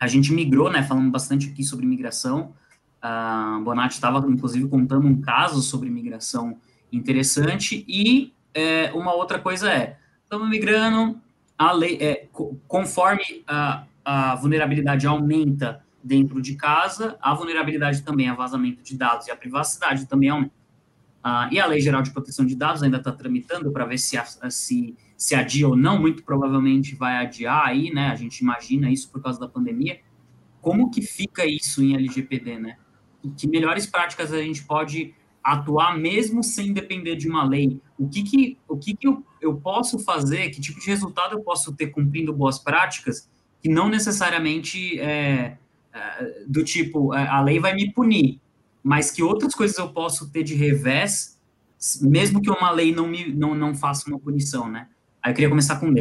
A 0.00 0.06
gente 0.06 0.32
migrou, 0.32 0.72
né? 0.72 0.82
Falando 0.82 1.10
bastante 1.10 1.50
aqui 1.50 1.62
sobre 1.62 1.84
migração. 1.84 2.54
A 3.02 3.60
Bonatti 3.62 3.96
estava, 3.96 4.26
inclusive, 4.26 4.66
contando 4.66 5.06
um 5.06 5.20
caso 5.20 5.60
sobre 5.60 5.90
migração 5.90 6.56
interessante. 6.90 7.84
E 7.86 8.32
é, 8.54 8.90
uma 8.94 9.12
outra 9.12 9.38
coisa 9.38 9.70
é, 9.70 9.98
estamos 10.24 10.48
migrando, 10.48 11.20
a 11.60 11.72
lei, 11.72 11.98
é, 12.00 12.26
conforme 12.66 13.44
a, 13.46 13.84
a 14.02 14.34
vulnerabilidade 14.34 15.06
aumenta 15.06 15.84
dentro 16.02 16.40
de 16.40 16.54
casa, 16.54 17.18
a 17.20 17.34
vulnerabilidade 17.34 18.00
também 18.00 18.30
a 18.30 18.34
vazamento 18.34 18.82
de 18.82 18.96
dados 18.96 19.26
e 19.26 19.30
a 19.30 19.36
privacidade 19.36 20.06
também 20.06 20.30
aumenta. 20.30 20.54
Ah, 21.22 21.50
e 21.52 21.60
a 21.60 21.66
Lei 21.66 21.82
Geral 21.82 22.00
de 22.00 22.12
Proteção 22.12 22.46
de 22.46 22.54
Dados 22.54 22.82
ainda 22.82 22.96
está 22.96 23.12
tramitando 23.12 23.70
para 23.70 23.84
ver 23.84 23.98
se, 23.98 24.18
se, 24.48 24.96
se 25.18 25.34
adia 25.34 25.68
ou 25.68 25.76
não, 25.76 26.00
muito 26.00 26.22
provavelmente 26.22 26.94
vai 26.94 27.18
adiar 27.18 27.66
aí, 27.66 27.92
né? 27.92 28.08
A 28.08 28.14
gente 28.14 28.38
imagina 28.38 28.90
isso 28.90 29.10
por 29.10 29.20
causa 29.22 29.38
da 29.38 29.46
pandemia. 29.46 30.00
Como 30.62 30.90
que 30.90 31.02
fica 31.02 31.44
isso 31.44 31.82
em 31.82 31.94
LGPD, 31.94 32.58
né? 32.58 32.78
E 33.22 33.28
que 33.28 33.46
melhores 33.46 33.84
práticas 33.84 34.32
a 34.32 34.40
gente 34.40 34.64
pode 34.64 35.14
atuar 35.42 35.98
mesmo 35.98 36.42
sem 36.42 36.72
depender 36.72 37.16
de 37.16 37.28
uma 37.28 37.44
lei? 37.44 37.80
O 37.98 38.08
que 38.08 38.22
que, 38.22 38.58
o 38.68 38.76
que, 38.76 38.96
que 38.96 39.06
eu, 39.06 39.24
eu 39.40 39.56
posso 39.56 39.98
fazer, 39.98 40.50
que 40.50 40.60
tipo 40.60 40.80
de 40.80 40.86
resultado 40.86 41.34
eu 41.34 41.40
posso 41.40 41.74
ter 41.74 41.88
cumprindo 41.88 42.32
boas 42.32 42.58
práticas, 42.58 43.28
que 43.62 43.68
não 43.68 43.88
necessariamente 43.88 44.98
é, 45.00 45.56
é, 45.92 46.44
do 46.46 46.64
tipo, 46.64 47.14
é, 47.14 47.26
a 47.26 47.40
lei 47.40 47.58
vai 47.58 47.74
me 47.74 47.92
punir, 47.92 48.40
mas 48.82 49.10
que 49.10 49.22
outras 49.22 49.54
coisas 49.54 49.76
eu 49.76 49.92
posso 49.92 50.30
ter 50.30 50.42
de 50.42 50.54
revés, 50.54 51.38
mesmo 52.00 52.40
que 52.40 52.50
uma 52.50 52.70
lei 52.70 52.94
não, 52.94 53.06
me, 53.06 53.32
não, 53.32 53.54
não 53.54 53.74
faça 53.74 54.08
uma 54.08 54.18
punição, 54.18 54.70
né? 54.70 54.88
Aí 55.22 55.32
eu 55.32 55.34
queria 55.34 55.48
começar 55.48 55.78
com 55.78 55.86
o. 55.86 55.94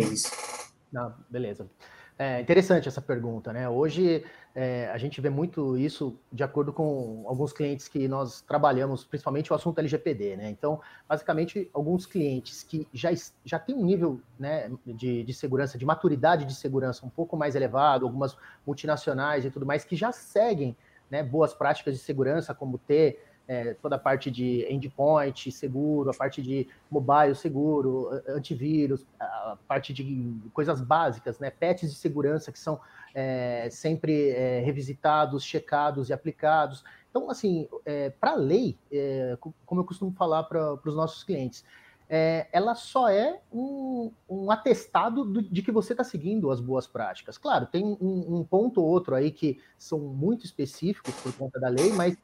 Não, 0.91 1.13
beleza. 1.29 1.69
É 2.17 2.41
interessante 2.41 2.87
essa 2.87 3.01
pergunta, 3.01 3.53
né? 3.53 3.69
Hoje 3.69 4.23
é, 4.61 4.91
a 4.91 4.97
gente 4.97 5.21
vê 5.21 5.29
muito 5.29 5.77
isso 5.77 6.19
de 6.29 6.43
acordo 6.43 6.73
com 6.73 7.23
alguns 7.25 7.53
clientes 7.53 7.87
que 7.87 8.09
nós 8.09 8.41
trabalhamos, 8.41 9.05
principalmente 9.05 9.53
o 9.53 9.55
assunto 9.55 9.79
LGPD, 9.79 10.35
né? 10.35 10.49
Então, 10.49 10.81
basicamente, 11.07 11.69
alguns 11.73 12.05
clientes 12.05 12.61
que 12.61 12.85
já, 12.93 13.09
já 13.45 13.57
têm 13.57 13.73
um 13.73 13.85
nível 13.85 14.19
né, 14.37 14.69
de, 14.85 15.23
de 15.23 15.33
segurança, 15.33 15.77
de 15.77 15.85
maturidade 15.85 16.43
de 16.43 16.53
segurança 16.53 17.05
um 17.05 17.09
pouco 17.09 17.37
mais 17.37 17.55
elevado, 17.55 18.05
algumas 18.05 18.35
multinacionais 18.67 19.45
e 19.45 19.49
tudo 19.49 19.65
mais, 19.65 19.85
que 19.85 19.95
já 19.95 20.11
seguem 20.11 20.75
né, 21.09 21.23
boas 21.23 21.53
práticas 21.53 21.93
de 21.93 22.01
segurança, 22.01 22.53
como 22.53 22.77
ter 22.77 23.28
é, 23.49 23.73
toda 23.73 23.95
a 23.95 23.99
parte 23.99 24.29
de 24.29 24.63
endpoint 24.71 25.51
seguro, 25.51 26.11
a 26.11 26.13
parte 26.13 26.39
de 26.39 26.67
mobile 26.89 27.33
seguro, 27.33 28.09
antivírus, 28.27 29.03
a 29.19 29.57
parte 29.67 29.91
de 29.91 30.39
coisas 30.53 30.79
básicas, 30.79 31.39
né, 31.39 31.49
patches 31.49 31.91
de 31.91 31.97
segurança 31.97 32.51
que 32.51 32.59
são 32.59 32.79
é, 33.13 33.67
sempre 33.71 34.29
é, 34.29 34.59
revisitados, 34.59 35.43
checados 35.43 36.09
e 36.09 36.13
aplicados. 36.13 36.83
Então, 37.09 37.31
assim, 37.31 37.67
é, 37.83 38.11
para 38.11 38.33
a 38.33 38.35
lei, 38.35 38.77
é, 38.91 39.35
como 39.65 39.81
eu 39.81 39.85
costumo 39.85 40.11
falar 40.11 40.43
para 40.43 40.75
os 40.85 40.95
nossos 40.95 41.23
clientes, 41.23 41.65
é, 42.07 42.47
ela 42.51 42.75
só 42.75 43.09
é 43.09 43.39
um, 43.51 44.11
um 44.29 44.51
atestado 44.51 45.23
do, 45.23 45.41
de 45.41 45.63
que 45.63 45.71
você 45.71 45.93
está 45.93 46.03
seguindo 46.03 46.51
as 46.51 46.59
boas 46.59 46.85
práticas. 46.85 47.35
Claro, 47.35 47.65
tem 47.65 47.83
um, 47.83 48.37
um, 48.37 48.43
ponto 48.43 48.79
ou 48.79 48.87
outro 48.87 49.15
aí 49.15 49.31
que 49.31 49.59
são 49.77 49.99
muito 49.99 50.45
específicos 50.45 51.13
por 51.15 51.33
conta 51.33 51.59
da 51.59 51.69
lei, 51.69 51.91
mas 51.93 52.15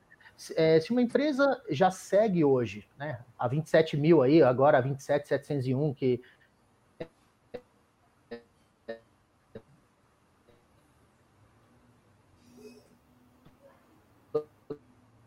é, 0.56 0.80
se 0.80 0.92
uma 0.92 1.02
empresa 1.02 1.62
já 1.70 1.90
segue 1.90 2.44
hoje, 2.44 2.88
né, 2.98 3.20
a 3.38 3.48
27 3.48 3.96
mil 3.98 4.22
aí, 4.22 4.42
agora 4.42 4.78
a 4.78 4.84
27.701, 4.84 5.96
que 5.96 6.22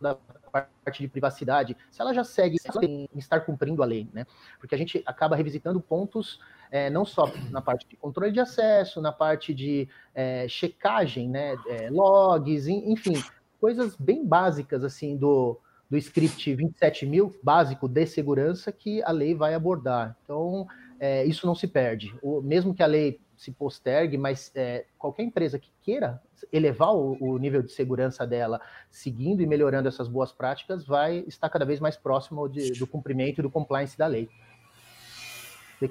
da 0.01 0.16
parte 0.53 1.03
de 1.03 1.09
privacidade, 1.09 1.77
se 1.90 2.01
ela 2.01 2.14
já 2.14 2.25
segue 2.25 2.57
em 2.83 3.09
estar 3.16 3.40
cumprindo 3.40 3.83
a 3.83 3.87
lei, 3.87 4.09
né? 4.12 4.27
Porque 4.61 4.75
a 4.75 4.79
gente 4.79 5.03
acaba 5.05 5.37
revisitando 5.37 5.81
pontos 5.81 6.40
é, 6.71 6.88
não 6.90 7.05
só 7.05 7.31
na 7.51 7.61
parte 7.61 7.87
de 7.88 7.97
controle 7.97 8.31
de 8.33 8.40
acesso, 8.40 9.01
na 9.01 9.12
parte 9.12 9.53
de 9.53 9.88
é, 10.14 10.47
checagem, 10.49 11.29
né? 11.29 11.57
É, 11.66 11.90
logs, 11.90 12.68
enfim, 12.68 13.14
coisas 13.61 13.97
bem 13.97 14.27
básicas 14.27 14.85
assim 14.85 15.16
do, 15.16 15.59
do 15.90 15.97
script 15.97 16.55
27 16.55 17.07
mil 17.07 17.35
básico 17.42 17.88
de 17.88 18.07
segurança 18.07 18.71
que 18.71 19.03
a 19.03 19.11
lei 19.11 19.35
vai 19.35 19.55
abordar. 19.55 20.16
Então, 20.25 20.66
é, 21.01 21.25
isso 21.25 21.47
não 21.47 21.55
se 21.55 21.66
perde. 21.66 22.14
O, 22.23 22.41
mesmo 22.41 22.74
que 22.74 22.83
a 22.83 22.87
lei 22.87 23.20
se 23.37 23.53
postergue, 23.53 24.18
mas 24.18 24.51
é, 24.55 24.85
qualquer 24.99 25.22
empresa 25.22 25.59
que 25.59 25.70
queira 25.80 26.20
elevar 26.53 26.93
o, 26.93 27.16
o, 27.20 27.39
nível 27.39 27.62
de 27.62 27.70
segurança 27.70 28.26
dela, 28.26 28.61
seguindo 28.91 29.41
e 29.41 29.47
melhorando 29.47 29.89
essas 29.89 30.09
boas 30.09 30.33
práticas, 30.33 30.85
vai 30.85 31.24
estar 31.28 31.49
cada 31.49 31.64
vez 31.64 31.78
mais 31.78 31.97
próximo 31.97 32.49
de, 32.49 32.72
do 32.72 32.87
cumprimento 32.87 33.39
e 33.39 33.43
do 33.43 33.51
compliance 33.51 33.97
da 33.97 34.07
lei. 34.07 34.28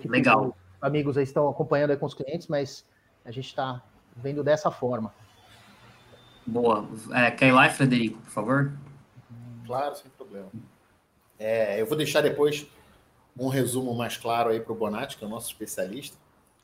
Legal. 0.05 0.55
Amigos 0.81 1.17
aí 1.17 1.23
estão 1.23 1.47
acompanhando 1.49 1.91
aí 1.91 1.97
com 1.97 2.05
os 2.05 2.13
clientes, 2.13 2.47
mas 2.47 2.85
a 3.23 3.31
gente 3.31 3.47
está 3.47 3.81
vendo 4.15 4.43
dessa 4.43 4.69
forma. 4.69 5.13
Boa. 6.47 6.87
É, 7.13 7.29
quer 7.29 7.47
ir 7.47 7.51
lá, 7.51 7.69
Frederico, 7.69 8.17
por 8.19 8.31
favor? 8.31 8.71
Claro, 9.65 9.95
sem 9.95 10.09
problema. 10.11 10.49
É, 11.37 11.79
eu 11.81 11.85
vou 11.85 11.97
deixar 11.97 12.21
depois 12.21 12.65
um 13.37 13.49
resumo 13.49 13.93
mais 13.93 14.15
claro 14.15 14.49
aí 14.49 14.59
para 14.59 14.71
o 14.71 14.75
Bonatti, 14.75 15.17
que 15.17 15.23
é 15.23 15.27
o 15.27 15.29
nosso 15.29 15.47
especialista, 15.47 16.17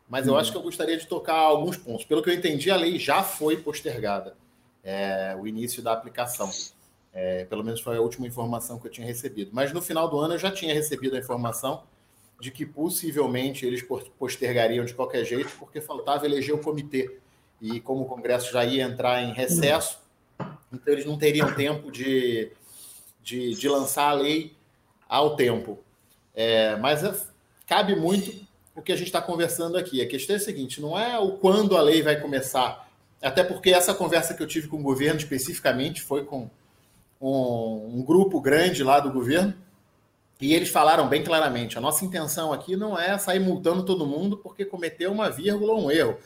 mas 0.09 0.25
eu 0.25 0.33
hum. 0.33 0.37
acho 0.37 0.51
que 0.51 0.57
eu 0.57 0.61
gostaria 0.61 0.97
de 0.97 1.05
tocar 1.05 1.35
alguns 1.35 1.75
pontos. 1.75 2.05
Pelo 2.05 2.23
que 2.23 2.29
eu 2.29 2.33
entendi, 2.33 2.71
a 2.71 2.77
lei 2.77 2.97
já 2.97 3.21
foi 3.21 3.57
postergada, 3.57 4.35
é, 4.83 5.35
o 5.39 5.45
início 5.45 5.83
da 5.83 5.91
aplicação. 5.91 6.49
É, 7.11 7.45
pelo 7.45 7.63
menos 7.63 7.81
foi 7.81 7.97
a 7.97 8.01
última 8.01 8.25
informação 8.25 8.79
que 8.79 8.87
eu 8.87 8.91
tinha 8.91 9.05
recebido. 9.05 9.51
Mas 9.53 9.71
no 9.71 9.81
final 9.81 10.09
do 10.09 10.17
ano 10.17 10.33
eu 10.33 10.39
já 10.39 10.49
tinha 10.49 10.73
recebido 10.73 11.15
a 11.15 11.19
informação 11.19 11.83
de 12.39 12.49
que 12.49 12.65
possivelmente 12.65 13.65
eles 13.65 13.85
postergariam 14.17 14.83
de 14.83 14.93
qualquer 14.93 15.23
jeito, 15.23 15.51
porque 15.59 15.79
faltava 15.79 16.25
eleger 16.25 16.55
o 16.55 16.57
comitê. 16.57 17.19
E 17.63 17.79
como 17.79 18.01
o 18.01 18.05
Congresso 18.05 18.51
já 18.51 18.65
ia 18.65 18.83
entrar 18.83 19.23
em 19.23 19.31
recesso, 19.31 19.97
então 20.69 20.93
eles 20.93 21.05
não 21.05 21.17
teriam 21.17 21.55
tempo 21.55 21.89
de, 21.89 22.51
de, 23.23 23.55
de 23.55 23.69
lançar 23.69 24.09
a 24.09 24.13
lei 24.13 24.53
ao 25.07 25.37
tempo. 25.37 25.79
É, 26.35 26.75
mas 26.75 27.05
é, 27.05 27.15
cabe 27.65 27.95
muito 27.95 28.45
o 28.75 28.81
que 28.81 28.91
a 28.91 28.97
gente 28.97 29.07
está 29.07 29.21
conversando 29.21 29.77
aqui. 29.77 30.01
A 30.01 30.07
questão 30.07 30.35
é 30.35 30.39
a 30.39 30.41
seguinte: 30.41 30.81
não 30.81 30.99
é 30.99 31.17
o 31.17 31.37
quando 31.37 31.77
a 31.77 31.81
lei 31.81 32.01
vai 32.01 32.19
começar, 32.19 32.85
até 33.21 33.45
porque 33.45 33.69
essa 33.69 33.93
conversa 33.93 34.33
que 34.33 34.43
eu 34.43 34.47
tive 34.47 34.67
com 34.67 34.81
o 34.81 34.83
governo 34.83 35.19
especificamente 35.21 36.01
foi 36.01 36.25
com 36.25 36.49
um, 37.21 37.99
um 37.99 38.03
grupo 38.03 38.41
grande 38.41 38.83
lá 38.83 38.99
do 38.99 39.09
governo, 39.09 39.53
e 40.41 40.53
eles 40.53 40.67
falaram 40.67 41.07
bem 41.07 41.23
claramente: 41.23 41.77
a 41.77 41.81
nossa 41.81 42.03
intenção 42.03 42.51
aqui 42.51 42.75
não 42.75 42.99
é 42.99 43.17
sair 43.17 43.39
multando 43.39 43.85
todo 43.85 44.05
mundo 44.05 44.35
porque 44.35 44.65
cometeu 44.65 45.13
uma 45.13 45.29
vírgula 45.29 45.71
ou 45.71 45.85
um 45.85 45.89
erro. 45.89 46.17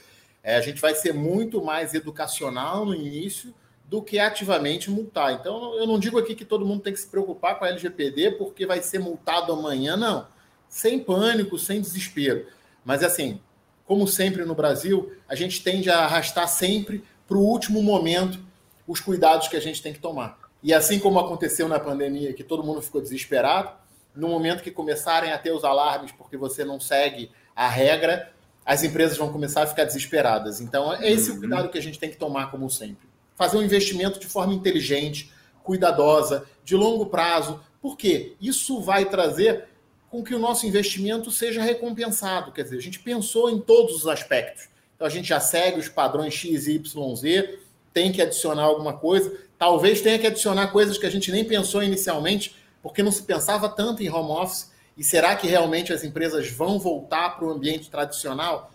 É, 0.47 0.55
a 0.55 0.61
gente 0.61 0.79
vai 0.79 0.95
ser 0.95 1.13
muito 1.13 1.61
mais 1.61 1.93
educacional 1.93 2.85
no 2.85 2.95
início 2.95 3.53
do 3.83 4.01
que 4.01 4.17
ativamente 4.17 4.89
multar. 4.89 5.33
Então, 5.33 5.77
eu 5.77 5.85
não 5.85 5.99
digo 5.99 6.17
aqui 6.17 6.33
que 6.33 6.45
todo 6.45 6.65
mundo 6.65 6.83
tem 6.83 6.93
que 6.93 7.01
se 7.01 7.07
preocupar 7.07 7.59
com 7.59 7.65
a 7.65 7.67
LGPD 7.67 8.31
porque 8.31 8.65
vai 8.65 8.81
ser 8.81 8.97
multado 8.97 9.51
amanhã, 9.51 9.97
não. 9.97 10.25
Sem 10.69 10.99
pânico, 10.99 11.59
sem 11.59 11.81
desespero. 11.81 12.45
Mas, 12.85 13.03
assim, 13.03 13.41
como 13.85 14.07
sempre 14.07 14.45
no 14.45 14.55
Brasil, 14.55 15.11
a 15.27 15.35
gente 15.35 15.61
tende 15.61 15.89
a 15.89 16.05
arrastar 16.05 16.47
sempre 16.47 17.03
para 17.27 17.35
o 17.35 17.43
último 17.43 17.83
momento 17.83 18.39
os 18.87 19.01
cuidados 19.01 19.49
que 19.49 19.57
a 19.57 19.61
gente 19.61 19.83
tem 19.83 19.91
que 19.91 19.99
tomar. 19.99 20.39
E 20.63 20.73
assim 20.73 20.97
como 20.97 21.19
aconteceu 21.19 21.67
na 21.67 21.77
pandemia, 21.77 22.31
que 22.31 22.41
todo 22.41 22.63
mundo 22.63 22.81
ficou 22.81 23.01
desesperado, 23.01 23.71
no 24.15 24.29
momento 24.29 24.63
que 24.63 24.71
começarem 24.71 25.33
a 25.33 25.37
ter 25.37 25.51
os 25.51 25.65
alarmes 25.65 26.13
porque 26.13 26.37
você 26.37 26.63
não 26.63 26.79
segue 26.79 27.31
a 27.53 27.67
regra, 27.67 28.31
as 28.67 28.83
empresas 28.83 29.17
vão 29.17 29.31
começar 29.31 29.63
a 29.63 29.67
ficar 29.67 29.85
desesperadas. 29.85 30.61
Então, 30.61 30.93
é 30.93 31.11
esse 31.11 31.31
uhum. 31.31 31.37
o 31.37 31.39
cuidado 31.39 31.69
que 31.69 31.77
a 31.79 31.81
gente 31.81 31.97
tem 31.97 32.11
que 32.11 32.17
tomar, 32.17 32.51
como 32.51 32.69
sempre 32.69 33.07
fazer 33.37 33.57
um 33.57 33.63
investimento 33.63 34.19
de 34.19 34.25
forma 34.25 34.53
inteligente, 34.53 35.31
cuidadosa, 35.63 36.45
de 36.65 36.75
longo 36.75 37.05
prazo. 37.05 37.61
Por 37.79 37.95
quê? 37.95 38.33
Isso 38.41 38.81
vai 38.81 39.05
trazer 39.05 39.65
com 40.09 40.23
que 40.23 40.33
o 40.33 40.39
nosso 40.39 40.65
investimento 40.65 41.29
seja 41.29 41.61
recompensado. 41.61 42.51
Quer 42.51 42.63
dizer, 42.63 42.77
a 42.77 42.81
gente 42.81 42.99
pensou 42.99 43.49
em 43.49 43.61
todos 43.61 43.95
os 43.95 44.07
aspectos. 44.07 44.67
Então 44.95 45.05
a 45.05 45.09
gente 45.09 45.27
já 45.27 45.39
segue 45.39 45.79
os 45.79 45.87
padrões 45.87 46.33
X, 46.33 46.67
Y, 46.67 47.15
Z, 47.15 47.59
tem 47.93 48.11
que 48.11 48.21
adicionar 48.21 48.63
alguma 48.63 48.93
coisa. 48.93 49.31
Talvez 49.59 50.01
tenha 50.01 50.17
que 50.17 50.25
adicionar 50.25 50.67
coisas 50.67 50.97
que 50.97 51.05
a 51.05 51.09
gente 51.09 51.31
nem 51.31 51.45
pensou 51.45 51.83
inicialmente, 51.83 52.55
porque 52.81 53.03
não 53.03 53.11
se 53.11 53.21
pensava 53.21 53.69
tanto 53.69 54.01
em 54.01 54.09
home 54.09 54.31
office. 54.31 54.71
E 54.97 55.03
será 55.03 55.35
que 55.35 55.47
realmente 55.47 55.93
as 55.93 56.03
empresas 56.03 56.49
vão 56.49 56.79
voltar 56.79 57.37
para 57.37 57.45
o 57.45 57.51
ambiente 57.51 57.89
tradicional? 57.89 58.71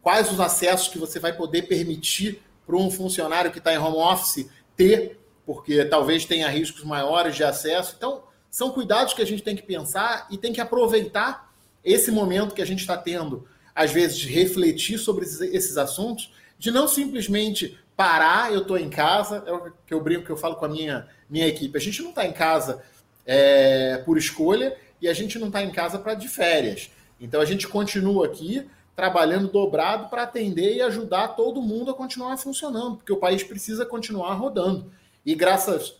Quais 0.00 0.32
os 0.32 0.40
acessos 0.40 0.88
que 0.88 0.98
você 0.98 1.20
vai 1.20 1.32
poder 1.32 1.62
permitir 1.62 2.42
para 2.66 2.76
um 2.76 2.90
funcionário 2.90 3.52
que 3.52 3.58
está 3.58 3.72
em 3.72 3.78
home 3.78 3.96
office 3.96 4.48
ter, 4.76 5.18
porque 5.46 5.84
talvez 5.84 6.24
tenha 6.24 6.48
riscos 6.48 6.82
maiores 6.82 7.36
de 7.36 7.44
acesso. 7.44 7.94
Então, 7.96 8.24
são 8.50 8.70
cuidados 8.70 9.14
que 9.14 9.22
a 9.22 9.26
gente 9.26 9.42
tem 9.42 9.54
que 9.54 9.62
pensar 9.62 10.26
e 10.30 10.36
tem 10.36 10.52
que 10.52 10.60
aproveitar 10.60 11.52
esse 11.84 12.10
momento 12.10 12.54
que 12.54 12.60
a 12.60 12.66
gente 12.66 12.80
está 12.80 12.96
tendo, 12.96 13.46
às 13.74 13.92
vezes, 13.92 14.18
de 14.18 14.28
refletir 14.28 14.98
sobre 14.98 15.24
esses 15.24 15.76
assuntos, 15.76 16.32
de 16.58 16.70
não 16.72 16.88
simplesmente 16.88 17.78
parar, 17.96 18.52
eu 18.52 18.62
estou 18.62 18.76
em 18.76 18.90
casa, 18.90 19.44
é 19.46 19.52
o 19.52 19.72
que 19.86 19.94
eu 19.94 20.00
brinco, 20.00 20.24
que 20.24 20.30
eu 20.30 20.36
falo 20.36 20.56
com 20.56 20.64
a 20.64 20.68
minha, 20.68 21.08
minha 21.30 21.46
equipe. 21.46 21.76
A 21.78 21.80
gente 21.80 22.02
não 22.02 22.10
está 22.10 22.26
em 22.26 22.32
casa 22.32 22.82
é, 23.24 24.02
por 24.04 24.18
escolha 24.18 24.76
e 25.00 25.08
a 25.08 25.12
gente 25.12 25.38
não 25.38 25.48
está 25.48 25.62
em 25.62 25.70
casa 25.70 25.98
para 25.98 26.14
de 26.14 26.28
férias. 26.28 26.90
Então 27.20 27.40
a 27.40 27.44
gente 27.44 27.66
continua 27.68 28.26
aqui 28.26 28.66
trabalhando 28.94 29.48
dobrado 29.48 30.08
para 30.08 30.22
atender 30.22 30.76
e 30.76 30.82
ajudar 30.82 31.28
todo 31.28 31.60
mundo 31.60 31.90
a 31.90 31.94
continuar 31.94 32.36
funcionando, 32.38 32.96
porque 32.96 33.12
o 33.12 33.18
país 33.18 33.42
precisa 33.42 33.84
continuar 33.84 34.32
rodando. 34.34 34.90
E 35.24 35.34
graças 35.34 35.94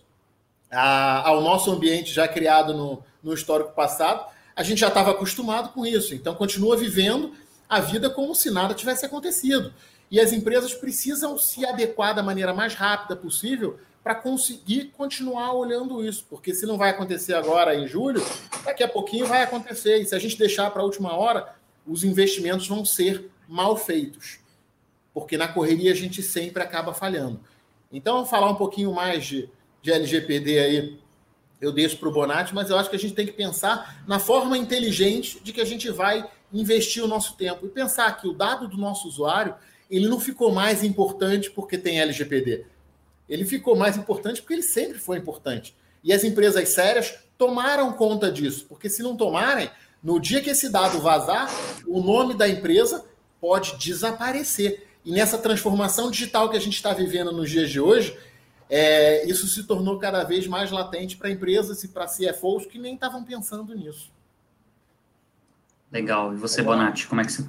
a, 0.70 1.28
ao 1.28 1.42
nosso 1.42 1.70
ambiente 1.70 2.12
já 2.12 2.26
criado 2.26 2.72
no, 2.72 3.02
no 3.22 3.34
histórico 3.34 3.72
passado, 3.72 4.26
a 4.54 4.62
gente 4.62 4.78
já 4.78 4.88
estava 4.88 5.10
acostumado 5.10 5.74
com 5.74 5.84
isso. 5.84 6.14
Então, 6.14 6.34
continua 6.34 6.76
vivendo 6.76 7.32
a 7.68 7.80
vida 7.80 8.08
como 8.08 8.34
se 8.34 8.50
nada 8.50 8.72
tivesse 8.72 9.04
acontecido. 9.04 9.74
E 10.10 10.18
as 10.18 10.32
empresas 10.32 10.72
precisam 10.72 11.36
se 11.36 11.66
adequar 11.66 12.14
da 12.14 12.22
maneira 12.22 12.54
mais 12.54 12.74
rápida 12.74 13.14
possível 13.14 13.78
para 14.06 14.14
conseguir 14.14 14.92
continuar 14.96 15.52
olhando 15.52 16.06
isso, 16.06 16.24
porque 16.30 16.54
se 16.54 16.64
não 16.64 16.78
vai 16.78 16.90
acontecer 16.90 17.34
agora 17.34 17.74
em 17.74 17.88
julho, 17.88 18.22
daqui 18.64 18.84
a 18.84 18.88
pouquinho 18.88 19.26
vai 19.26 19.42
acontecer. 19.42 20.00
E 20.00 20.06
se 20.06 20.14
a 20.14 20.18
gente 20.20 20.38
deixar 20.38 20.70
para 20.70 20.80
a 20.80 20.84
última 20.84 21.12
hora, 21.16 21.56
os 21.84 22.04
investimentos 22.04 22.68
vão 22.68 22.84
ser 22.84 23.28
mal 23.48 23.76
feitos, 23.76 24.38
porque 25.12 25.36
na 25.36 25.48
correria 25.48 25.90
a 25.90 25.94
gente 25.96 26.22
sempre 26.22 26.62
acaba 26.62 26.94
falhando. 26.94 27.40
Então, 27.90 28.24
falar 28.24 28.48
um 28.48 28.54
pouquinho 28.54 28.94
mais 28.94 29.26
de, 29.26 29.50
de 29.82 29.90
LGPD 29.90 30.58
aí, 30.60 31.00
eu 31.60 31.72
deixo 31.72 31.96
para 31.96 32.08
o 32.08 32.12
Bonatti, 32.12 32.54
mas 32.54 32.70
eu 32.70 32.78
acho 32.78 32.88
que 32.88 32.94
a 32.94 33.00
gente 33.00 33.14
tem 33.14 33.26
que 33.26 33.32
pensar 33.32 34.04
na 34.06 34.20
forma 34.20 34.56
inteligente 34.56 35.40
de 35.42 35.52
que 35.52 35.60
a 35.60 35.64
gente 35.64 35.90
vai 35.90 36.24
investir 36.52 37.02
o 37.02 37.08
nosso 37.08 37.36
tempo 37.36 37.66
e 37.66 37.68
pensar 37.68 38.16
que 38.20 38.28
o 38.28 38.32
dado 38.32 38.68
do 38.68 38.76
nosso 38.76 39.08
usuário 39.08 39.56
ele 39.90 40.06
não 40.06 40.20
ficou 40.20 40.52
mais 40.52 40.84
importante 40.84 41.50
porque 41.50 41.76
tem 41.76 42.00
LGPD. 42.00 42.75
Ele 43.28 43.44
ficou 43.44 43.76
mais 43.76 43.96
importante 43.96 44.40
porque 44.40 44.54
ele 44.54 44.62
sempre 44.62 44.98
foi 44.98 45.18
importante. 45.18 45.74
E 46.02 46.12
as 46.12 46.24
empresas 46.24 46.68
sérias 46.68 47.14
tomaram 47.36 47.92
conta 47.92 48.30
disso, 48.30 48.66
porque 48.68 48.88
se 48.88 49.02
não 49.02 49.16
tomarem, 49.16 49.70
no 50.02 50.20
dia 50.20 50.40
que 50.40 50.50
esse 50.50 50.68
dado 50.68 51.00
vazar, 51.00 51.50
o 51.86 52.00
nome 52.00 52.34
da 52.34 52.48
empresa 52.48 53.04
pode 53.40 53.76
desaparecer. 53.76 54.86
E 55.04 55.10
nessa 55.10 55.38
transformação 55.38 56.10
digital 56.10 56.48
que 56.48 56.56
a 56.56 56.60
gente 56.60 56.74
está 56.74 56.92
vivendo 56.92 57.32
nos 57.32 57.50
dias 57.50 57.70
de 57.70 57.80
hoje, 57.80 58.16
é, 58.68 59.28
isso 59.28 59.46
se 59.46 59.64
tornou 59.64 59.98
cada 59.98 60.24
vez 60.24 60.46
mais 60.46 60.70
latente 60.70 61.16
para 61.16 61.30
empresas 61.30 61.82
e 61.84 61.88
para 61.88 62.06
CFOs 62.06 62.66
que 62.66 62.78
nem 62.78 62.94
estavam 62.94 63.24
pensando 63.24 63.74
nisso. 63.74 64.10
Legal. 65.90 66.34
E 66.34 66.36
você, 66.36 66.62
Bonatti, 66.62 67.06
como 67.06 67.20
é 67.20 67.24
que 67.24 67.32
você. 67.32 67.46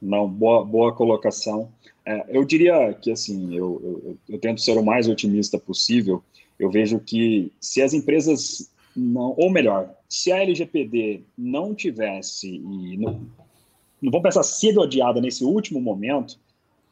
Não, 0.00 0.28
boa, 0.28 0.64
boa 0.64 0.94
colocação. 0.94 1.70
É, 2.04 2.24
eu 2.36 2.44
diria 2.44 2.92
que, 2.94 3.10
assim, 3.12 3.54
eu, 3.54 3.80
eu, 4.04 4.18
eu 4.28 4.38
tento 4.38 4.60
ser 4.60 4.76
o 4.76 4.84
mais 4.84 5.08
otimista 5.08 5.58
possível. 5.58 6.22
Eu 6.58 6.70
vejo 6.70 6.98
que 6.98 7.52
se 7.60 7.82
as 7.82 7.92
empresas 7.92 8.70
não, 8.94 9.34
ou 9.36 9.50
melhor, 9.50 9.94
se 10.08 10.30
a 10.30 10.42
LGPD 10.42 11.22
não 11.36 11.74
tivesse, 11.74 12.48
e 12.56 12.96
não, 12.96 13.26
não 14.00 14.10
vamos 14.10 14.22
pensar 14.22 14.42
sido 14.42 14.82
adiada 14.82 15.20
nesse 15.20 15.44
último 15.44 15.80
momento, 15.80 16.38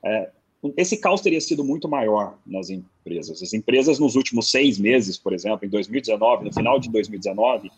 é, 0.02 0.30
esse 0.76 0.96
caos 0.96 1.20
teria 1.20 1.40
sido 1.40 1.64
muito 1.64 1.88
maior 1.88 2.38
nas 2.46 2.70
empresas. 2.70 3.42
As 3.42 3.52
empresas, 3.52 3.98
nos 3.98 4.14
últimos 4.14 4.50
seis 4.50 4.78
meses, 4.78 5.18
por 5.18 5.32
exemplo, 5.32 5.66
em 5.66 5.70
2019, 5.70 6.44
no 6.44 6.52
final 6.52 6.78
de 6.78 6.90
2019, 6.90 7.70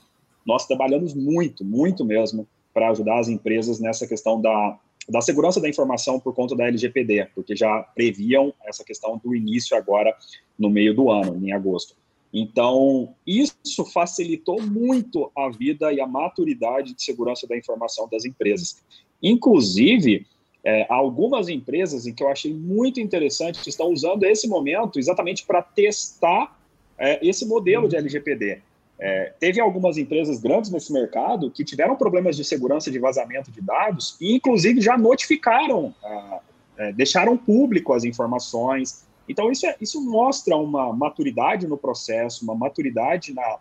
nós 0.44 0.66
trabalhamos 0.66 1.14
muito, 1.14 1.64
muito 1.64 2.04
mesmo, 2.04 2.46
para 2.74 2.90
ajudar 2.90 3.18
as 3.18 3.28
empresas 3.28 3.78
nessa 3.78 4.06
questão 4.06 4.40
da, 4.40 4.78
da 5.08 5.20
segurança 5.20 5.60
da 5.60 5.68
informação 5.68 6.20
por 6.20 6.34
conta 6.34 6.54
da 6.54 6.66
LGPD, 6.66 7.28
porque 7.34 7.56
já 7.56 7.82
previam 7.94 8.52
essa 8.64 8.84
questão 8.84 9.20
do 9.22 9.34
início 9.34 9.76
agora 9.76 10.16
no 10.58 10.70
meio 10.70 10.94
do 10.94 11.10
ano, 11.10 11.36
em 11.44 11.52
agosto. 11.52 11.96
Então, 12.32 13.14
isso 13.26 13.84
facilitou 13.92 14.62
muito 14.62 15.30
a 15.36 15.50
vida 15.50 15.92
e 15.92 16.00
a 16.00 16.06
maturidade 16.06 16.94
de 16.94 17.02
segurança 17.02 17.46
da 17.46 17.56
informação 17.56 18.08
das 18.10 18.24
empresas. 18.24 18.82
Inclusive, 19.22 20.26
é, 20.64 20.86
algumas 20.88 21.48
empresas 21.48 22.06
em 22.06 22.14
que 22.14 22.22
eu 22.22 22.28
achei 22.28 22.54
muito 22.54 23.00
interessante 23.00 23.68
estão 23.68 23.88
usando 23.88 24.24
esse 24.24 24.48
momento 24.48 24.98
exatamente 24.98 25.44
para 25.44 25.60
testar 25.60 26.58
é, 26.96 27.26
esse 27.26 27.44
modelo 27.46 27.88
de 27.88 27.96
LGPD. 27.96 28.62
É, 28.98 29.32
teve 29.40 29.60
algumas 29.60 29.96
empresas 29.98 30.38
grandes 30.40 30.70
nesse 30.70 30.92
mercado 30.92 31.50
que 31.50 31.64
tiveram 31.64 31.96
problemas 31.96 32.36
de 32.36 32.44
segurança 32.44 32.90
de 32.90 32.98
vazamento 32.98 33.50
de 33.50 33.60
dados 33.60 34.16
e, 34.20 34.34
inclusive, 34.34 34.80
já 34.80 34.96
notificaram, 34.96 35.94
ah, 36.04 36.40
é, 36.76 36.92
deixaram 36.92 37.36
público 37.36 37.92
as 37.92 38.04
informações, 38.04 39.04
então, 39.28 39.50
isso, 39.50 39.66
é, 39.66 39.76
isso 39.80 40.00
mostra 40.00 40.56
uma 40.56 40.92
maturidade 40.92 41.66
no 41.66 41.76
processo, 41.76 42.44
uma 42.44 42.54
maturidade 42.54 43.32
na, 43.32 43.58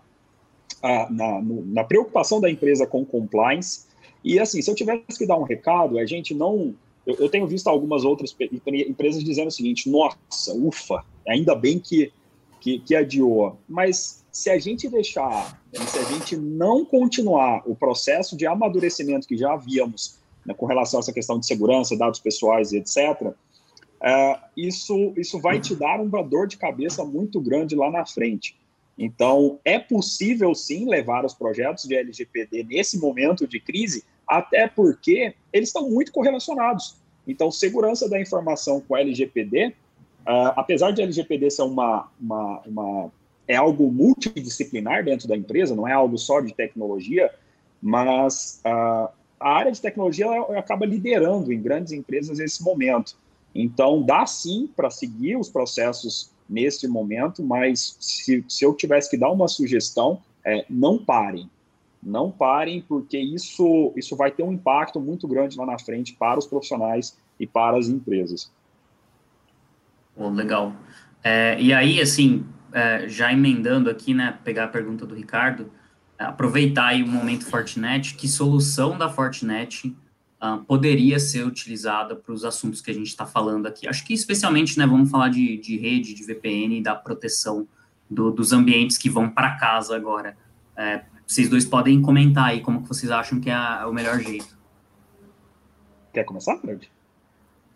na, 1.10 1.42
no, 1.42 1.66
na 1.66 1.84
preocupação 1.84 2.42
da 2.42 2.50
empresa 2.50 2.88
com 2.88 3.06
compliance. 3.06 3.86
E, 4.24 4.40
assim, 4.40 4.62
se 4.62 4.70
eu 4.70 4.76
tivesse 4.76 5.18
que 5.18 5.26
dar 5.26 5.38
um 5.38 5.44
recado, 5.44 5.98
a 5.98 6.06
gente 6.06 6.34
não. 6.34 6.74
Eu, 7.06 7.16
eu 7.16 7.30
tenho 7.30 7.48
visto 7.48 7.68
algumas 7.68 8.04
outras 8.04 8.36
empresas 8.40 9.24
dizendo 9.24 9.48
o 9.48 9.52
seguinte: 9.52 9.90
nossa, 9.90 10.54
ufa, 10.54 11.04
ainda 11.28 11.56
bem 11.56 11.80
que, 11.80 12.12
que, 12.60 12.80
que 12.80 12.96
adiou. 12.96 13.58
Mas 13.68 14.21
se 14.32 14.50
a 14.50 14.58
gente 14.58 14.88
deixar, 14.88 15.62
se 15.74 16.00
a 16.00 16.04
gente 16.04 16.38
não 16.38 16.86
continuar 16.86 17.64
o 17.66 17.76
processo 17.76 18.38
de 18.38 18.48
amadurecimento 18.48 19.28
que 19.28 19.36
já 19.36 19.54
havíamos 19.54 20.20
né, 20.46 20.54
com 20.54 20.66
relação 20.66 21.00
a 21.00 21.02
essa 21.02 21.14
questão 21.14 21.38
de 21.38 21.46
segurança, 21.46 21.98
dados 21.98 22.20
pessoais 22.20 22.72
e 22.72 22.78
etc., 22.78 22.98
uh, 23.28 23.36
isso, 24.56 25.14
isso 25.18 25.40
vai 25.40 25.60
te 25.60 25.76
dar 25.76 26.00
uma 26.00 26.24
dor 26.24 26.48
de 26.48 26.58
cabeça 26.58 27.04
muito 27.04 27.42
grande 27.42 27.76
lá 27.76 27.92
na 27.92 28.06
frente. 28.06 28.58
Então, 28.98 29.60
é 29.66 29.80
possível 29.80 30.54
sim 30.54 30.88
levar 30.88 31.26
os 31.26 31.34
projetos 31.34 31.86
de 31.86 31.96
LGPD 31.96 32.64
nesse 32.64 33.00
momento 33.00 33.48
de 33.48 33.60
crise, 33.60 34.04
até 34.28 34.68
porque 34.68 35.34
eles 35.52 35.70
estão 35.70 35.90
muito 35.90 36.12
correlacionados. 36.12 36.96
Então, 37.28 37.52
segurança 37.52 38.10
da 38.10 38.20
informação 38.20 38.82
com 38.82 38.96
LGPD, 38.96 39.68
uh, 39.68 39.74
ah, 40.26 40.54
apesar 40.58 40.92
de 40.92 41.02
LGPD 41.02 41.50
ser 41.50 41.64
uma, 41.64 42.10
uma, 42.20 42.62
uma, 42.66 43.12
é 43.52 43.58
algo 43.58 43.92
multidisciplinar 43.92 45.04
dentro 45.04 45.28
da 45.28 45.36
empresa, 45.36 45.76
não 45.76 45.86
é 45.86 45.92
algo 45.92 46.18
só 46.18 46.40
de 46.40 46.54
tecnologia, 46.54 47.30
mas 47.82 48.62
uh, 48.66 49.10
a 49.38 49.54
área 49.54 49.72
de 49.74 49.82
tecnologia 49.82 50.26
ela, 50.26 50.58
acaba 50.58 50.86
liderando 50.86 51.52
em 51.52 51.62
grandes 51.62 51.92
empresas 51.92 52.40
esse 52.40 52.64
momento. 52.64 53.18
Então, 53.54 54.02
dá 54.02 54.26
sim 54.26 54.70
para 54.74 54.90
seguir 54.90 55.36
os 55.36 55.50
processos 55.50 56.32
neste 56.50 56.88
momento, 56.88 57.44
mas 57.44 57.98
se, 58.00 58.46
se 58.48 58.64
eu 58.64 58.74
tivesse 58.74 59.10
que 59.10 59.18
dar 59.18 59.30
uma 59.32 59.50
sugestão, 59.50 60.22
é, 60.46 60.66
não 60.70 60.98
parem. 60.98 61.50
Não 62.02 62.32
parem, 62.32 62.82
porque 62.88 63.18
isso, 63.18 63.92
isso 63.98 64.16
vai 64.16 64.32
ter 64.32 64.44
um 64.44 64.54
impacto 64.54 64.98
muito 64.98 65.28
grande 65.28 65.58
lá 65.58 65.66
na 65.66 65.78
frente 65.78 66.14
para 66.14 66.40
os 66.40 66.48
profissionais 66.48 67.18
e 67.38 67.46
para 67.46 67.78
as 67.78 67.90
empresas. 67.90 68.50
Oh, 70.16 70.30
legal. 70.30 70.74
É, 71.22 71.60
e 71.60 71.74
aí, 71.74 72.00
assim, 72.00 72.46
é, 72.74 73.08
já 73.08 73.32
emendando 73.32 73.90
aqui, 73.90 74.14
né, 74.14 74.38
pegar 74.44 74.66
a 74.66 74.68
pergunta 74.68 75.06
do 75.06 75.16
Ricardo, 75.16 75.72
é, 76.18 76.24
aproveitar 76.24 76.88
aí 76.88 77.04
o 77.04 77.08
momento 77.08 77.46
Fortinet, 77.46 78.16
que 78.16 78.28
solução 78.28 78.98
da 78.98 79.10
Fortinet 79.10 79.96
uh, 80.42 80.64
poderia 80.66 81.20
ser 81.20 81.46
utilizada 81.46 82.16
para 82.16 82.34
os 82.34 82.44
assuntos 82.44 82.82
que 82.82 82.92
a 82.92 82.94
gente 82.94 83.08
está 83.08 83.26
falando 83.26 83.68
aqui. 83.68 83.88
Acho 83.88 84.06
que 84.06 84.14
especialmente, 84.14 84.78
né, 84.78 84.86
vamos 84.86 85.10
falar 85.10 85.30
de, 85.30 85.58
de 85.58 85.78
rede, 85.78 86.14
de 86.14 86.24
VPN 86.24 86.80
e 86.80 86.82
da 86.82 86.96
proteção 86.96 87.68
do, 88.10 88.32
dos 88.32 88.52
ambientes 88.52 88.98
que 88.98 89.10
vão 89.10 89.30
para 89.30 89.56
casa 89.56 89.96
agora. 89.96 90.38
É, 90.76 91.04
vocês 91.26 91.48
dois 91.48 91.66
podem 91.66 92.02
comentar 92.02 92.50
aí 92.50 92.62
como 92.62 92.82
que 92.82 92.88
vocês 92.88 93.12
acham 93.12 93.40
que 93.40 93.50
é, 93.50 93.54
a, 93.54 93.88
o 93.88 93.94
melhor 93.94 94.20
jeito. 94.20 94.58
Quer 96.14 96.24
começar, 96.26 96.58
Fred? 96.58 96.92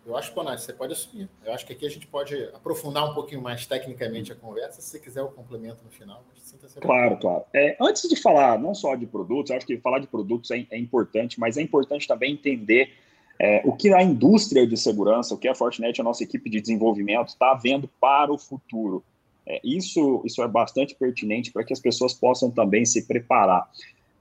Eu 0.06 0.16
acho, 0.16 0.32
Bonatti, 0.32 0.62
você 0.62 0.72
pode 0.72 0.92
assumir. 0.92 1.28
Eu 1.44 1.52
acho 1.52 1.66
que 1.66 1.72
aqui 1.72 1.84
a 1.84 1.90
gente 1.90 2.06
pode 2.06 2.34
aprofundar 2.54 3.10
um 3.10 3.12
pouquinho 3.12 3.42
mais 3.42 3.66
tecnicamente 3.66 4.30
a 4.30 4.36
conversa. 4.36 4.80
Se 4.80 5.00
quiser 5.00 5.22
o 5.22 5.28
complemento 5.28 5.82
no 5.84 5.90
final, 5.90 6.24
Claro, 6.80 7.16
claro. 7.18 7.44
É, 7.52 7.76
antes 7.80 8.08
de 8.08 8.14
falar 8.14 8.56
não 8.56 8.72
só 8.72 8.94
de 8.94 9.04
produtos, 9.04 9.50
eu 9.50 9.56
acho 9.56 9.66
que 9.66 9.76
falar 9.78 9.98
de 9.98 10.06
produtos 10.06 10.52
é, 10.52 10.64
é 10.70 10.78
importante, 10.78 11.40
mas 11.40 11.56
é 11.56 11.62
importante 11.62 12.06
também 12.06 12.34
entender 12.34 12.92
é, 13.38 13.62
o 13.64 13.72
que 13.72 13.92
a 13.92 14.00
indústria 14.00 14.64
de 14.64 14.76
segurança, 14.76 15.34
o 15.34 15.38
que 15.38 15.48
a 15.48 15.54
Fortinet, 15.54 16.00
a 16.00 16.04
nossa 16.04 16.22
equipe 16.22 16.48
de 16.48 16.60
desenvolvimento, 16.60 17.28
está 17.28 17.54
vendo 17.54 17.88
para 18.00 18.32
o 18.32 18.38
futuro. 18.38 19.04
É, 19.44 19.60
isso, 19.64 20.22
isso 20.24 20.40
é 20.40 20.48
bastante 20.48 20.94
pertinente 20.94 21.52
para 21.52 21.64
que 21.64 21.72
as 21.72 21.80
pessoas 21.80 22.14
possam 22.14 22.50
também 22.50 22.84
se 22.84 23.06
preparar. 23.06 23.68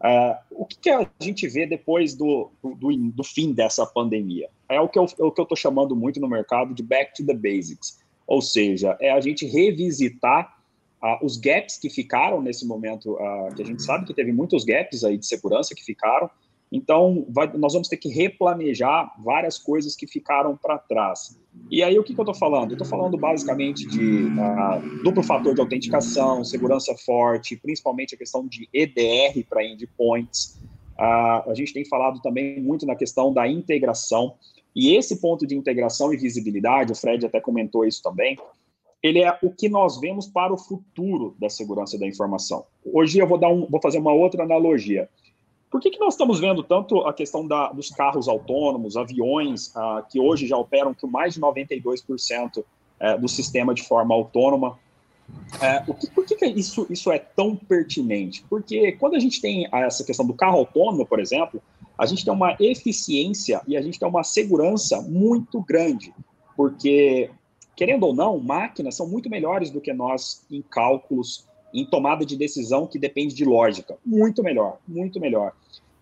Uh, 0.06 0.38
o 0.52 0.66
que, 0.66 0.78
que, 0.78 0.90
a 0.92 1.10
gente 1.20 1.48
vê 1.48 1.66
depois 1.66 2.14
do, 2.14 2.52
do, 2.64 2.96
do, 2.96 3.24
fim 3.24 3.52
dessa 3.54 3.88
pandemia? 3.88 4.48
É 4.70 4.80
o 4.80 4.88
que 4.88 5.00
eu 5.00 5.06
é 5.06 5.42
estou 5.42 5.58
chamando 5.58 5.96
muito 5.96 6.20
no 6.20 6.28
mercado 6.28 6.76
de 6.76 6.84
back 6.84 7.16
to 7.16 7.26
the 7.26 7.34
basics, 7.34 8.00
ou 8.28 8.40
seja, 8.40 8.96
é 9.02 9.12
a 9.12 9.20
gente 9.20 9.48
revisitar 9.48 10.58
uh, 11.02 11.26
os 11.26 11.38
gaps 11.38 11.80
que 11.80 11.90
ficaram 11.90 12.40
nesse 12.40 12.68
momento, 12.68 13.14
uh, 13.14 13.56
que 13.56 13.64
a 13.64 13.66
gente 13.66 13.82
sabe 13.82 14.06
que 14.06 14.14
teve 14.14 14.32
muitos 14.32 14.64
gaps 14.64 15.04
aí 15.04 15.18
de 15.18 15.26
segurança 15.26 15.74
que 15.74 15.84
ficaram, 15.84 16.30
então, 16.76 17.26
vai, 17.30 17.50
nós 17.56 17.72
vamos 17.72 17.88
ter 17.88 17.96
que 17.96 18.10
replanejar 18.10 19.10
várias 19.24 19.58
coisas 19.58 19.96
que 19.96 20.06
ficaram 20.06 20.58
para 20.58 20.78
trás. 20.78 21.40
E 21.72 21.82
aí, 21.82 21.98
o 21.98 22.04
que, 22.04 22.14
que 22.14 22.20
eu 22.20 22.24
estou 22.24 22.36
falando? 22.36 22.72
Eu 22.72 22.76
estou 22.76 22.86
falando 22.86 23.18
basicamente 23.18 23.88
de 23.88 24.26
uh, 24.26 25.02
duplo 25.02 25.24
fator 25.24 25.56
de 25.56 25.62
autenticação, 25.62 26.44
segurança 26.44 26.94
forte, 26.98 27.56
principalmente 27.56 28.14
a 28.14 28.18
questão 28.18 28.46
de 28.46 28.68
EDR 28.74 29.42
para 29.50 29.66
endpoints. 29.66 30.60
Uh, 31.00 31.50
a 31.50 31.54
gente 31.56 31.72
tem 31.72 31.86
falado 31.86 32.22
também 32.22 32.62
muito 32.62 32.86
na 32.86 32.94
questão 32.94 33.32
da 33.32 33.48
integração. 33.48 34.36
E 34.76 34.98
esse 34.98 35.22
ponto 35.22 35.48
de 35.48 35.56
integração 35.56 36.14
e 36.14 36.18
visibilidade, 36.18 36.92
o 36.92 36.96
Fred 36.96 37.26
até 37.26 37.40
comentou 37.40 37.86
isso 37.86 38.04
também, 38.04 38.38
ele 39.02 39.22
é 39.22 39.40
o 39.42 39.50
que 39.50 39.70
nós 39.70 39.98
vemos 39.98 40.28
para 40.28 40.54
o 40.54 40.58
futuro 40.58 41.38
da 41.40 41.48
segurança 41.48 41.98
da 41.98 42.06
informação. 42.06 42.66
Hoje 42.84 43.20
eu 43.20 43.28
vou, 43.28 43.38
dar 43.38 43.48
um, 43.48 43.66
vou 43.66 43.80
fazer 43.82 44.00
uma 44.00 44.12
outra 44.12 44.44
analogia. 44.44 45.08
Por 45.70 45.82
que, 45.82 45.90
que 45.90 46.00
nós 46.00 46.14
estamos 46.14 46.40
vendo 46.40 46.64
tanto 46.64 47.02
a 47.02 47.14
questão 47.14 47.46
da, 47.46 47.72
dos 47.72 47.90
carros 47.90 48.28
autônomos, 48.28 48.96
aviões, 48.96 49.76
ah, 49.76 50.06
que 50.10 50.20
hoje 50.20 50.48
já 50.48 50.58
operam 50.58 50.94
com 50.94 51.08
mais 51.08 51.34
de 51.34 51.42
92% 51.42 52.64
é, 53.00 53.18
do 53.18 53.28
sistema 53.28 53.74
de 53.74 53.84
forma 53.84 54.16
autônoma? 54.16 54.80
É, 55.60 55.80
que, 55.80 56.10
por 56.12 56.26
que, 56.26 56.36
que 56.36 56.46
isso, 56.46 56.86
isso 56.90 57.12
é 57.12 57.18
tão 57.18 57.56
pertinente? 57.56 58.46
Porque 58.50 58.94
quando 58.94 59.16
a 59.16 59.20
gente 59.20 59.42
tem 59.42 59.68
essa 59.72 60.04
questão 60.04 60.26
do 60.26 60.34
carro 60.34 60.60
autônomo, 60.60 61.06
por 61.06 61.20
exemplo, 61.20 61.62
a 61.98 62.06
gente 62.06 62.24
tem 62.24 62.34
uma 62.34 62.56
eficiência 62.60 63.62
e 63.68 63.76
a 63.76 63.82
gente 63.82 64.00
tem 64.00 64.08
uma 64.08 64.24
segurança 64.24 65.02
muito 65.02 65.62
grande, 65.62 66.14
porque, 66.56 67.30
querendo 67.76 68.06
ou 68.06 68.14
não, 68.14 68.40
máquinas 68.40 68.96
são 68.96 69.08
muito 69.08 69.30
melhores 69.30 69.72
do 69.72 69.82
que 69.82 69.94
nós 69.94 70.46
em 70.52 70.62
cálculos 70.62 71.46
em 71.80 71.86
tomada 71.86 72.26
de 72.26 72.38
decisão 72.38 72.88
que 72.88 72.98
depende 72.98 73.36
de 73.36 73.44
lógica. 73.44 73.98
Muito 74.06 74.42
melhor, 74.42 74.78
muito 74.88 75.20
melhor. 75.20 75.54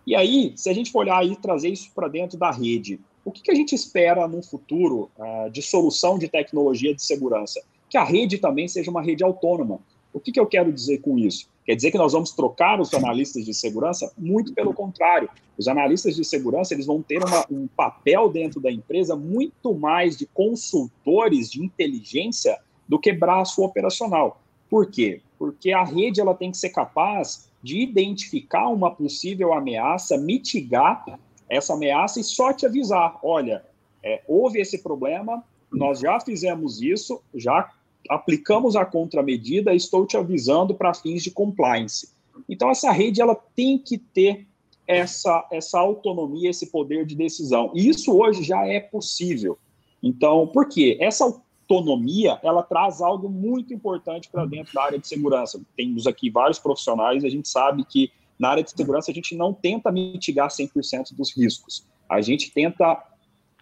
E 0.05 0.15
aí, 0.15 0.53
se 0.55 0.69
a 0.69 0.73
gente 0.73 0.91
for 0.91 0.99
olhar 0.99 1.25
e 1.25 1.35
trazer 1.35 1.69
isso 1.69 1.91
para 1.95 2.07
dentro 2.07 2.37
da 2.37 2.51
rede, 2.51 2.99
o 3.25 3.31
que, 3.31 3.41
que, 3.41 3.51
a 3.51 3.55
gente 3.55 3.73
espera 3.73 4.27
no 4.27 4.43
futuro 4.43 5.09
uh, 5.17 5.49
de 5.49 5.61
solução 5.61 6.19
de 6.19 6.27
tecnologia 6.27 6.93
de 6.93 7.01
segurança? 7.01 7.61
Que 7.89 7.97
a 7.97 8.03
rede 8.03 8.37
também 8.37 8.67
seja 8.67 8.91
uma 8.91 9.01
rede 9.01 9.23
autônoma. 9.23 9.79
O 10.13 10.19
que, 10.19 10.31
que 10.31 10.39
eu 10.39 10.45
quero 10.45 10.71
dizer 10.71 10.99
com 10.99 11.17
isso? 11.17 11.47
Quer 11.65 11.75
dizer 11.75 11.89
que 11.89 11.97
nós 11.97 12.11
vamos 12.11 12.31
trocar 12.31 12.79
os 12.81 12.93
analistas 12.93 13.45
de 13.45 13.53
segurança? 13.53 14.11
Muito 14.17 14.53
pelo 14.53 14.73
contrário. 14.73 15.29
Os 15.57 15.67
analistas 15.67 16.15
de 16.15 16.25
segurança 16.25 16.73
eles 16.73 16.85
vão 16.85 17.01
ter 17.01 17.23
uma, 17.23 17.45
um 17.49 17.67
papel 17.67 18.29
dentro 18.29 18.59
da 18.59 18.71
empresa 18.71 19.15
muito 19.15 19.73
mais 19.73 20.17
de 20.17 20.25
consultores 20.25 21.49
de 21.49 21.63
inteligência 21.63 22.59
do 22.87 22.99
que 22.99 23.13
braço 23.13 23.63
operacional. 23.63 24.41
Por 24.69 24.89
quê? 24.91 25.21
Porque 25.43 25.73
a 25.73 25.83
rede 25.83 26.21
ela 26.21 26.33
tem 26.33 26.51
que 26.51 26.57
ser 26.57 26.69
capaz 26.69 27.49
de 27.61 27.81
identificar 27.81 28.69
uma 28.69 28.89
possível 28.89 29.51
ameaça, 29.51 30.17
mitigar 30.17 31.19
essa 31.49 31.73
ameaça 31.73 32.21
e 32.21 32.23
só 32.23 32.53
te 32.53 32.65
avisar: 32.65 33.19
olha, 33.21 33.61
é, 34.01 34.21
houve 34.25 34.61
esse 34.61 34.81
problema, 34.81 35.43
nós 35.69 35.99
já 35.99 36.17
fizemos 36.21 36.81
isso, 36.81 37.21
já 37.35 37.69
aplicamos 38.09 38.77
a 38.77 38.85
contramedida, 38.85 39.75
estou 39.75 40.07
te 40.07 40.15
avisando 40.15 40.75
para 40.75 40.93
fins 40.93 41.21
de 41.21 41.29
compliance. 41.29 42.13
Então, 42.47 42.69
essa 42.71 42.89
rede 42.89 43.21
ela 43.21 43.35
tem 43.53 43.77
que 43.77 43.97
ter 43.97 44.47
essa, 44.87 45.45
essa 45.51 45.77
autonomia, 45.77 46.51
esse 46.51 46.67
poder 46.67 47.05
de 47.05 47.17
decisão. 47.17 47.69
E 47.75 47.89
isso 47.89 48.17
hoje 48.17 48.43
já 48.43 48.65
é 48.65 48.79
possível. 48.79 49.57
Então, 50.01 50.47
por 50.47 50.69
quê? 50.69 50.97
Essa 51.01 51.35
autonomia, 51.63 52.39
ela 52.43 52.61
traz 52.61 53.01
algo 53.01 53.29
muito 53.29 53.73
importante 53.73 54.29
para 54.29 54.45
dentro 54.45 54.73
da 54.73 54.83
área 54.83 54.99
de 54.99 55.07
segurança. 55.07 55.61
Temos 55.75 56.05
aqui 56.05 56.29
vários 56.29 56.59
profissionais, 56.59 57.23
a 57.23 57.29
gente 57.29 57.47
sabe 57.47 57.83
que 57.85 58.11
na 58.37 58.49
área 58.49 58.63
de 58.63 58.71
segurança 58.71 59.11
a 59.11 59.13
gente 59.13 59.35
não 59.35 59.53
tenta 59.53 59.91
mitigar 59.91 60.49
100% 60.49 61.15
dos 61.15 61.35
riscos. 61.35 61.87
A 62.09 62.21
gente 62.21 62.51
tenta, 62.51 63.01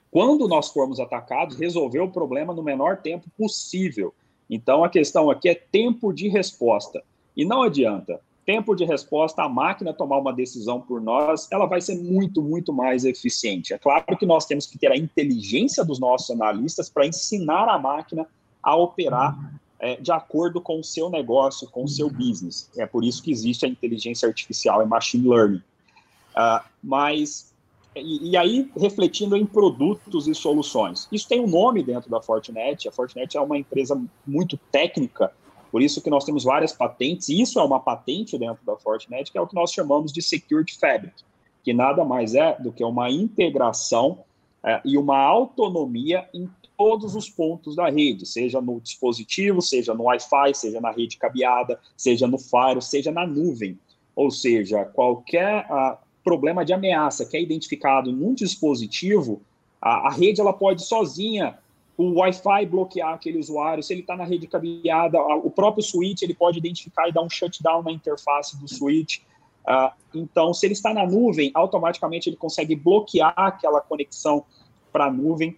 quando 0.10 0.47
nós 0.47 0.70
formos 0.70 0.99
atacados, 0.99 1.58
resolver 1.58 1.99
o 1.99 2.12
problema 2.12 2.54
no 2.54 2.64
menor 2.64 2.97
tempo 2.97 3.30
possível. 3.38 4.14
Então 4.49 4.84
a 4.84 4.89
questão 4.89 5.30
aqui 5.30 5.49
é 5.49 5.56
tempo 5.56 6.12
de 6.12 6.28
resposta. 6.28 7.04
E 7.36 7.45
não 7.45 7.62
adianta 7.62 8.20
tempo 8.46 8.76
de 8.76 8.84
resposta, 8.84 9.44
a 9.44 9.50
máquina 9.50 9.94
tomar 9.94 10.18
uma 10.18 10.34
decisão 10.34 10.82
por 10.82 11.02
nós, 11.02 11.48
ela 11.52 11.66
vai 11.66 11.82
ser 11.82 11.96
muito, 11.96 12.42
muito 12.42 12.74
mais 12.74 13.06
eficiente. 13.06 13.74
É 13.74 13.78
claro 13.78 14.18
que 14.18 14.26
nós 14.26 14.46
temos 14.46 14.66
que 14.66 14.78
ter 14.78 14.92
a 14.92 14.98
inteligência 14.98 15.84
dos 15.84 16.00
nossos 16.00 16.30
analistas 16.32 16.89
para 16.89 17.06
ensinar 17.06 17.70
a 17.70 17.78
máquina 17.78 18.28
a 18.62 18.76
operar 18.76 19.38
é, 19.80 19.96
de 19.96 20.12
acordo 20.12 20.62
com 20.62 20.80
o 20.80 20.84
seu 20.84 21.10
negócio, 21.10 21.70
com 21.70 21.84
o 21.84 21.88
seu 21.88 22.10
business. 22.10 22.70
É 22.78 22.86
por 22.86 23.04
isso 23.04 23.22
que 23.22 23.32
existe 23.32 23.66
a 23.66 23.70
inteligência 23.70 24.28
artificial 24.28 24.82
e 24.82 24.86
machine 24.86 25.28
learning. 25.28 25.62
Uh, 26.32 26.64
mas, 26.84 27.54
e, 27.96 28.30
e, 28.30 28.38
aí, 28.38 28.70
refletindo 28.78 29.36
em 29.36 29.46
produtos 29.46 30.28
e 30.28 30.36
soluções. 30.36 31.08
Isso 31.12 31.28
tem 31.28 31.42
um 31.42 31.48
nome 31.48 31.84
dentro 31.84 32.10
da 32.10 32.22
Fortinet. 32.22 32.88
A 32.88 32.92
Fortinet 32.92 33.36
é 33.36 33.42
uma 33.42 33.58
empresa 33.58 34.02
muito 34.26 34.56
técnica 34.72 35.34
por 35.72 35.82
isso 35.82 36.01
que 36.01 36.09
nós 36.09 36.26
temos 36.26 36.43
várias 36.43 36.74
patentes, 36.74 37.30
e 37.30 37.41
isso 37.41 37.59
é 37.59 37.63
uma 37.63 37.80
patente 37.80 38.38
dentro 38.38 38.63
da 38.65 38.76
Fortinet, 38.76 39.32
que 39.32 39.38
é 39.38 39.41
o 39.41 39.47
que 39.47 39.55
nós 39.55 39.72
chamamos 39.72 40.11
de 40.11 40.22
Security 40.22 40.78
Fabric, 40.78 41.24
que 41.63 41.74
nada 41.74 42.03
mais 42.03 42.36
é 42.36 42.57
do 42.59 42.72
que 42.72 42.84
uma 42.84 43.09
integração 43.09 44.19
é, 44.63 44.82
e 44.84 44.97
uma 44.97 45.17
autonomia 45.17 46.28
em 46.34 46.49
todos 46.78 47.15
os 47.15 47.30
pontos 47.30 47.76
da 47.76 47.89
rede, 47.89 48.26
seja 48.26 48.59
no 48.59 48.82
dispositivo, 48.82 49.61
seja 49.61 49.93
no 49.93 50.03
Wi-Fi, 50.03 50.53
seja 50.55 50.82
na 50.82 50.91
rede 50.91 51.17
cabeada, 51.17 51.80
seja 51.95 52.28
no 52.28 52.38
Fire, 52.38 52.82
seja 52.82 53.11
na 53.11 53.26
nuvem. 53.26 53.80
Ou 54.15 54.30
seja, 54.30 54.84
qualquer 54.86 55.65
uh, 55.69 55.97
problema 56.24 56.65
de 56.65 56.74
ameaça 56.74 57.26
que 57.26 57.38
é 57.38 57.41
identificado 57.41 58.11
num 58.11 58.34
dispositivo, 58.34 59.41
a, 59.82 60.07
a 60.07 60.11
rede 60.11 60.41
ela 60.41 60.53
pode 60.53 60.84
sozinha 60.84 61.57
o 62.02 62.20
Wi-Fi 62.20 62.66
bloquear 62.66 63.14
aquele 63.14 63.38
usuário, 63.38 63.84
se 63.84 63.93
ele 63.93 64.02
está 64.02 64.16
na 64.16 64.24
rede 64.24 64.47
cabeada, 64.47 65.22
o 65.22 65.52
próprio 65.52 65.84
switch 65.84 66.24
ele 66.24 66.34
pode 66.34 66.58
identificar 66.58 67.08
e 67.08 67.12
dar 67.12 67.22
um 67.22 67.30
shutdown 67.30 67.84
na 67.84 67.91
interface 67.91 68.60
do 68.60 68.68
switch. 68.68 69.20
Uh, 69.68 69.91
então, 70.16 70.52
se 70.52 70.66
ele 70.66 70.74
está 70.74 70.91
na 70.93 71.06
nuvem, 71.06 71.52
automaticamente 71.54 72.28
ele 72.28 72.36
consegue 72.36 72.76
bloquear 72.76 73.34
aquela 73.36 73.80
conexão 73.80 74.43
para 74.91 75.06
a 75.06 75.12
nuvem. 75.12 75.56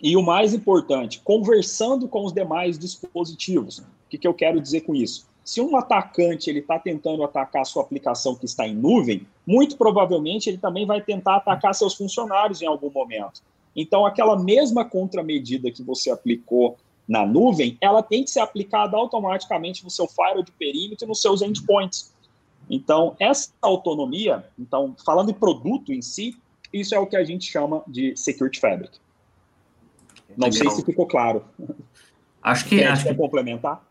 E 0.00 0.16
o 0.16 0.22
mais 0.22 0.54
importante, 0.54 1.20
conversando 1.24 2.06
com 2.06 2.24
os 2.24 2.32
demais 2.32 2.78
dispositivos. 2.78 3.78
O 3.78 3.84
que, 4.08 4.18
que 4.18 4.28
eu 4.28 4.34
quero 4.34 4.60
dizer 4.60 4.82
com 4.82 4.94
isso? 4.94 5.26
Se 5.42 5.60
um 5.60 5.76
atacante 5.76 6.48
ele 6.48 6.60
está 6.60 6.78
tentando 6.78 7.24
atacar 7.24 7.62
a 7.62 7.64
sua 7.64 7.82
aplicação 7.82 8.36
que 8.36 8.44
está 8.44 8.66
em 8.66 8.74
nuvem, 8.74 9.26
muito 9.46 9.76
provavelmente 9.76 10.48
ele 10.48 10.58
também 10.58 10.86
vai 10.86 11.00
tentar 11.00 11.36
atacar 11.36 11.74
seus 11.74 11.94
funcionários 11.94 12.62
em 12.62 12.66
algum 12.66 12.90
momento. 12.90 13.42
Então, 13.74 14.06
aquela 14.06 14.38
mesma 14.38 14.84
contramedida 14.84 15.70
que 15.70 15.82
você 15.82 16.10
aplicou 16.10 16.76
na 17.06 17.26
nuvem, 17.26 17.76
ela 17.80 18.02
tem 18.02 18.24
que 18.24 18.30
ser 18.30 18.40
aplicada 18.40 18.96
automaticamente 18.96 19.84
no 19.84 19.90
seu 19.90 20.06
firewall 20.06 20.42
de 20.42 20.52
perímetro 20.52 21.04
e 21.04 21.08
nos 21.08 21.20
seus 21.20 21.42
endpoints. 21.42 22.14
Então, 22.68 23.14
essa 23.18 23.50
autonomia, 23.60 24.44
então, 24.58 24.96
falando 25.04 25.30
em 25.30 25.34
produto 25.34 25.92
em 25.92 26.00
si, 26.00 26.36
isso 26.72 26.94
é 26.94 26.98
o 26.98 27.06
que 27.06 27.16
a 27.16 27.24
gente 27.24 27.50
chama 27.50 27.82
de 27.86 28.16
Security 28.16 28.58
Fabric. 28.58 28.98
Não 30.36 30.48
Legal. 30.48 30.52
sei 30.52 30.70
se 30.70 30.84
ficou 30.84 31.06
claro. 31.06 31.44
Acho 32.42 32.64
que. 32.66 32.78
Quer, 32.78 32.88
acho 32.88 33.04
que 33.04 33.14
complementar? 33.14 33.84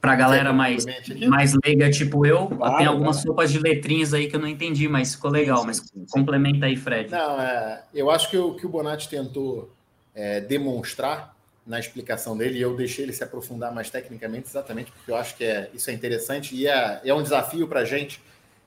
Para 0.00 0.12
a 0.12 0.16
galera 0.16 0.52
mais, 0.52 0.86
mais 1.28 1.54
leiga, 1.64 1.90
tipo 1.90 2.24
eu, 2.24 2.46
claro, 2.46 2.76
tem 2.76 2.86
algumas 2.86 3.16
cara. 3.16 3.28
sopas 3.28 3.50
de 3.50 3.58
letrinhas 3.58 4.14
aí 4.14 4.28
que 4.28 4.36
eu 4.36 4.40
não 4.40 4.46
entendi, 4.46 4.88
mas 4.88 5.14
ficou 5.14 5.30
legal. 5.30 5.64
Mas 5.64 5.82
complementa 6.10 6.66
aí, 6.66 6.76
Fred. 6.76 7.10
Não, 7.10 7.40
é, 7.40 7.82
eu 7.92 8.08
acho 8.08 8.30
que 8.30 8.38
o 8.38 8.54
que 8.54 8.64
o 8.64 8.68
Bonatti 8.68 9.08
tentou 9.08 9.72
é, 10.14 10.40
demonstrar 10.40 11.36
na 11.68 11.78
explicação 11.78 12.36
dele, 12.36 12.58
e 12.58 12.62
eu 12.62 12.74
deixei 12.74 13.04
ele 13.04 13.12
se 13.12 13.22
aprofundar 13.22 13.74
mais 13.74 13.90
tecnicamente, 13.90 14.48
exatamente 14.48 14.90
porque 14.90 15.10
eu 15.10 15.16
acho 15.16 15.36
que 15.36 15.44
é, 15.44 15.68
isso 15.74 15.90
é 15.90 15.92
interessante 15.92 16.56
e 16.56 16.66
é, 16.66 17.00
é 17.04 17.12
um 17.12 17.22
desafio 17.22 17.68
para 17.68 17.80
a 17.80 17.84
gente. 17.84 18.22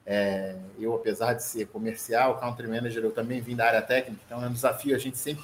É, 0.06 0.56
eu, 0.80 0.94
apesar 0.94 1.34
de 1.34 1.44
ser 1.44 1.66
comercial, 1.68 2.38
country 2.38 2.68
manager, 2.68 3.04
eu 3.04 3.12
também 3.12 3.42
vim 3.42 3.56
da 3.56 3.66
área 3.66 3.82
técnica, 3.82 4.22
então 4.26 4.44
é 4.44 4.48
um 4.48 4.54
desafio 4.54 4.96
a 4.96 5.00
gente 5.00 5.18
sempre 5.18 5.44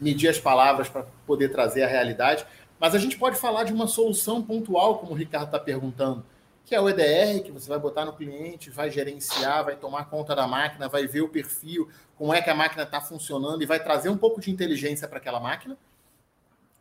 medir 0.00 0.28
as 0.28 0.38
palavras 0.38 0.88
para 0.88 1.04
poder 1.26 1.50
trazer 1.50 1.82
a 1.82 1.86
realidade. 1.86 2.46
Mas 2.78 2.94
a 2.94 2.98
gente 2.98 3.18
pode 3.18 3.36
falar 3.36 3.64
de 3.64 3.72
uma 3.72 3.86
solução 3.86 4.42
pontual, 4.42 4.98
como 4.98 5.12
o 5.12 5.14
Ricardo 5.14 5.46
está 5.46 5.58
perguntando, 5.58 6.24
que 6.64 6.74
é 6.74 6.80
o 6.80 6.88
EDR, 6.88 7.42
que 7.44 7.52
você 7.52 7.68
vai 7.68 7.78
botar 7.78 8.04
no 8.04 8.12
cliente, 8.12 8.70
vai 8.70 8.90
gerenciar, 8.90 9.64
vai 9.64 9.76
tomar 9.76 10.06
conta 10.06 10.34
da 10.34 10.46
máquina, 10.46 10.88
vai 10.88 11.06
ver 11.06 11.22
o 11.22 11.28
perfil, 11.28 11.88
como 12.16 12.34
é 12.34 12.42
que 12.42 12.50
a 12.50 12.54
máquina 12.54 12.82
está 12.82 13.00
funcionando 13.00 13.62
e 13.62 13.66
vai 13.66 13.82
trazer 13.82 14.08
um 14.08 14.16
pouco 14.16 14.40
de 14.40 14.50
inteligência 14.50 15.06
para 15.06 15.18
aquela 15.18 15.38
máquina 15.38 15.76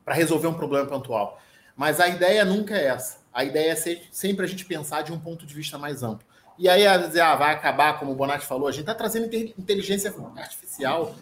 para 0.03 0.13
resolver 0.13 0.47
um 0.47 0.53
problema 0.53 0.87
pontual. 0.87 1.39
Mas 1.75 1.99
a 1.99 2.07
ideia 2.07 2.45
nunca 2.45 2.75
é 2.75 2.85
essa. 2.85 3.19
A 3.33 3.43
ideia 3.43 3.71
é 3.71 3.75
sempre 4.11 4.45
a 4.45 4.47
gente 4.47 4.65
pensar 4.65 5.01
de 5.01 5.11
um 5.11 5.19
ponto 5.19 5.45
de 5.45 5.53
vista 5.53 5.77
mais 5.77 6.03
amplo. 6.03 6.25
E 6.57 6.69
aí, 6.69 6.87
a 6.87 6.97
dizer, 6.97 7.19
ah, 7.19 7.35
vai 7.35 7.53
acabar, 7.53 7.99
como 7.99 8.13
o 8.13 8.15
Bonatti 8.15 8.45
falou, 8.45 8.67
a 8.67 8.71
gente 8.71 8.81
está 8.81 8.95
trazendo 8.95 9.25
inteligência 9.35 10.13
artificial 10.37 11.13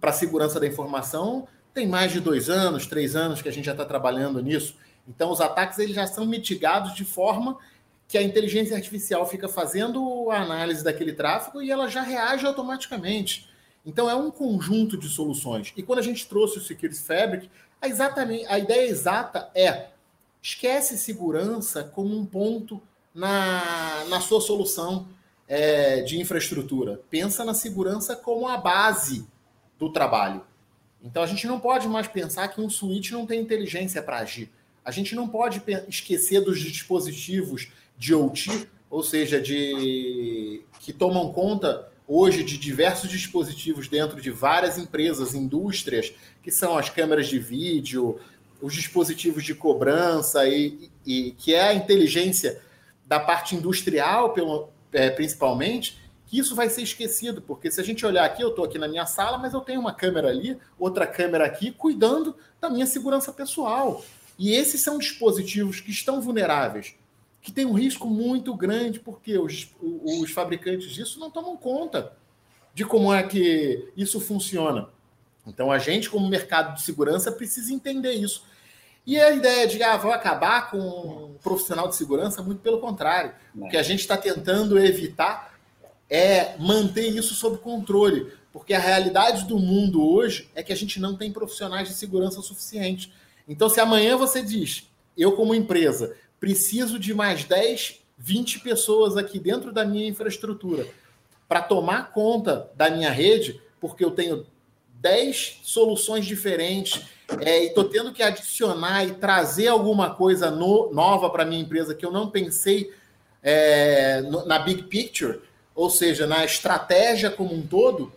para 0.00 0.10
a 0.10 0.12
segurança 0.12 0.58
da 0.58 0.66
informação. 0.66 1.46
Tem 1.74 1.86
mais 1.86 2.12
de 2.12 2.20
dois 2.20 2.50
anos, 2.50 2.86
três 2.86 3.16
anos 3.16 3.40
que 3.40 3.48
a 3.48 3.52
gente 3.52 3.64
já 3.64 3.72
está 3.72 3.84
trabalhando 3.84 4.42
nisso. 4.42 4.76
Então, 5.08 5.30
os 5.30 5.40
ataques 5.40 5.78
eles 5.78 5.94
já 5.94 6.06
são 6.06 6.26
mitigados 6.26 6.94
de 6.94 7.04
forma 7.04 7.58
que 8.06 8.18
a 8.18 8.22
inteligência 8.22 8.76
artificial 8.76 9.26
fica 9.26 9.48
fazendo 9.48 10.30
a 10.30 10.40
análise 10.42 10.84
daquele 10.84 11.12
tráfego 11.12 11.62
e 11.62 11.70
ela 11.70 11.88
já 11.88 12.02
reage 12.02 12.46
automaticamente. 12.46 13.48
Então, 13.86 14.08
é 14.08 14.14
um 14.14 14.30
conjunto 14.30 14.96
de 14.96 15.08
soluções. 15.08 15.72
E 15.76 15.82
quando 15.82 15.98
a 15.98 16.02
gente 16.02 16.28
trouxe 16.28 16.58
o 16.58 16.60
Security 16.60 17.00
Fabric, 17.00 17.50
a, 17.80 17.88
exatamente, 17.88 18.46
a 18.46 18.58
ideia 18.58 18.88
exata 18.88 19.50
é 19.54 19.88
esquece 20.42 20.98
segurança 20.98 21.84
como 21.84 22.16
um 22.16 22.26
ponto 22.26 22.82
na, 23.14 24.04
na 24.08 24.20
sua 24.20 24.40
solução 24.40 25.08
é, 25.48 26.02
de 26.02 26.20
infraestrutura. 26.20 27.00
Pensa 27.08 27.44
na 27.44 27.54
segurança 27.54 28.16
como 28.16 28.48
a 28.48 28.56
base 28.56 29.26
do 29.78 29.90
trabalho. 29.90 30.42
Então 31.02 31.22
a 31.22 31.26
gente 31.26 31.46
não 31.46 31.58
pode 31.58 31.88
mais 31.88 32.06
pensar 32.06 32.48
que 32.48 32.60
um 32.60 32.70
switch 32.70 33.10
não 33.10 33.26
tem 33.26 33.40
inteligência 33.40 34.02
para 34.02 34.18
agir. 34.18 34.50
A 34.84 34.90
gente 34.90 35.14
não 35.14 35.28
pode 35.28 35.62
esquecer 35.88 36.40
dos 36.40 36.60
dispositivos 36.60 37.70
de 37.96 38.14
OT, 38.14 38.68
ou 38.90 39.02
seja, 39.02 39.40
de 39.40 40.62
que 40.80 40.92
tomam 40.92 41.32
conta 41.32 41.88
hoje 42.06 42.42
de 42.42 42.58
diversos 42.58 43.08
dispositivos 43.08 43.88
dentro 43.88 44.20
de 44.20 44.30
várias 44.30 44.76
empresas, 44.76 45.34
indústrias, 45.34 46.12
que 46.42 46.50
são 46.50 46.76
as 46.76 46.90
câmeras 46.90 47.28
de 47.28 47.38
vídeo, 47.38 48.18
os 48.60 48.74
dispositivos 48.74 49.44
de 49.44 49.54
cobrança 49.54 50.46
e, 50.46 50.90
e 51.06 51.32
que 51.32 51.54
é 51.54 51.62
a 51.62 51.74
inteligência 51.74 52.60
da 53.06 53.18
parte 53.18 53.54
industrial, 53.54 54.32
pelo, 54.32 54.68
é, 54.92 55.10
principalmente, 55.10 56.01
que 56.32 56.38
isso 56.38 56.54
vai 56.54 56.70
ser 56.70 56.80
esquecido, 56.80 57.42
porque 57.42 57.70
se 57.70 57.78
a 57.78 57.84
gente 57.84 58.06
olhar 58.06 58.24
aqui, 58.24 58.42
eu 58.42 58.48
estou 58.48 58.64
aqui 58.64 58.78
na 58.78 58.88
minha 58.88 59.04
sala, 59.04 59.36
mas 59.36 59.52
eu 59.52 59.60
tenho 59.60 59.78
uma 59.78 59.92
câmera 59.92 60.28
ali, 60.28 60.58
outra 60.78 61.06
câmera 61.06 61.44
aqui, 61.44 61.70
cuidando 61.70 62.34
da 62.58 62.70
minha 62.70 62.86
segurança 62.86 63.30
pessoal. 63.34 64.02
E 64.38 64.54
esses 64.54 64.80
são 64.80 64.96
dispositivos 64.96 65.82
que 65.82 65.90
estão 65.90 66.22
vulneráveis 66.22 66.94
que 67.42 67.52
tem 67.52 67.66
um 67.66 67.74
risco 67.74 68.08
muito 68.08 68.54
grande, 68.54 68.98
porque 68.98 69.36
os, 69.36 69.68
os 69.82 70.30
fabricantes 70.30 70.92
disso 70.92 71.20
não 71.20 71.30
tomam 71.30 71.54
conta 71.54 72.12
de 72.72 72.84
como 72.86 73.12
é 73.12 73.22
que 73.24 73.92
isso 73.94 74.18
funciona. 74.18 74.88
Então, 75.46 75.70
a 75.70 75.78
gente, 75.78 76.08
como 76.08 76.26
mercado 76.28 76.76
de 76.76 76.82
segurança, 76.82 77.30
precisa 77.30 77.74
entender 77.74 78.12
isso. 78.12 78.46
E 79.04 79.20
a 79.20 79.32
ideia 79.32 79.66
de, 79.66 79.82
ah, 79.82 79.98
vou 79.98 80.12
acabar 80.12 80.70
com 80.70 80.78
um 80.78 81.34
profissional 81.42 81.88
de 81.88 81.96
segurança, 81.96 82.42
muito 82.42 82.60
pelo 82.60 82.78
contrário. 82.78 83.34
O 83.54 83.68
que 83.68 83.76
a 83.76 83.82
gente 83.82 84.00
está 84.00 84.16
tentando 84.16 84.78
evitar 84.78 85.51
é 86.12 86.54
manter 86.58 87.08
isso 87.08 87.34
sob 87.34 87.56
controle. 87.56 88.30
Porque 88.52 88.74
a 88.74 88.78
realidade 88.78 89.46
do 89.46 89.58
mundo 89.58 90.06
hoje 90.06 90.50
é 90.54 90.62
que 90.62 90.72
a 90.72 90.76
gente 90.76 91.00
não 91.00 91.16
tem 91.16 91.32
profissionais 91.32 91.88
de 91.88 91.94
segurança 91.94 92.42
suficientes. 92.42 93.10
Então, 93.48 93.70
se 93.70 93.80
amanhã 93.80 94.14
você 94.14 94.42
diz, 94.42 94.86
eu 95.16 95.32
como 95.32 95.54
empresa, 95.54 96.14
preciso 96.38 96.98
de 96.98 97.14
mais 97.14 97.44
10, 97.44 98.00
20 98.18 98.60
pessoas 98.60 99.16
aqui 99.16 99.38
dentro 99.38 99.72
da 99.72 99.86
minha 99.86 100.06
infraestrutura 100.06 100.86
para 101.48 101.62
tomar 101.62 102.12
conta 102.12 102.70
da 102.76 102.90
minha 102.90 103.10
rede, 103.10 103.58
porque 103.80 104.04
eu 104.04 104.10
tenho 104.10 104.46
10 105.00 105.60
soluções 105.62 106.26
diferentes 106.26 107.02
é, 107.40 107.64
e 107.64 107.66
estou 107.68 107.84
tendo 107.84 108.12
que 108.12 108.22
adicionar 108.22 109.04
e 109.04 109.14
trazer 109.14 109.68
alguma 109.68 110.14
coisa 110.14 110.50
no, 110.50 110.92
nova 110.92 111.30
para 111.30 111.46
minha 111.46 111.60
empresa 111.60 111.94
que 111.94 112.04
eu 112.04 112.12
não 112.12 112.30
pensei 112.30 112.92
é, 113.42 114.20
no, 114.22 114.44
na 114.44 114.58
big 114.58 114.84
picture, 114.84 115.40
ou 115.82 115.90
seja, 115.90 116.28
na 116.28 116.44
estratégia 116.44 117.28
como 117.28 117.52
um 117.52 117.66
todo, 117.66 118.12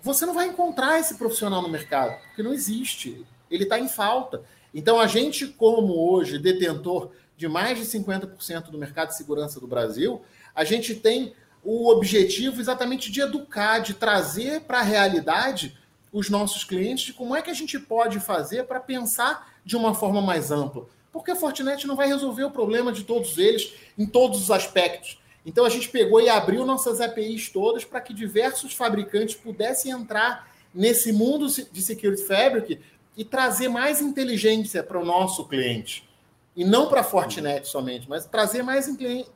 você 0.00 0.24
não 0.24 0.32
vai 0.32 0.46
encontrar 0.46 1.00
esse 1.00 1.16
profissional 1.16 1.60
no 1.60 1.68
mercado, 1.68 2.16
porque 2.28 2.40
não 2.40 2.54
existe. 2.54 3.26
Ele 3.50 3.64
está 3.64 3.80
em 3.80 3.88
falta. 3.88 4.42
Então, 4.72 5.00
a 5.00 5.08
gente, 5.08 5.48
como 5.48 6.08
hoje 6.08 6.38
detentor 6.38 7.10
de 7.36 7.48
mais 7.48 7.80
de 7.80 7.84
50% 7.84 8.70
do 8.70 8.78
mercado 8.78 9.08
de 9.08 9.16
segurança 9.16 9.58
do 9.58 9.66
Brasil, 9.66 10.22
a 10.54 10.62
gente 10.62 10.94
tem 10.94 11.34
o 11.64 11.90
objetivo 11.90 12.60
exatamente 12.60 13.10
de 13.10 13.20
educar, 13.20 13.80
de 13.80 13.94
trazer 13.94 14.60
para 14.60 14.78
a 14.78 14.82
realidade 14.82 15.76
os 16.12 16.30
nossos 16.30 16.62
clientes 16.62 17.06
de 17.06 17.12
como 17.12 17.34
é 17.34 17.42
que 17.42 17.50
a 17.50 17.54
gente 17.54 17.76
pode 17.76 18.20
fazer 18.20 18.66
para 18.66 18.78
pensar 18.78 19.52
de 19.64 19.76
uma 19.76 19.94
forma 19.94 20.22
mais 20.22 20.52
ampla. 20.52 20.86
Porque 21.10 21.32
a 21.32 21.36
Fortinet 21.36 21.88
não 21.88 21.96
vai 21.96 22.06
resolver 22.06 22.44
o 22.44 22.52
problema 22.52 22.92
de 22.92 23.02
todos 23.02 23.36
eles 23.36 23.72
em 23.98 24.06
todos 24.06 24.40
os 24.40 24.50
aspectos. 24.52 25.18
Então 25.44 25.64
a 25.64 25.68
gente 25.68 25.88
pegou 25.88 26.20
e 26.20 26.28
abriu 26.28 26.64
nossas 26.64 27.00
APIs 27.00 27.48
todas 27.50 27.84
para 27.84 28.00
que 28.00 28.14
diversos 28.14 28.72
fabricantes 28.72 29.34
pudessem 29.34 29.92
entrar 29.92 30.50
nesse 30.74 31.12
mundo 31.12 31.46
de 31.46 31.82
Security 31.82 32.24
Fabric 32.24 32.80
e 33.16 33.24
trazer 33.24 33.68
mais 33.68 34.00
inteligência 34.00 34.82
para 34.82 34.98
o 34.98 35.04
nosso 35.04 35.46
cliente 35.46 36.08
e 36.56 36.64
não 36.64 36.88
para 36.88 37.00
a 37.00 37.04
Fortinet 37.04 37.66
somente, 37.66 38.08
mas 38.08 38.26
trazer 38.26 38.62
mais 38.62 38.88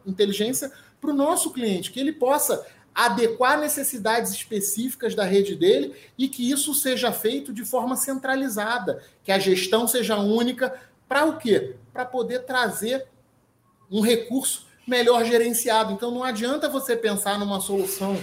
inteligência 0.06 0.72
para 1.00 1.11
o 1.11 1.14
nosso 1.14 1.52
cliente, 1.52 1.90
que 1.90 1.98
ele 2.00 2.12
possa 2.12 2.64
adequar 2.94 3.61
necessidades 3.61 4.32
específicas 4.32 5.14
da 5.14 5.24
rede 5.24 5.54
dele 5.54 5.94
e 6.16 6.28
que 6.28 6.50
isso 6.50 6.74
seja 6.74 7.12
feito 7.12 7.52
de 7.52 7.64
forma 7.64 7.96
centralizada, 7.96 9.02
que 9.22 9.30
a 9.30 9.38
gestão 9.38 9.86
seja 9.86 10.16
única 10.16 10.80
para 11.09 11.24
o 11.24 11.38
quê? 11.38 11.76
Para 11.92 12.04
poder 12.04 12.40
trazer 12.40 13.06
um 13.90 14.00
recurso 14.00 14.67
melhor 14.89 15.24
gerenciado. 15.24 15.93
Então 15.93 16.11
não 16.11 16.24
adianta 16.24 16.68
você 16.68 16.97
pensar 16.97 17.39
numa 17.39 17.61
solução 17.61 18.16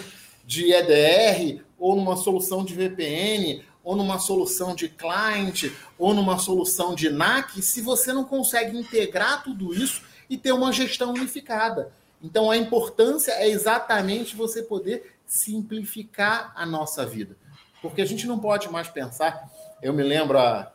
de 0.46 0.72
EDR 0.72 1.64
ou 1.78 1.96
numa 1.96 2.18
solução 2.18 2.64
de 2.66 2.74
VPN 2.74 3.64
ou 3.86 3.96
numa 3.96 4.18
solução 4.18 4.74
de 4.74 4.90
client, 4.90 5.72
ou 5.98 6.12
numa 6.12 6.40
solução 6.40 6.96
de 6.96 7.08
NAC, 7.12 7.62
se 7.62 7.82
você 7.82 8.12
não 8.12 8.26
consegue 8.26 8.76
integrar 8.76 9.44
tudo 9.44 9.76
isso 9.76 10.02
e 10.28 10.36
ter 10.36 10.52
uma 10.52 10.74
gestão 10.74 11.12
unificada. 11.12 11.94
Então, 12.22 12.50
a 12.50 12.58
importância 12.58 13.32
é 13.34 13.48
exatamente 13.48 14.36
você 14.36 14.64
poder 14.64 15.16
simplificar 15.28 16.52
a 16.56 16.66
nossa 16.66 17.06
vida. 17.06 17.38
Porque 17.80 18.02
a 18.02 18.06
gente 18.06 18.26
não 18.26 18.40
pode 18.40 18.68
mais 18.70 18.88
pensar. 18.88 19.48
Eu 19.80 19.94
me 19.94 20.02
lembro 20.02 20.40
há 20.40 20.72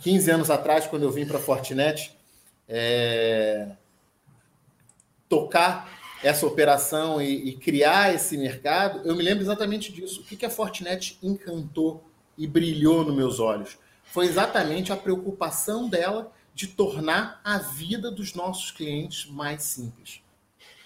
15 0.00 0.30
anos 0.30 0.50
atrás, 0.50 0.86
quando 0.86 1.02
eu 1.02 1.10
vim 1.10 1.26
para 1.26 1.36
a 1.36 1.42
Fortinet, 1.42 2.16
é, 2.66 3.68
tocar 5.28 5.98
essa 6.22 6.46
operação 6.46 7.22
e, 7.22 7.50
e, 7.50 7.56
criar 7.56 8.14
esse 8.14 8.36
mercado, 8.36 9.00
eu 9.04 9.14
me 9.14 9.22
lembro 9.22 9.42
exatamente 9.42 9.92
disso. 9.92 10.20
O 10.20 10.24
que, 10.24 10.36
que 10.36 10.46
a 10.46 10.50
Fortinet 10.50 11.18
encantou 11.22 12.02
e 12.36 12.46
brilhou 12.46 13.04
nos 13.04 13.14
meus 13.14 13.38
olhos? 13.38 13.78
Foi 14.04 14.26
exatamente 14.26 14.92
a 14.92 14.96
preocupação 14.96 15.88
dela 15.88 16.32
de 16.54 16.66
tornar 16.66 17.40
a 17.44 17.58
vida 17.58 18.10
dos 18.10 18.34
nossos 18.34 18.72
clientes 18.72 19.30
mais 19.30 19.62
simples. 19.62 20.20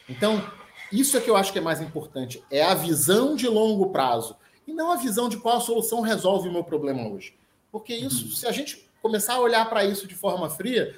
Então, 0.07 0.45
isso 0.91 1.17
é 1.17 1.21
que 1.21 1.31
eu 1.31 1.37
acho 1.37 1.53
que 1.53 1.59
é 1.59 1.63
mais 1.63 1.81
importante, 1.81 2.45
é 2.51 2.63
a 2.63 2.75
visão 2.75 3.35
de 3.35 3.49
longo 3.49 3.89
prazo 3.91 4.37
e 4.67 4.73
não 4.75 4.93
a 4.93 4.97
visão 4.97 5.29
de 5.29 5.39
qual 5.39 5.61
solução 5.61 6.03
resolve 6.03 6.49
o 6.49 6.53
meu 6.53 6.63
problema 6.63 7.09
hoje. 7.09 7.35
Porque 7.71 7.95
isso, 7.95 8.27
uhum. 8.27 8.31
se 8.33 8.47
a 8.47 8.53
gente 8.53 8.87
começar 9.01 9.35
a 9.35 9.41
olhar 9.41 9.69
para 9.71 9.85
isso 9.85 10.07
de 10.07 10.15
forma 10.15 10.51
fria, 10.51 10.95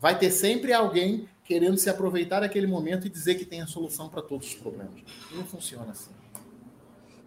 vai 0.00 0.18
ter 0.18 0.32
sempre 0.32 0.72
alguém 0.72 1.28
querendo 1.46 1.78
se 1.78 1.88
aproveitar 1.88 2.40
daquele 2.40 2.66
momento 2.66 3.06
e 3.06 3.10
dizer 3.10 3.36
que 3.36 3.44
tem 3.44 3.62
a 3.62 3.66
solução 3.66 4.08
para 4.08 4.20
todos 4.20 4.48
os 4.48 4.54
problemas. 4.54 4.94
Não 5.32 5.44
funciona 5.44 5.92
assim. 5.92 6.10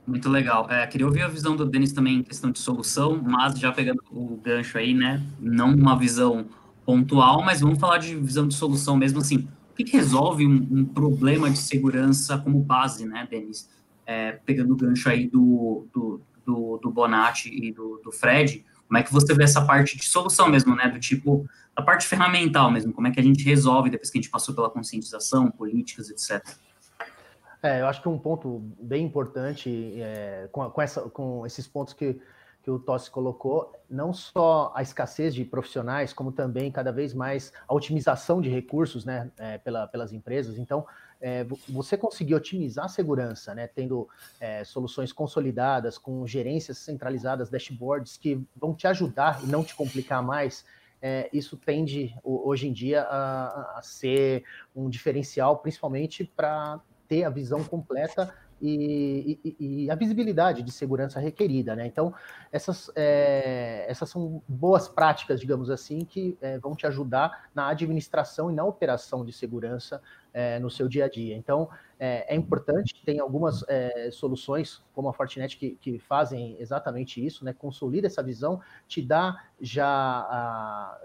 Muito 0.05 0.27
legal. 0.27 0.69
É, 0.69 0.85
queria 0.87 1.05
ouvir 1.05 1.21
a 1.21 1.27
visão 1.27 1.55
do 1.55 1.65
Denis 1.65 1.93
também 1.93 2.17
em 2.17 2.23
questão 2.23 2.51
de 2.51 2.59
solução, 2.59 3.21
mas 3.21 3.57
já 3.59 3.71
pegando 3.71 4.03
o 4.11 4.37
gancho 4.37 4.77
aí, 4.77 4.93
né? 4.93 5.23
Não 5.39 5.73
uma 5.73 5.97
visão 5.97 6.47
pontual, 6.85 7.43
mas 7.43 7.61
vamos 7.61 7.79
falar 7.79 7.99
de 7.99 8.15
visão 8.15 8.47
de 8.47 8.55
solução 8.55 8.97
mesmo 8.97 9.19
assim. 9.19 9.47
O 9.71 9.75
que, 9.75 9.83
que 9.83 9.95
resolve 9.95 10.45
um, 10.45 10.67
um, 10.71 10.85
problema 10.85 11.49
de 11.49 11.57
segurança 11.57 12.37
como 12.37 12.59
base, 12.59 13.05
né, 13.05 13.27
Denis? 13.29 13.69
É, 14.05 14.31
pegando 14.31 14.73
o 14.73 14.75
gancho 14.75 15.07
aí 15.07 15.27
do, 15.27 15.87
do, 15.93 16.21
do, 16.45 16.79
do 16.81 16.89
Bonatti 16.89 17.49
e 17.49 17.71
do, 17.71 18.01
do 18.03 18.11
Fred, 18.11 18.65
como 18.89 18.97
é 18.97 19.03
que 19.03 19.13
você 19.13 19.35
vê 19.35 19.43
essa 19.43 19.63
parte 19.63 19.95
de 19.95 20.03
solução 20.03 20.49
mesmo, 20.49 20.75
né? 20.75 20.89
Do 20.89 20.99
tipo, 20.99 21.47
a 21.75 21.81
parte 21.81 22.07
ferramental 22.07 22.71
mesmo, 22.71 22.91
como 22.91 23.07
é 23.07 23.11
que 23.11 23.19
a 23.19 23.23
gente 23.23 23.45
resolve 23.45 23.91
depois 23.91 24.09
que 24.09 24.17
a 24.17 24.21
gente 24.21 24.31
passou 24.31 24.55
pela 24.55 24.67
conscientização, 24.67 25.51
políticas, 25.51 26.09
etc. 26.09 26.43
É, 27.61 27.81
eu 27.81 27.87
acho 27.87 28.01
que 28.01 28.09
um 28.09 28.17
ponto 28.17 28.63
bem 28.81 29.05
importante 29.05 29.93
é, 30.01 30.49
com, 30.51 30.67
com, 30.71 30.81
essa, 30.81 31.01
com 31.01 31.45
esses 31.45 31.67
pontos 31.67 31.93
que, 31.93 32.19
que 32.63 32.71
o 32.71 32.79
Tossi 32.79 33.11
colocou, 33.11 33.71
não 33.87 34.11
só 34.11 34.73
a 34.75 34.81
escassez 34.81 35.35
de 35.35 35.45
profissionais, 35.45 36.11
como 36.11 36.31
também 36.31 36.71
cada 36.71 36.91
vez 36.91 37.13
mais 37.13 37.53
a 37.67 37.75
otimização 37.75 38.41
de 38.41 38.49
recursos 38.49 39.05
né, 39.05 39.29
é, 39.37 39.59
pela, 39.59 39.85
pelas 39.85 40.11
empresas. 40.11 40.57
Então, 40.57 40.83
é, 41.21 41.45
você 41.67 41.97
conseguir 41.97 42.35
otimizar 42.35 42.85
a 42.85 42.89
segurança, 42.89 43.53
né, 43.53 43.67
tendo 43.67 44.07
é, 44.39 44.63
soluções 44.63 45.11
consolidadas, 45.11 45.97
com 45.97 46.25
gerências 46.25 46.77
centralizadas, 46.77 47.49
dashboards 47.49 48.17
que 48.17 48.41
vão 48.55 48.73
te 48.73 48.87
ajudar 48.87 49.43
e 49.43 49.47
não 49.47 49.63
te 49.63 49.75
complicar 49.75 50.23
mais, 50.23 50.65
é, 51.01 51.29
isso 51.31 51.55
tende 51.57 52.13
hoje 52.23 52.67
em 52.67 52.73
dia 52.73 53.03
a, 53.03 53.77
a 53.77 53.81
ser 53.81 54.43
um 54.75 54.89
diferencial, 54.89 55.57
principalmente 55.57 56.25
para 56.35 56.79
ter 57.07 57.23
a 57.23 57.29
visão 57.29 57.63
completa 57.63 58.33
e, 58.61 59.39
e, 59.43 59.55
e, 59.85 59.91
a 59.91 59.95
visibilidade 59.95 60.61
de 60.61 60.71
segurança 60.71 61.19
requerida, 61.19 61.75
né? 61.75 61.85
Então, 61.85 62.13
essas, 62.51 62.91
é, 62.95 63.85
essas 63.87 64.09
são 64.09 64.41
boas 64.47 64.87
práticas, 64.87 65.39
digamos 65.39 65.69
assim, 65.69 66.03
que 66.05 66.37
é, 66.41 66.57
vão 66.59 66.75
te 66.75 66.85
ajudar 66.87 67.49
na 67.53 67.69
administração 67.69 68.51
e 68.51 68.53
na 68.53 68.63
operação 68.63 69.23
de 69.23 69.31
segurança 69.31 70.01
é, 70.33 70.59
no 70.59 70.69
seu 70.69 70.87
dia 70.87 71.05
a 71.05 71.09
dia. 71.09 71.35
Então, 71.35 71.69
é, 71.99 72.33
é 72.33 72.35
importante, 72.35 73.01
tem 73.05 73.19
algumas 73.19 73.63
é, 73.67 74.09
soluções, 74.11 74.83
como 74.93 75.09
a 75.09 75.13
Fortinet, 75.13 75.57
que, 75.57 75.71
que, 75.81 75.99
fazem 75.99 76.55
exatamente 76.59 77.23
isso, 77.23 77.43
né? 77.43 77.53
Consolida 77.53 78.07
essa 78.07 78.23
visão, 78.23 78.61
te 78.87 79.01
dá 79.01 79.43
já 79.59 79.87
a, 79.87 80.99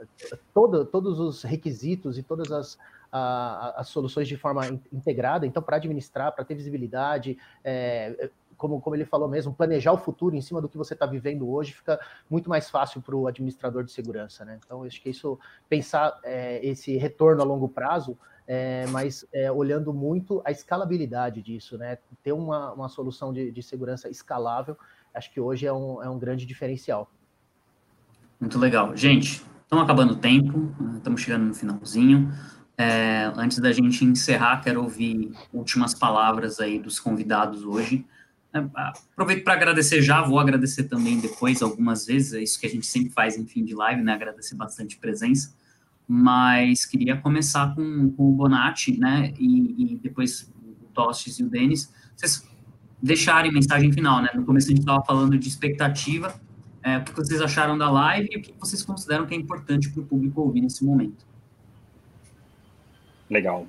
todo, 0.52 0.84
todos 0.84 1.18
os 1.18 1.42
requisitos 1.42 2.18
e 2.18 2.22
todas 2.22 2.52
as 2.52 2.78
as 3.16 3.88
soluções 3.88 4.26
de 4.26 4.36
forma 4.36 4.66
integrada, 4.92 5.46
então, 5.46 5.62
para 5.62 5.76
administrar, 5.76 6.32
para 6.32 6.44
ter 6.44 6.56
visibilidade, 6.56 7.38
é, 7.62 8.28
como, 8.56 8.80
como 8.80 8.96
ele 8.96 9.04
falou 9.04 9.28
mesmo, 9.28 9.54
planejar 9.54 9.92
o 9.92 9.98
futuro 9.98 10.34
em 10.34 10.40
cima 10.40 10.60
do 10.60 10.68
que 10.68 10.76
você 10.76 10.94
está 10.94 11.06
vivendo 11.06 11.48
hoje 11.48 11.72
fica 11.72 12.00
muito 12.28 12.48
mais 12.48 12.70
fácil 12.70 13.00
para 13.00 13.14
o 13.14 13.26
administrador 13.26 13.84
de 13.84 13.92
segurança, 13.92 14.44
né? 14.44 14.58
Então, 14.64 14.82
acho 14.82 15.00
que 15.00 15.10
isso, 15.10 15.38
pensar 15.68 16.18
é, 16.24 16.64
esse 16.66 16.96
retorno 16.96 17.40
a 17.40 17.44
longo 17.44 17.68
prazo, 17.68 18.18
é, 18.46 18.86
mas 18.88 19.24
é, 19.32 19.50
olhando 19.50 19.92
muito 19.92 20.42
a 20.44 20.50
escalabilidade 20.50 21.40
disso, 21.40 21.78
né? 21.78 21.98
Ter 22.22 22.32
uma, 22.32 22.72
uma 22.72 22.88
solução 22.88 23.32
de, 23.32 23.52
de 23.52 23.62
segurança 23.62 24.08
escalável, 24.08 24.76
acho 25.12 25.32
que 25.32 25.40
hoje 25.40 25.66
é 25.66 25.72
um, 25.72 26.02
é 26.02 26.08
um 26.08 26.18
grande 26.18 26.44
diferencial. 26.46 27.08
Muito 28.40 28.58
legal. 28.58 28.96
Gente, 28.96 29.44
estamos 29.62 29.84
acabando 29.84 30.14
o 30.14 30.16
tempo, 30.16 30.72
estamos 30.96 31.20
chegando 31.20 31.44
no 31.44 31.54
finalzinho. 31.54 32.32
É, 32.76 33.32
antes 33.36 33.58
da 33.58 33.72
gente 33.72 34.04
encerrar, 34.04 34.60
quero 34.60 34.82
ouvir 34.82 35.32
últimas 35.52 35.94
palavras 35.94 36.58
aí 36.58 36.78
dos 36.78 36.98
convidados 36.98 37.64
hoje. 37.64 38.04
É, 38.52 38.58
aproveito 39.12 39.44
para 39.44 39.54
agradecer 39.54 40.02
já, 40.02 40.22
vou 40.22 40.38
agradecer 40.38 40.84
também 40.84 41.20
depois 41.20 41.62
algumas 41.62 42.06
vezes, 42.06 42.34
é 42.34 42.42
isso 42.42 42.58
que 42.58 42.66
a 42.66 42.70
gente 42.70 42.86
sempre 42.86 43.10
faz 43.10 43.36
em 43.36 43.46
fim 43.46 43.64
de 43.64 43.74
live, 43.74 44.02
né? 44.02 44.12
Agradecer 44.12 44.56
bastante 44.56 44.96
presença. 44.96 45.54
Mas 46.06 46.84
queria 46.84 47.16
começar 47.16 47.74
com, 47.74 48.10
com 48.10 48.28
o 48.28 48.32
Bonatti, 48.32 48.98
né? 48.98 49.32
E, 49.38 49.94
e 49.94 49.96
depois 49.96 50.52
o 50.82 50.86
Tostes 50.92 51.38
e 51.38 51.44
o 51.44 51.48
Denis. 51.48 51.92
Vocês 52.14 52.46
deixarem 53.02 53.52
mensagem 53.52 53.92
final, 53.92 54.20
né? 54.20 54.30
No 54.34 54.44
começo 54.44 54.66
a 54.66 54.70
gente 54.70 54.80
estava 54.80 55.02
falando 55.04 55.38
de 55.38 55.48
expectativa, 55.48 56.34
é, 56.82 56.98
o 56.98 57.04
que 57.04 57.12
vocês 57.14 57.40
acharam 57.40 57.78
da 57.78 57.90
live 57.90 58.28
e 58.32 58.38
o 58.38 58.42
que 58.42 58.54
vocês 58.58 58.82
consideram 58.82 59.26
que 59.26 59.34
é 59.34 59.36
importante 59.36 59.90
para 59.90 60.02
o 60.02 60.04
público 60.04 60.40
ouvir 60.40 60.60
nesse 60.60 60.84
momento. 60.84 61.24
Legal. 63.28 63.66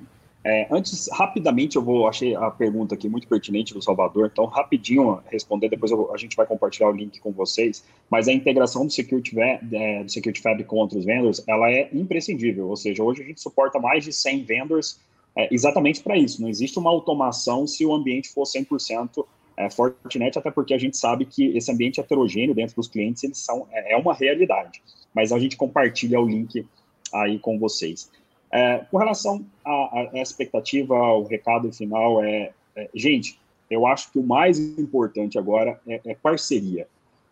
É, 0.47 0.67
antes, 0.69 1.09
rapidamente, 1.11 1.75
eu 1.75 1.81
vou, 1.81 2.07
achei 2.07 2.35
a 2.35 2.51
pergunta 2.51 2.93
aqui 2.93 3.09
muito 3.09 3.27
pertinente 3.27 3.73
do 3.73 3.81
Salvador, 3.81 4.29
então 4.31 4.45
rapidinho 4.45 5.19
responder, 5.31 5.69
depois 5.69 5.91
a 5.91 6.17
gente 6.17 6.35
vai 6.35 6.45
compartilhar 6.45 6.87
o 6.89 6.91
link 6.91 7.19
com 7.19 7.31
vocês, 7.31 7.83
mas 8.11 8.27
a 8.27 8.31
integração 8.31 8.85
do 8.85 8.93
Security, 8.93 9.35
é, 9.39 10.03
do 10.03 10.11
Security 10.11 10.39
Fab 10.43 10.63
com 10.65 10.75
outros 10.75 11.03
vendors, 11.03 11.43
ela 11.47 11.71
é 11.71 11.89
imprescindível, 11.91 12.67
ou 12.67 12.75
seja, 12.75 13.01
hoje 13.01 13.23
a 13.23 13.25
gente 13.25 13.41
suporta 13.41 13.79
mais 13.79 14.03
de 14.03 14.13
100 14.13 14.43
vendors 14.43 14.99
é, 15.35 15.51
exatamente 15.51 16.03
para 16.03 16.15
isso, 16.15 16.39
não 16.39 16.47
existe 16.47 16.77
uma 16.77 16.91
automação 16.91 17.65
se 17.65 17.83
o 17.83 17.91
ambiente 17.91 18.29
for 18.29 18.43
100% 18.43 19.25
é, 19.57 19.67
Fortinet, 19.71 20.37
até 20.37 20.51
porque 20.51 20.75
a 20.75 20.77
gente 20.77 20.95
sabe 20.95 21.25
que 21.25 21.57
esse 21.57 21.71
ambiente 21.71 21.99
heterogêneo 21.99 22.53
dentro 22.53 22.75
dos 22.75 22.87
clientes, 22.87 23.23
eles 23.23 23.39
são, 23.39 23.67
é, 23.71 23.93
é 23.93 23.97
uma 23.97 24.13
realidade, 24.13 24.83
mas 25.11 25.31
a 25.31 25.39
gente 25.39 25.57
compartilha 25.57 26.19
o 26.19 26.27
link 26.27 26.63
aí 27.11 27.39
com 27.39 27.57
vocês. 27.57 28.11
É, 28.51 28.79
com 28.89 28.97
relação 28.97 29.45
à, 29.65 30.09
expectativa, 30.13 30.95
o 30.95 31.23
recado 31.23 31.71
final 31.71 32.23
é, 32.23 32.51
é, 32.75 32.89
gente, 32.93 33.39
eu 33.69 33.85
acho 33.85 34.11
que 34.11 34.19
o 34.19 34.23
mais 34.23 34.59
importante 34.59 35.37
agora 35.37 35.79
é, 35.87 36.01
é 36.05 36.15
parceria. 36.15 36.87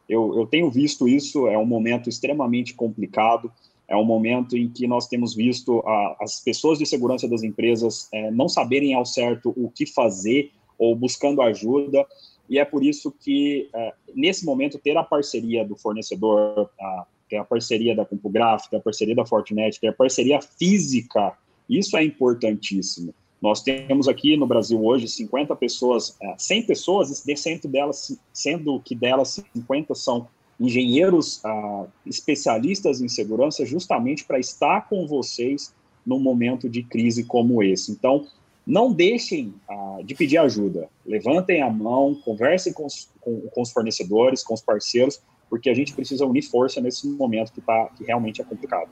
Eu, 0.07 0.37
eu, 0.37 0.45
tenho 0.45 0.69
visto 0.69 1.07
isso, 1.07 1.47
é 1.47 1.57
um 1.57 1.65
momento 1.65 2.09
extremamente 2.09 2.73
complicado, 2.73 3.51
é 3.87 3.95
um 3.95 4.03
momento 4.03 4.57
em 4.57 4.67
que 4.67 4.87
nós 4.87 5.07
temos 5.07 5.33
visto 5.33 5.79
a, 5.85 6.17
as 6.21 6.39
pessoas 6.39 6.77
de 6.77 6.85
segurança 6.85 7.27
das 7.27 7.43
empresas 7.43 8.09
é, 8.11 8.31
não 8.31 8.49
saberem 8.49 8.93
ao 8.93 9.05
certo 9.05 9.53
o 9.55 9.69
que 9.69 9.85
fazer 9.85 10.51
ou 10.77 10.95
buscando 10.95 11.41
ajuda, 11.41 12.05
e 12.49 12.59
é 12.59 12.65
por 12.65 12.83
isso 12.83 13.11
que, 13.11 13.69
é, 13.73 13.93
nesse 14.13 14.45
momento, 14.45 14.77
ter 14.77 14.97
a 14.97 15.03
parceria 15.03 15.63
do 15.63 15.75
fornecedor, 15.75 16.69
a, 16.79 17.05
é 17.33 17.39
a 17.39 17.43
parceria 17.43 17.95
da 17.95 18.05
CompuGraph, 18.05 18.65
é 18.71 18.77
a 18.77 18.79
parceria 18.79 19.15
da 19.15 19.25
Fortinet, 19.25 19.79
é 19.83 19.87
a 19.89 19.93
parceria 19.93 20.39
física. 20.41 21.33
Isso 21.69 21.97
é 21.97 22.03
importantíssimo. 22.03 23.13
Nós 23.41 23.61
temos 23.61 24.07
aqui 24.07 24.37
no 24.37 24.47
Brasil 24.47 24.81
hoje 24.81 25.07
50 25.07 25.53
pessoas, 25.57 26.17
100 26.37 26.59
é, 26.59 26.61
pessoas, 26.63 27.23
sendo, 27.35 27.67
delas, 27.67 28.17
sendo 28.31 28.79
que 28.79 28.95
delas 28.95 29.43
50 29.53 29.93
são 29.95 30.27
engenheiros 30.59 31.41
uh, 31.43 31.87
especialistas 32.05 33.01
em 33.01 33.09
segurança, 33.09 33.65
justamente 33.65 34.23
para 34.23 34.39
estar 34.39 34.87
com 34.87 35.05
vocês 35.05 35.73
num 36.05 36.19
momento 36.19 36.69
de 36.69 36.83
crise 36.83 37.25
como 37.25 37.61
esse. 37.61 37.91
Então, 37.91 38.25
não 38.65 38.93
deixem 38.93 39.53
uh, 39.69 40.01
de 40.03 40.15
pedir 40.15 40.37
ajuda. 40.37 40.87
Levantem 41.05 41.61
a 41.61 41.69
mão, 41.69 42.15
conversem 42.15 42.71
com 42.71 42.85
os, 42.85 43.09
com, 43.19 43.41
com 43.41 43.61
os 43.61 43.71
fornecedores, 43.71 44.41
com 44.41 44.53
os 44.53 44.61
parceiros, 44.61 45.19
porque 45.53 45.69
a 45.69 45.73
gente 45.75 45.93
precisa 45.93 46.25
unir 46.25 46.41
força 46.41 46.81
nesse 46.81 47.07
momento 47.07 47.51
que, 47.51 47.61
tá, 47.61 47.87
que 47.95 48.03
realmente 48.03 48.41
é 48.41 48.43
complicado. 48.43 48.89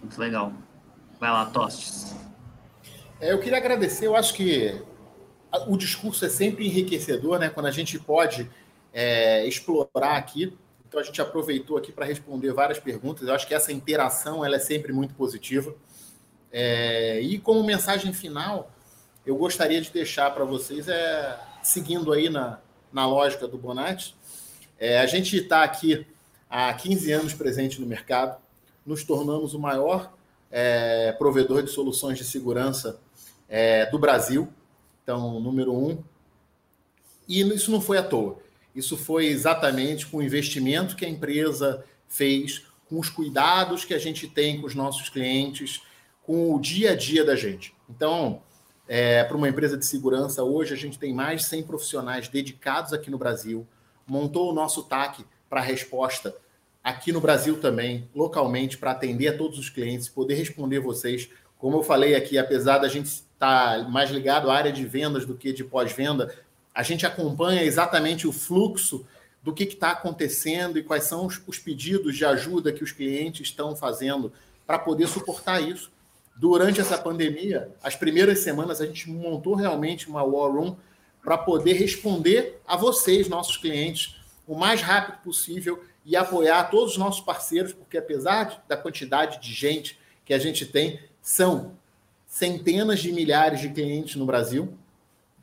Muito 0.00 0.18
legal. 0.18 0.54
Vai 1.20 1.30
lá, 1.30 1.44
Tostes. 1.44 2.16
É, 3.20 3.30
eu 3.30 3.38
queria 3.40 3.58
agradecer, 3.58 4.06
eu 4.06 4.16
acho 4.16 4.32
que 4.32 4.80
o 5.68 5.76
discurso 5.76 6.24
é 6.24 6.30
sempre 6.30 6.66
enriquecedor, 6.66 7.38
né? 7.38 7.50
Quando 7.50 7.66
a 7.66 7.70
gente 7.70 7.98
pode 7.98 8.50
é, 8.90 9.46
explorar 9.46 10.16
aqui. 10.16 10.56
Então 10.88 10.98
a 10.98 11.02
gente 11.02 11.20
aproveitou 11.20 11.76
aqui 11.76 11.92
para 11.92 12.06
responder 12.06 12.50
várias 12.54 12.78
perguntas. 12.78 13.28
Eu 13.28 13.34
acho 13.34 13.46
que 13.46 13.52
essa 13.52 13.70
interação 13.70 14.42
ela 14.42 14.56
é 14.56 14.60
sempre 14.60 14.94
muito 14.94 15.12
positiva. 15.12 15.74
É, 16.50 17.20
e 17.20 17.38
como 17.38 17.62
mensagem 17.62 18.14
final, 18.14 18.72
eu 19.26 19.36
gostaria 19.36 19.82
de 19.82 19.90
deixar 19.90 20.30
para 20.34 20.46
vocês, 20.46 20.88
é, 20.88 21.38
seguindo 21.62 22.10
aí 22.14 22.30
na, 22.30 22.60
na 22.90 23.06
lógica 23.06 23.46
do 23.46 23.58
Bonatti, 23.58 24.18
é, 24.80 24.98
a 24.98 25.06
gente 25.06 25.36
está 25.36 25.62
aqui 25.62 26.06
há 26.48 26.72
15 26.72 27.12
anos 27.12 27.34
presente 27.34 27.80
no 27.80 27.86
mercado, 27.86 28.40
nos 28.84 29.04
tornamos 29.04 29.52
o 29.52 29.58
maior 29.58 30.12
é, 30.50 31.12
provedor 31.12 31.62
de 31.62 31.70
soluções 31.70 32.16
de 32.16 32.24
segurança 32.24 32.98
é, 33.46 33.84
do 33.86 33.98
Brasil, 33.98 34.48
então, 35.02 35.38
número 35.38 35.74
um. 35.74 36.02
E 37.28 37.40
isso 37.42 37.70
não 37.70 37.80
foi 37.80 37.98
à 37.98 38.02
toa. 38.02 38.38
Isso 38.74 38.96
foi 38.96 39.26
exatamente 39.26 40.06
com 40.06 40.18
o 40.18 40.22
investimento 40.22 40.96
que 40.96 41.04
a 41.04 41.08
empresa 41.08 41.84
fez, 42.08 42.64
com 42.88 42.98
os 42.98 43.10
cuidados 43.10 43.84
que 43.84 43.92
a 43.92 43.98
gente 43.98 44.26
tem 44.26 44.60
com 44.60 44.66
os 44.66 44.74
nossos 44.74 45.08
clientes, 45.08 45.82
com 46.22 46.54
o 46.54 46.60
dia 46.60 46.92
a 46.92 46.96
dia 46.96 47.24
da 47.24 47.36
gente. 47.36 47.74
Então, 47.88 48.42
é, 48.88 49.24
para 49.24 49.36
uma 49.36 49.48
empresa 49.48 49.76
de 49.76 49.84
segurança, 49.84 50.42
hoje 50.42 50.72
a 50.72 50.76
gente 50.76 50.98
tem 50.98 51.12
mais 51.12 51.42
de 51.42 51.48
100 51.48 51.64
profissionais 51.64 52.28
dedicados 52.28 52.92
aqui 52.92 53.10
no 53.10 53.18
Brasil, 53.18 53.66
montou 54.10 54.50
o 54.50 54.52
nosso 54.52 54.82
TAC 54.82 55.24
para 55.48 55.60
resposta 55.60 56.34
aqui 56.82 57.12
no 57.12 57.20
Brasil 57.20 57.60
também, 57.60 58.08
localmente, 58.12 58.76
para 58.76 58.90
atender 58.90 59.28
a 59.28 59.38
todos 59.38 59.56
os 59.56 59.70
clientes, 59.70 60.08
poder 60.08 60.34
responder 60.34 60.80
vocês. 60.80 61.28
Como 61.56 61.76
eu 61.76 61.82
falei 61.84 62.16
aqui, 62.16 62.36
apesar 62.36 62.78
da 62.78 62.88
gente 62.88 63.06
estar 63.06 63.88
mais 63.88 64.10
ligado 64.10 64.50
à 64.50 64.54
área 64.54 64.72
de 64.72 64.84
vendas 64.84 65.24
do 65.24 65.36
que 65.36 65.52
de 65.52 65.62
pós-venda, 65.62 66.34
a 66.74 66.82
gente 66.82 67.06
acompanha 67.06 67.62
exatamente 67.62 68.26
o 68.26 68.32
fluxo 68.32 69.06
do 69.44 69.54
que 69.54 69.62
está 69.62 69.92
acontecendo 69.92 70.76
e 70.76 70.82
quais 70.82 71.04
são 71.04 71.26
os, 71.26 71.40
os 71.46 71.58
pedidos 71.58 72.16
de 72.16 72.24
ajuda 72.24 72.72
que 72.72 72.82
os 72.82 72.90
clientes 72.90 73.42
estão 73.42 73.76
fazendo 73.76 74.32
para 74.66 74.78
poder 74.78 75.06
suportar 75.06 75.60
isso. 75.62 75.90
Durante 76.36 76.80
essa 76.80 76.98
pandemia, 76.98 77.70
as 77.80 77.94
primeiras 77.94 78.40
semanas, 78.40 78.80
a 78.80 78.86
gente 78.86 79.08
montou 79.08 79.54
realmente 79.54 80.08
uma 80.08 80.24
War 80.24 80.50
Room 80.50 80.74
para 81.22 81.36
poder 81.38 81.74
responder 81.74 82.60
a 82.66 82.76
vocês, 82.76 83.28
nossos 83.28 83.56
clientes, 83.56 84.16
o 84.46 84.54
mais 84.54 84.80
rápido 84.80 85.22
possível 85.22 85.82
e 86.04 86.16
apoiar 86.16 86.64
todos 86.64 86.92
os 86.92 86.98
nossos 86.98 87.20
parceiros, 87.20 87.72
porque 87.72 87.98
apesar 87.98 88.64
da 88.66 88.76
quantidade 88.76 89.40
de 89.40 89.52
gente 89.52 89.98
que 90.24 90.34
a 90.34 90.38
gente 90.38 90.64
tem, 90.66 91.00
são 91.22 91.72
centenas 92.26 93.00
de 93.00 93.12
milhares 93.12 93.60
de 93.60 93.68
clientes 93.68 94.16
no 94.16 94.24
Brasil. 94.24 94.72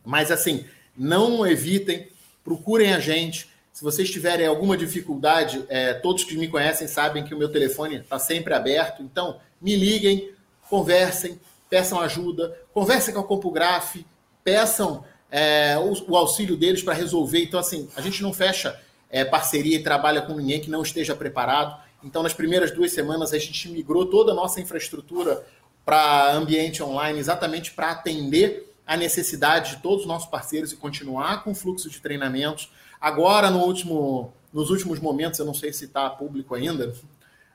Mas 0.03 0.31
assim, 0.31 0.65
não 0.97 1.45
evitem, 1.45 2.07
procurem 2.43 2.93
a 2.93 2.99
gente. 2.99 3.49
Se 3.71 3.83
vocês 3.83 4.09
tiverem 4.09 4.47
alguma 4.47 4.75
dificuldade, 4.75 5.63
é, 5.69 5.93
todos 5.93 6.23
que 6.23 6.37
me 6.37 6.47
conhecem 6.47 6.87
sabem 6.87 7.23
que 7.23 7.35
o 7.35 7.37
meu 7.37 7.49
telefone 7.49 7.97
está 7.97 8.17
sempre 8.17 8.53
aberto. 8.53 9.03
Então, 9.03 9.39
me 9.61 9.75
liguem, 9.75 10.31
conversem, 10.69 11.39
peçam 11.69 11.99
ajuda, 11.99 12.57
conversem 12.73 13.13
com 13.13 13.19
a 13.19 13.23
CompuGraph, 13.23 13.97
peçam 14.43 15.03
é, 15.31 15.77
o, 15.77 16.11
o, 16.11 16.17
auxílio 16.17 16.55
deles 16.55 16.81
para 16.81 16.93
resolver. 16.93 17.43
Então, 17.43 17.59
assim, 17.59 17.89
a 17.95 18.01
gente 18.01 18.21
não 18.21 18.33
fecha 18.33 18.79
é, 19.09 19.25
parceria 19.25 19.77
e 19.77 19.83
trabalha 19.83 20.21
com 20.21 20.33
ninguém 20.33 20.61
que 20.61 20.69
não 20.69 20.81
esteja 20.81 21.15
preparado. 21.15 21.77
Então, 22.03 22.23
nas 22.23 22.33
primeiras 22.33 22.71
duas 22.71 22.91
semanas, 22.91 23.33
a 23.33 23.39
gente 23.39 23.69
migrou 23.69 24.05
toda 24.05 24.31
a 24.31 24.35
nossa 24.35 24.61
infraestrutura 24.61 25.45
para 25.83 26.33
ambiente 26.33 26.83
online, 26.83 27.19
exatamente 27.19 27.71
para 27.71 27.91
atender 27.91 28.73
a 28.85 28.95
necessidade 28.95 29.75
de 29.75 29.81
todos 29.81 30.01
os 30.01 30.05
nossos 30.07 30.29
parceiros 30.29 30.71
e 30.71 30.77
continuar 30.77 31.43
com 31.43 31.51
o 31.51 31.55
fluxo 31.55 31.89
de 31.89 31.99
treinamentos. 31.99 32.71
Agora, 32.99 33.49
no 33.49 33.59
último, 33.59 34.33
nos 34.53 34.69
últimos 34.69 34.99
momentos, 34.99 35.39
eu 35.39 35.45
não 35.45 35.53
sei 35.53 35.73
se 35.73 35.85
está 35.85 36.09
público 36.09 36.55
ainda, 36.55 36.93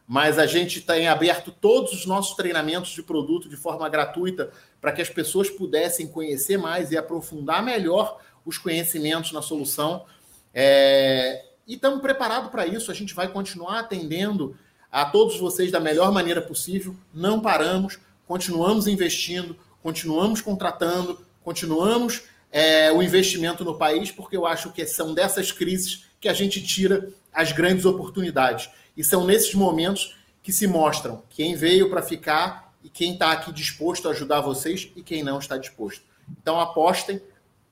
mas 0.07 0.39
a 0.39 0.47
gente 0.47 0.81
tem 0.83 1.09
aberto 1.09 1.51
todos 1.51 1.93
os 1.93 2.05
nossos 2.05 2.37
treinamentos 2.37 2.91
de 2.91 3.03
produto 3.03 3.49
de 3.49 3.57
forma 3.57 3.89
gratuita 3.89 4.51
para 4.83 4.91
que 4.91 5.01
as 5.01 5.09
pessoas 5.09 5.49
pudessem 5.49 6.09
conhecer 6.09 6.59
mais 6.59 6.91
e 6.91 6.99
aprofundar 6.99 7.63
melhor 7.63 8.19
os 8.45 8.59
conhecimentos 8.59 9.31
na 9.31 9.41
solução. 9.41 10.05
É... 10.53 11.45
E 11.67 11.75
estamos 11.75 12.03
preparados 12.03 12.51
para 12.51 12.67
isso. 12.67 12.91
A 12.91 12.95
gente 12.95 13.15
vai 13.15 13.29
continuar 13.29 13.79
atendendo 13.79 14.57
a 14.91 15.05
todos 15.05 15.39
vocês 15.39 15.71
da 15.71 15.79
melhor 15.79 16.11
maneira 16.11 16.43
possível. 16.43 16.97
Não 17.15 17.41
paramos, 17.41 18.01
continuamos 18.27 18.89
investindo, 18.89 19.57
continuamos 19.81 20.41
contratando, 20.41 21.25
continuamos 21.45 22.25
é, 22.51 22.91
o 22.91 23.01
investimento 23.01 23.65
no 23.65 23.79
país, 23.79 24.11
porque 24.11 24.37
eu 24.37 24.45
acho 24.45 24.73
que 24.73 24.85
são 24.85 25.15
dessas 25.15 25.53
crises 25.53 26.07
que 26.21 26.29
a 26.29 26.35
gente 26.35 26.61
tira 26.61 27.09
as 27.33 27.53
grandes 27.53 27.85
oportunidades. 27.85 28.69
E 28.97 29.05
são 29.05 29.25
nesses 29.25 29.55
momentos 29.55 30.17
que 30.43 30.53
se 30.53 30.67
mostram 30.67 31.23
quem 31.31 31.55
veio 31.55 31.89
para 31.89 32.03
ficar 32.03 32.72
e 32.83 32.89
quem 32.89 33.15
está 33.15 33.33
aqui 33.33 33.53
disposto 33.53 34.09
a 34.09 34.11
ajudar 34.13 34.41
vocês 34.41 34.91
e 34.97 35.03
quem 35.03 35.23
não 35.23 35.39
está 35.39 35.57
disposto. 35.57 36.05
Então 36.41 36.61
apostem, 36.61 37.21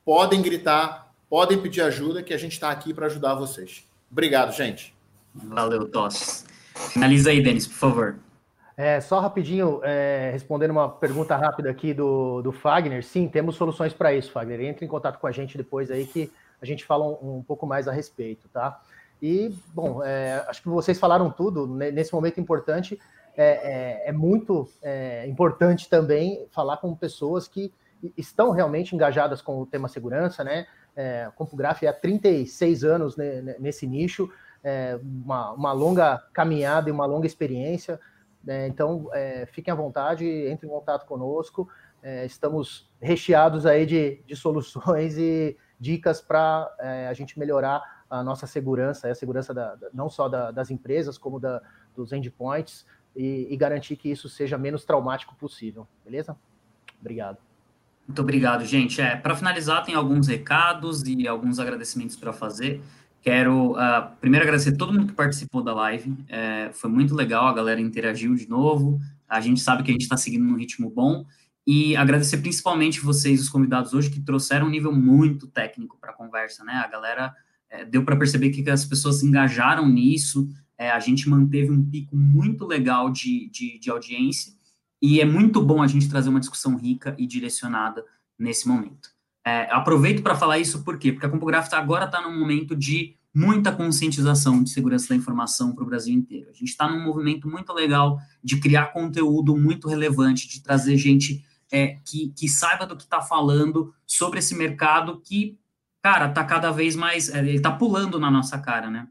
podem 0.05 0.43
gritar, 0.43 1.13
podem 1.29 1.61
pedir 1.61 1.83
ajuda, 1.83 2.23
que 2.23 2.35
a 2.35 2.39
gente 2.39 2.53
está 2.53 2.71
aqui 2.71 2.93
para 2.93 3.07
ajudar 3.07 3.35
vocês. 3.35 3.85
Obrigado, 4.11 4.53
gente. 4.53 4.95
Valeu, 5.35 5.89
Tosses. 5.89 6.45
Finaliza 6.93 7.31
aí, 7.31 7.43
Denis, 7.43 7.67
por 7.67 7.77
favor. 7.77 8.17
É, 8.77 9.01
só 9.01 9.21
rapidinho, 9.21 9.81
é, 9.85 10.31
respondendo 10.33 10.71
uma 10.71 10.89
pergunta 10.89 11.37
rápida 11.37 11.71
aqui 11.71 11.93
do, 11.93 12.41
do 12.41 12.51
Fagner. 12.51 13.05
Sim, 13.05 13.29
temos 13.29 13.57
soluções 13.57 13.93
para 13.93 14.15
isso, 14.15 14.33
Fagner. 14.33 14.61
Entre 14.63 14.85
em 14.85 14.89
contato 14.89 15.19
com 15.19 15.27
a 15.27 15.33
gente 15.33 15.57
depois 15.57 15.91
aí 15.91 16.07
que 16.07 16.33
a 16.63 16.67
gente 16.67 16.85
fala 16.85 17.07
um, 17.07 17.39
um 17.39 17.43
pouco 17.43 17.67
mais 17.67 17.87
a 17.87 17.93
respeito, 17.93 18.49
tá? 18.49 18.81
E, 19.21 19.55
bom, 19.75 20.03
é, 20.03 20.45
acho 20.49 20.63
que 20.63 20.69
vocês 20.69 20.99
falaram 20.99 21.31
tudo. 21.31 21.67
Nesse 21.67 22.13
momento 22.13 22.41
importante, 22.41 22.99
é, 23.37 24.03
é, 24.07 24.09
é 24.09 24.13
muito 24.13 24.69
é, 24.83 25.27
importante 25.27 25.89
também 25.89 26.47
falar 26.51 26.79
com 26.79 26.95
pessoas 26.95 27.49
que 27.49 27.73
estão 28.17 28.51
realmente 28.51 28.95
engajadas 28.95 29.43
com 29.43 29.61
o 29.61 29.67
tema 29.67 29.89
segurança, 29.89 30.43
né? 30.43 30.67
É, 30.97 31.31
é 31.83 31.89
há 31.89 31.93
36 31.93 32.85
anos 32.85 33.17
nesse 33.59 33.87
nicho, 33.87 34.31
é, 34.63 34.99
uma, 35.03 35.53
uma 35.53 35.73
longa 35.73 36.19
caminhada 36.33 36.89
e 36.89 36.93
uma 36.93 37.07
longa 37.07 37.27
experiência. 37.27 38.01
Né? 38.43 38.67
Então, 38.67 39.09
é, 39.13 39.47
fiquem 39.47 39.73
à 39.73 39.75
vontade, 39.75 40.25
entrem 40.51 40.71
em 40.71 40.75
contato 40.75 41.07
conosco. 41.07 41.69
Estamos 42.25 42.91
recheados 42.99 43.67
aí 43.67 43.85
de, 43.85 44.23
de 44.27 44.35
soluções 44.35 45.19
e 45.19 45.55
dicas 45.79 46.19
para 46.19 46.75
a 47.09 47.13
gente 47.13 47.39
melhorar 47.39 47.83
a 48.09 48.25
nossa 48.25 48.47
segurança, 48.47 49.09
a 49.09 49.15
segurança 49.15 49.55
da, 49.55 49.77
não 49.93 50.11
só 50.11 50.29
da, 50.29 50.51
das 50.51 50.71
empresas, 50.71 51.17
como 51.17 51.39
da, 51.39 51.63
dos 51.95 52.13
endpoints, 52.13 52.85
e, 53.15 53.49
e 53.51 53.57
garantir 53.57 53.97
que 53.97 54.11
isso 54.11 54.29
seja 54.29 54.57
menos 54.57 54.85
traumático 54.85 55.35
possível. 55.35 55.87
Beleza? 56.05 56.37
Obrigado. 57.01 57.39
Muito 58.07 58.23
obrigado, 58.23 58.65
gente. 58.65 59.01
É, 59.01 59.15
para 59.17 59.37
finalizar, 59.37 59.85
tem 59.85 59.95
alguns 59.95 60.27
recados 60.27 61.03
e 61.05 61.29
alguns 61.29 61.59
agradecimentos 61.59 62.17
para 62.17 62.33
fazer. 62.33 62.81
Quero 63.23 63.73
uh, 63.73 64.17
primeiro 64.21 64.45
agradecer 64.45 64.77
todo 64.77 64.93
mundo 64.93 65.09
que 65.09 65.13
participou 65.13 65.63
da 65.63 65.75
live. 65.75 66.17
É, 66.29 66.71
foi 66.73 66.91
muito 66.91 67.15
legal, 67.15 67.47
a 67.47 67.53
galera 67.53 67.81
interagiu 67.81 68.35
de 68.35 68.49
novo. 68.49 68.99
A 69.29 69.41
gente 69.41 69.61
sabe 69.61 69.83
que 69.83 69.91
a 69.91 69.93
gente 69.93 70.03
está 70.03 70.17
seguindo 70.17 70.45
num 70.45 70.57
ritmo 70.57 70.91
bom. 70.91 71.25
E 71.67 71.95
agradecer 71.95 72.39
principalmente 72.39 73.01
vocês, 73.01 73.41
os 73.41 73.49
convidados 73.49 73.93
hoje, 73.93 74.11
que 74.11 74.21
trouxeram 74.21 74.67
um 74.67 74.71
nível 74.71 74.93
muito 74.93 75.47
técnico 75.47 75.99
para 76.01 76.11
a 76.11 76.15
conversa, 76.15 76.65
né? 76.65 76.83
A 76.85 76.89
galera 76.89 77.35
é, 77.69 77.85
deu 77.85 78.05
para 78.05 78.17
perceber 78.17 78.51
que 78.51 78.69
as 78.69 78.85
pessoas 78.85 79.21
se 79.21 79.27
engajaram 79.27 79.87
nisso. 79.87 80.49
É, 80.81 80.91
a 80.91 80.99
gente 80.99 81.29
manteve 81.29 81.71
um 81.71 81.85
pico 81.85 82.17
muito 82.17 82.67
legal 82.67 83.11
de, 83.11 83.51
de, 83.51 83.79
de 83.79 83.91
audiência. 83.91 84.55
E 85.03 85.21
é 85.21 85.27
muito 85.27 85.61
bom 85.61 85.83
a 85.83 85.87
gente 85.87 86.09
trazer 86.09 86.31
uma 86.31 86.41
discussão 86.41 86.75
rica 86.75 87.15
e 87.19 87.27
direcionada 87.27 88.03
nesse 88.39 88.67
momento. 88.67 89.11
É, 89.47 89.71
aproveito 89.71 90.23
para 90.23 90.35
falar 90.35 90.59
isso 90.59 90.83
por 90.83 90.99
quê? 90.99 91.13
Porque 91.13 91.27
a 91.27 91.29
CompuGraph 91.29 91.71
agora 91.75 92.07
está 92.07 92.23
num 92.23 92.39
momento 92.39 92.75
de 92.75 93.15
muita 93.35 93.71
conscientização 93.71 94.63
de 94.63 94.71
segurança 94.71 95.11
da 95.11 95.15
informação 95.15 95.75
para 95.75 95.85
o 95.85 95.87
Brasil 95.87 96.15
inteiro. 96.15 96.49
A 96.49 96.55
gente 96.55 96.71
está 96.71 96.89
num 96.89 97.05
movimento 97.05 97.47
muito 97.47 97.75
legal 97.75 98.19
de 98.43 98.59
criar 98.59 98.87
conteúdo 98.87 99.55
muito 99.59 99.87
relevante, 99.87 100.49
de 100.49 100.63
trazer 100.63 100.97
gente 100.97 101.45
é, 101.71 101.99
que, 102.07 102.31
que 102.31 102.49
saiba 102.49 102.87
do 102.87 102.97
que 102.97 103.03
está 103.03 103.21
falando 103.21 103.95
sobre 104.07 104.39
esse 104.39 104.55
mercado 104.55 105.21
que, 105.21 105.59
cara, 106.03 106.31
está 106.31 106.43
cada 106.43 106.71
vez 106.71 106.97
mais. 106.97 107.29
É, 107.29 107.41
ele 107.41 107.57
está 107.57 107.71
pulando 107.71 108.19
na 108.19 108.31
nossa 108.31 108.59
cara, 108.59 108.89
né? 108.89 109.07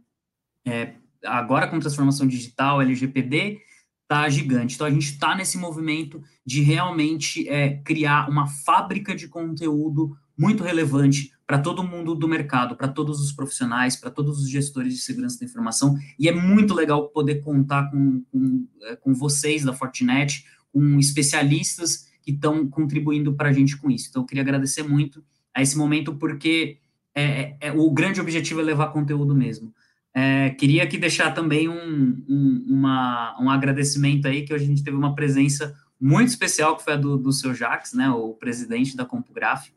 Agora 1.25 1.67
com 1.67 1.79
transformação 1.79 2.27
digital, 2.27 2.81
LGPD, 2.81 3.59
tá 4.07 4.27
gigante. 4.29 4.75
Então 4.75 4.87
a 4.87 4.91
gente 4.91 5.11
está 5.11 5.35
nesse 5.35 5.57
movimento 5.57 6.21
de 6.45 6.61
realmente 6.61 7.47
é, 7.47 7.77
criar 7.83 8.29
uma 8.29 8.47
fábrica 8.47 9.15
de 9.15 9.27
conteúdo 9.27 10.17
muito 10.37 10.63
relevante 10.63 11.31
para 11.45 11.59
todo 11.59 11.83
mundo 11.83 12.15
do 12.15 12.27
mercado, 12.27 12.75
para 12.75 12.87
todos 12.87 13.19
os 13.19 13.31
profissionais, 13.31 13.95
para 13.95 14.09
todos 14.09 14.39
os 14.39 14.49
gestores 14.49 14.93
de 14.93 15.01
segurança 15.01 15.39
da 15.39 15.45
informação. 15.45 15.97
E 16.17 16.29
é 16.29 16.31
muito 16.31 16.73
legal 16.73 17.09
poder 17.09 17.41
contar 17.41 17.89
com, 17.91 18.23
com, 18.31 18.67
é, 18.83 18.95
com 18.95 19.13
vocês 19.13 19.63
da 19.63 19.73
Fortinet, 19.73 20.45
com 20.71 20.97
especialistas 20.97 22.07
que 22.21 22.31
estão 22.31 22.67
contribuindo 22.67 23.33
para 23.33 23.49
a 23.49 23.53
gente 23.53 23.75
com 23.77 23.89
isso. 23.89 24.07
Então, 24.09 24.21
eu 24.21 24.25
queria 24.25 24.43
agradecer 24.43 24.83
muito 24.83 25.23
a 25.53 25.61
esse 25.61 25.77
momento, 25.77 26.15
porque 26.15 26.77
é, 27.13 27.23
é, 27.23 27.57
é 27.61 27.71
o 27.71 27.89
grande 27.91 28.21
objetivo 28.21 28.61
é 28.61 28.63
levar 28.63 28.93
conteúdo 28.93 29.35
mesmo. 29.35 29.73
É, 30.13 30.49
queria 30.51 30.83
aqui 30.83 30.97
deixar 30.97 31.31
também 31.33 31.69
um, 31.69 32.23
um, 32.27 32.65
uma, 32.67 33.37
um 33.39 33.49
agradecimento 33.49 34.27
aí, 34.27 34.43
que 34.43 34.53
a 34.53 34.57
gente 34.57 34.83
teve 34.83 34.97
uma 34.97 35.13
presença 35.13 35.75
muito 35.99 36.29
especial, 36.29 36.75
que 36.77 36.83
foi 36.83 36.93
a 36.93 36.97
do, 36.97 37.17
do 37.17 37.31
seu 37.31 37.53
Jax, 37.53 37.93
né, 37.93 38.09
o 38.09 38.33
presidente 38.33 38.95
da 38.95 39.05
CompuGraph, 39.05 39.67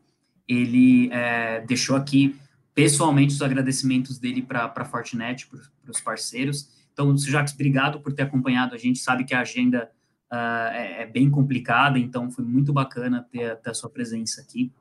ele 0.47 1.09
é, 1.11 1.61
deixou 1.61 1.95
aqui 1.95 2.35
pessoalmente 2.73 3.33
os 3.33 3.41
agradecimentos 3.41 4.17
dele 4.17 4.41
para 4.41 4.71
a 4.75 4.85
Fortinet, 4.85 5.47
para 5.47 5.91
os 5.91 6.01
parceiros. 6.01 6.69
Então, 6.91 7.15
Jacques, 7.17 7.53
obrigado 7.53 7.99
por 7.99 8.13
ter 8.13 8.23
acompanhado 8.23 8.75
a 8.75 8.77
gente. 8.77 8.99
Sabe 8.99 9.23
que 9.23 9.33
a 9.33 9.41
agenda 9.41 9.89
uh, 10.31 10.71
é, 10.73 11.01
é, 11.01 11.05
bem 11.05 11.29
complicada, 11.29 11.97
então 11.97 12.29
foi 12.29 12.43
muito 12.43 12.73
bacana 12.73 13.25
ter, 13.31 13.55
ter 13.57 13.69
a 13.69 13.73
sua 13.73 13.89
presença 13.89 14.41
aqui. 14.41 14.71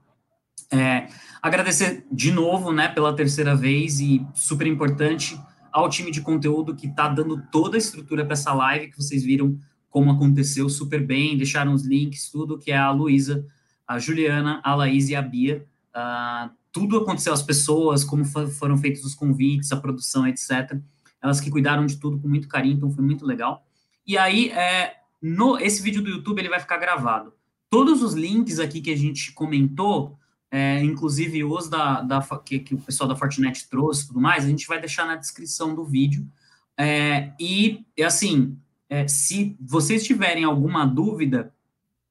É, 0.72 1.06
agradecer 1.42 2.06
de 2.10 2.32
novo, 2.32 2.72
né, 2.72 2.88
pela 2.88 3.14
terceira 3.14 3.54
vez 3.54 4.00
e 4.00 4.26
super 4.34 4.66
importante 4.66 5.38
ao 5.70 5.88
time 5.88 6.10
de 6.10 6.20
conteúdo 6.20 6.74
que 6.74 6.86
está 6.86 7.08
dando 7.08 7.42
toda 7.50 7.76
a 7.76 7.78
estrutura 7.78 8.24
para 8.24 8.34
essa 8.34 8.52
live 8.52 8.88
que 8.88 8.96
vocês 8.96 9.22
viram 9.22 9.58
como 9.88 10.10
aconteceu 10.10 10.68
super 10.70 11.06
bem, 11.06 11.36
deixaram 11.36 11.74
os 11.74 11.84
links, 11.84 12.30
tudo 12.30 12.58
que 12.58 12.72
é 12.72 12.76
a 12.76 12.90
Luísa, 12.90 13.46
a 13.86 13.98
Juliana, 13.98 14.60
a 14.64 14.74
Laís 14.74 15.10
e 15.10 15.14
a 15.14 15.20
Bia. 15.20 15.66
Uh, 15.94 16.50
tudo 16.72 16.96
aconteceu, 16.96 17.32
as 17.32 17.42
pessoas, 17.42 18.02
como 18.02 18.24
foram 18.24 18.78
feitos 18.78 19.04
os 19.04 19.14
convites, 19.14 19.70
a 19.70 19.76
produção, 19.76 20.26
etc. 20.26 20.78
Elas 21.20 21.40
que 21.40 21.50
cuidaram 21.50 21.84
de 21.84 21.98
tudo 21.98 22.18
com 22.18 22.26
muito 22.26 22.48
carinho, 22.48 22.76
então 22.76 22.90
foi 22.90 23.04
muito 23.04 23.26
legal. 23.26 23.66
E 24.06 24.16
aí, 24.16 24.48
é, 24.48 24.94
no, 25.20 25.58
esse 25.58 25.82
vídeo 25.82 26.02
do 26.02 26.08
YouTube 26.08 26.38
ele 26.38 26.48
vai 26.48 26.58
ficar 26.58 26.78
gravado. 26.78 27.34
Todos 27.68 28.02
os 28.02 28.14
links 28.14 28.58
aqui 28.58 28.80
que 28.80 28.90
a 28.90 28.96
gente 28.96 29.32
comentou, 29.32 30.18
é, 30.54 30.84
inclusive 30.84 31.42
os 31.44 31.66
da, 31.66 32.02
da 32.02 32.20
que, 32.44 32.58
que, 32.58 32.74
o 32.74 32.78
pessoal 32.78 33.08
da 33.08 33.16
Fortinet 33.16 33.66
trouxe 33.70 34.04
e 34.04 34.06
tudo 34.08 34.20
mais, 34.20 34.44
a 34.44 34.48
gente 34.48 34.66
vai 34.66 34.78
deixar 34.78 35.06
na 35.06 35.16
descrição 35.16 35.74
do 35.74 35.82
vídeo. 35.82 36.28
É, 36.76 37.32
e, 37.40 37.86
assim, 38.04 38.58
é, 38.86 39.08
se 39.08 39.56
vocês 39.58 40.04
tiverem 40.04 40.44
alguma 40.44 40.84
dúvida, 40.84 41.54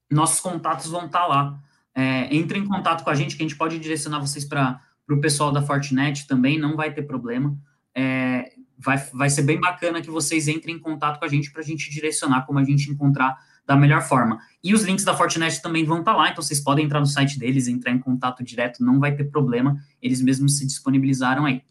nossos 0.10 0.40
contatos 0.40 0.88
vão 0.88 1.06
estar 1.06 1.20
tá 1.20 1.28
lá. 1.28 1.64
É, 1.94 2.36
entre 2.36 2.58
em 2.58 2.66
contato 2.66 3.04
com 3.04 3.12
a 3.12 3.16
gente, 3.16 3.38
que 3.38 3.44
a 3.44 3.48
gente 3.48 3.58
pode 3.58 3.78
direcionar 3.78 4.20
vocês 4.20 4.44
para 4.44 4.82
o 5.08 5.22
pessoal 5.22 5.52
da 5.52 5.62
Fortinet 5.62 6.26
também, 6.26 6.58
não 6.58 6.76
vai 6.76 6.92
ter 6.92 7.04
problema. 7.04 7.56
É, 7.94 8.54
vai, 8.76 8.98
vai 9.14 9.30
ser 9.30 9.44
bem 9.44 9.60
bacana 9.60 10.02
que 10.02 10.10
vocês 10.10 10.48
entrem 10.48 10.78
em 10.78 10.80
contato 10.80 11.20
com 11.20 11.26
a 11.26 11.28
gente 11.28 11.52
para 11.52 11.62
a 11.62 11.66
gente 11.66 11.92
direcionar 11.92 12.48
como 12.48 12.58
a 12.58 12.64
gente 12.64 12.90
encontrar 12.90 13.38
da 13.66 13.76
melhor 13.76 14.02
forma. 14.02 14.40
E 14.64 14.74
os 14.74 14.84
links 14.84 15.06
da 15.06 15.16
Fortinet 15.16 15.62
também 15.62 15.86
vão 15.86 16.00
estar 16.00 16.12
tá 16.14 16.18
lá, 16.18 16.30
então 16.30 16.44
vocês 16.44 16.60
podem 16.60 16.86
entrar 16.86 17.00
no 17.00 17.06
site 17.06 17.40
deles, 17.40 17.68
entrar 17.68 17.92
em 17.92 18.00
contato 18.00 18.44
direto, 18.44 18.84
não 18.84 19.00
vai 19.00 19.16
ter 19.16 19.26
problema, 19.26 19.78
eles 20.02 20.22
mesmos 20.22 20.58
se 20.58 20.66
disponibilizaram 20.66 21.46
aí. 21.46 21.62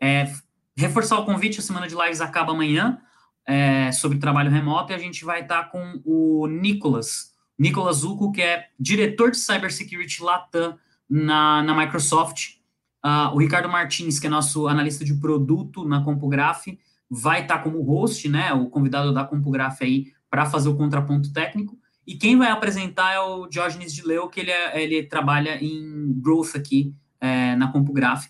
É, 0.00 0.32
reforçar 0.76 1.18
o 1.18 1.24
convite, 1.24 1.60
a 1.60 1.62
semana 1.62 1.86
de 1.86 1.94
lives 1.94 2.20
acaba 2.20 2.52
amanhã, 2.52 2.98
é, 3.46 3.90
sobre 3.92 4.18
trabalho 4.18 4.50
remoto 4.50 4.92
e 4.92 4.94
a 4.94 4.98
gente 4.98 5.24
vai 5.24 5.42
estar 5.42 5.64
com 5.70 6.00
o 6.04 6.46
Nicolas, 6.46 7.32
Nicolas 7.58 7.98
Zucco, 7.98 8.32
que 8.32 8.40
é 8.40 8.68
diretor 8.78 9.30
de 9.30 9.38
Cybersecurity 9.38 10.22
Latam 10.22 10.78
na, 11.08 11.62
na 11.62 11.74
Microsoft. 11.74 12.60
Uh, 13.04 13.34
o 13.34 13.38
Ricardo 13.38 13.68
Martins, 13.68 14.18
que 14.18 14.26
é 14.26 14.30
nosso 14.30 14.68
analista 14.68 15.04
de 15.04 15.14
produto 15.14 15.84
na 15.84 16.02
CompuGraph, 16.04 16.66
vai 17.10 17.42
estar 17.42 17.58
como 17.58 17.82
host, 17.82 18.28
né, 18.28 18.52
o 18.52 18.66
convidado 18.68 19.12
da 19.12 19.24
CompuGraph 19.24 19.82
aí, 19.82 20.12
para 20.30 20.46
fazer 20.46 20.68
o 20.68 20.76
contraponto 20.76 21.32
técnico. 21.32 21.76
E 22.06 22.14
quem 22.14 22.38
vai 22.38 22.50
apresentar 22.50 23.12
é 23.12 23.20
o 23.20 23.46
Diógenes 23.46 23.92
de 23.92 24.02
Leo, 24.06 24.28
que 24.28 24.40
ele, 24.40 24.50
é, 24.50 24.82
ele 24.82 25.02
trabalha 25.02 25.62
em 25.62 26.12
growth 26.20 26.56
aqui 26.56 26.94
é, 27.20 27.54
na 27.56 27.70
CompuGraph. 27.70 28.26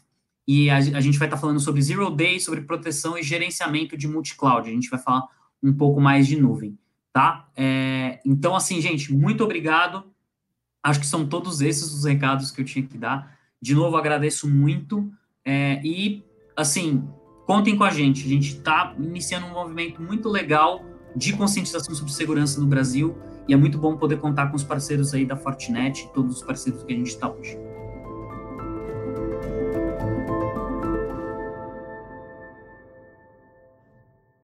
E 0.47 0.69
a, 0.69 0.77
a 0.77 1.01
gente 1.01 1.19
vai 1.19 1.29
estar 1.29 1.37
tá 1.37 1.41
falando 1.41 1.61
sobre 1.61 1.81
Zero 1.81 2.11
Day, 2.11 2.41
sobre 2.41 2.63
proteção 2.63 3.17
e 3.17 3.23
gerenciamento 3.23 3.97
de 3.97 4.09
multi-cloud. 4.09 4.69
A 4.69 4.73
gente 4.73 4.91
vai 4.91 4.99
falar 4.99 5.23
um 5.63 5.73
pouco 5.73 6.01
mais 6.01 6.27
de 6.27 6.41
nuvem, 6.41 6.77
tá? 7.13 7.49
É, 7.57 8.19
então, 8.25 8.57
assim, 8.57 8.81
gente, 8.81 9.13
muito 9.15 9.45
obrigado. 9.45 10.05
Acho 10.83 11.01
que 11.01 11.07
são 11.07 11.27
todos 11.27 11.61
esses 11.61 11.93
os 11.93 12.05
recados 12.05 12.51
que 12.51 12.61
eu 12.61 12.65
tinha 12.65 12.85
que 12.85 12.99
dar. 12.99 13.39
De 13.63 13.75
novo, 13.75 13.97
agradeço 13.97 14.49
muito. 14.49 15.13
É, 15.45 15.81
e, 15.85 16.25
assim, 16.57 17.09
contem 17.47 17.77
com 17.77 17.85
a 17.85 17.91
gente. 17.91 18.25
A 18.25 18.29
gente 18.29 18.57
está 18.57 18.95
iniciando 18.99 19.47
um 19.47 19.53
movimento 19.53 20.03
muito 20.03 20.29
legal 20.29 20.90
de 21.15 21.33
conscientização 21.35 21.95
sobre 21.95 22.13
segurança 22.13 22.61
no 22.61 22.67
Brasil. 22.67 23.17
E 23.49 23.55
é 23.55 23.57
muito 23.57 23.79
bom 23.79 23.97
poder 23.97 24.19
contar 24.19 24.49
com 24.49 24.57
os 24.57 24.65
parceiros 24.65 25.13
aí 25.13 25.27
da 25.27 25.37
Fortinet, 25.37 26.09
todos 26.15 26.37
os 26.37 26.43
parceiros 26.43 26.83
que 26.83 26.93
a 26.93 26.97
gente 26.97 27.09
está 27.09 27.31
hoje. 27.31 27.59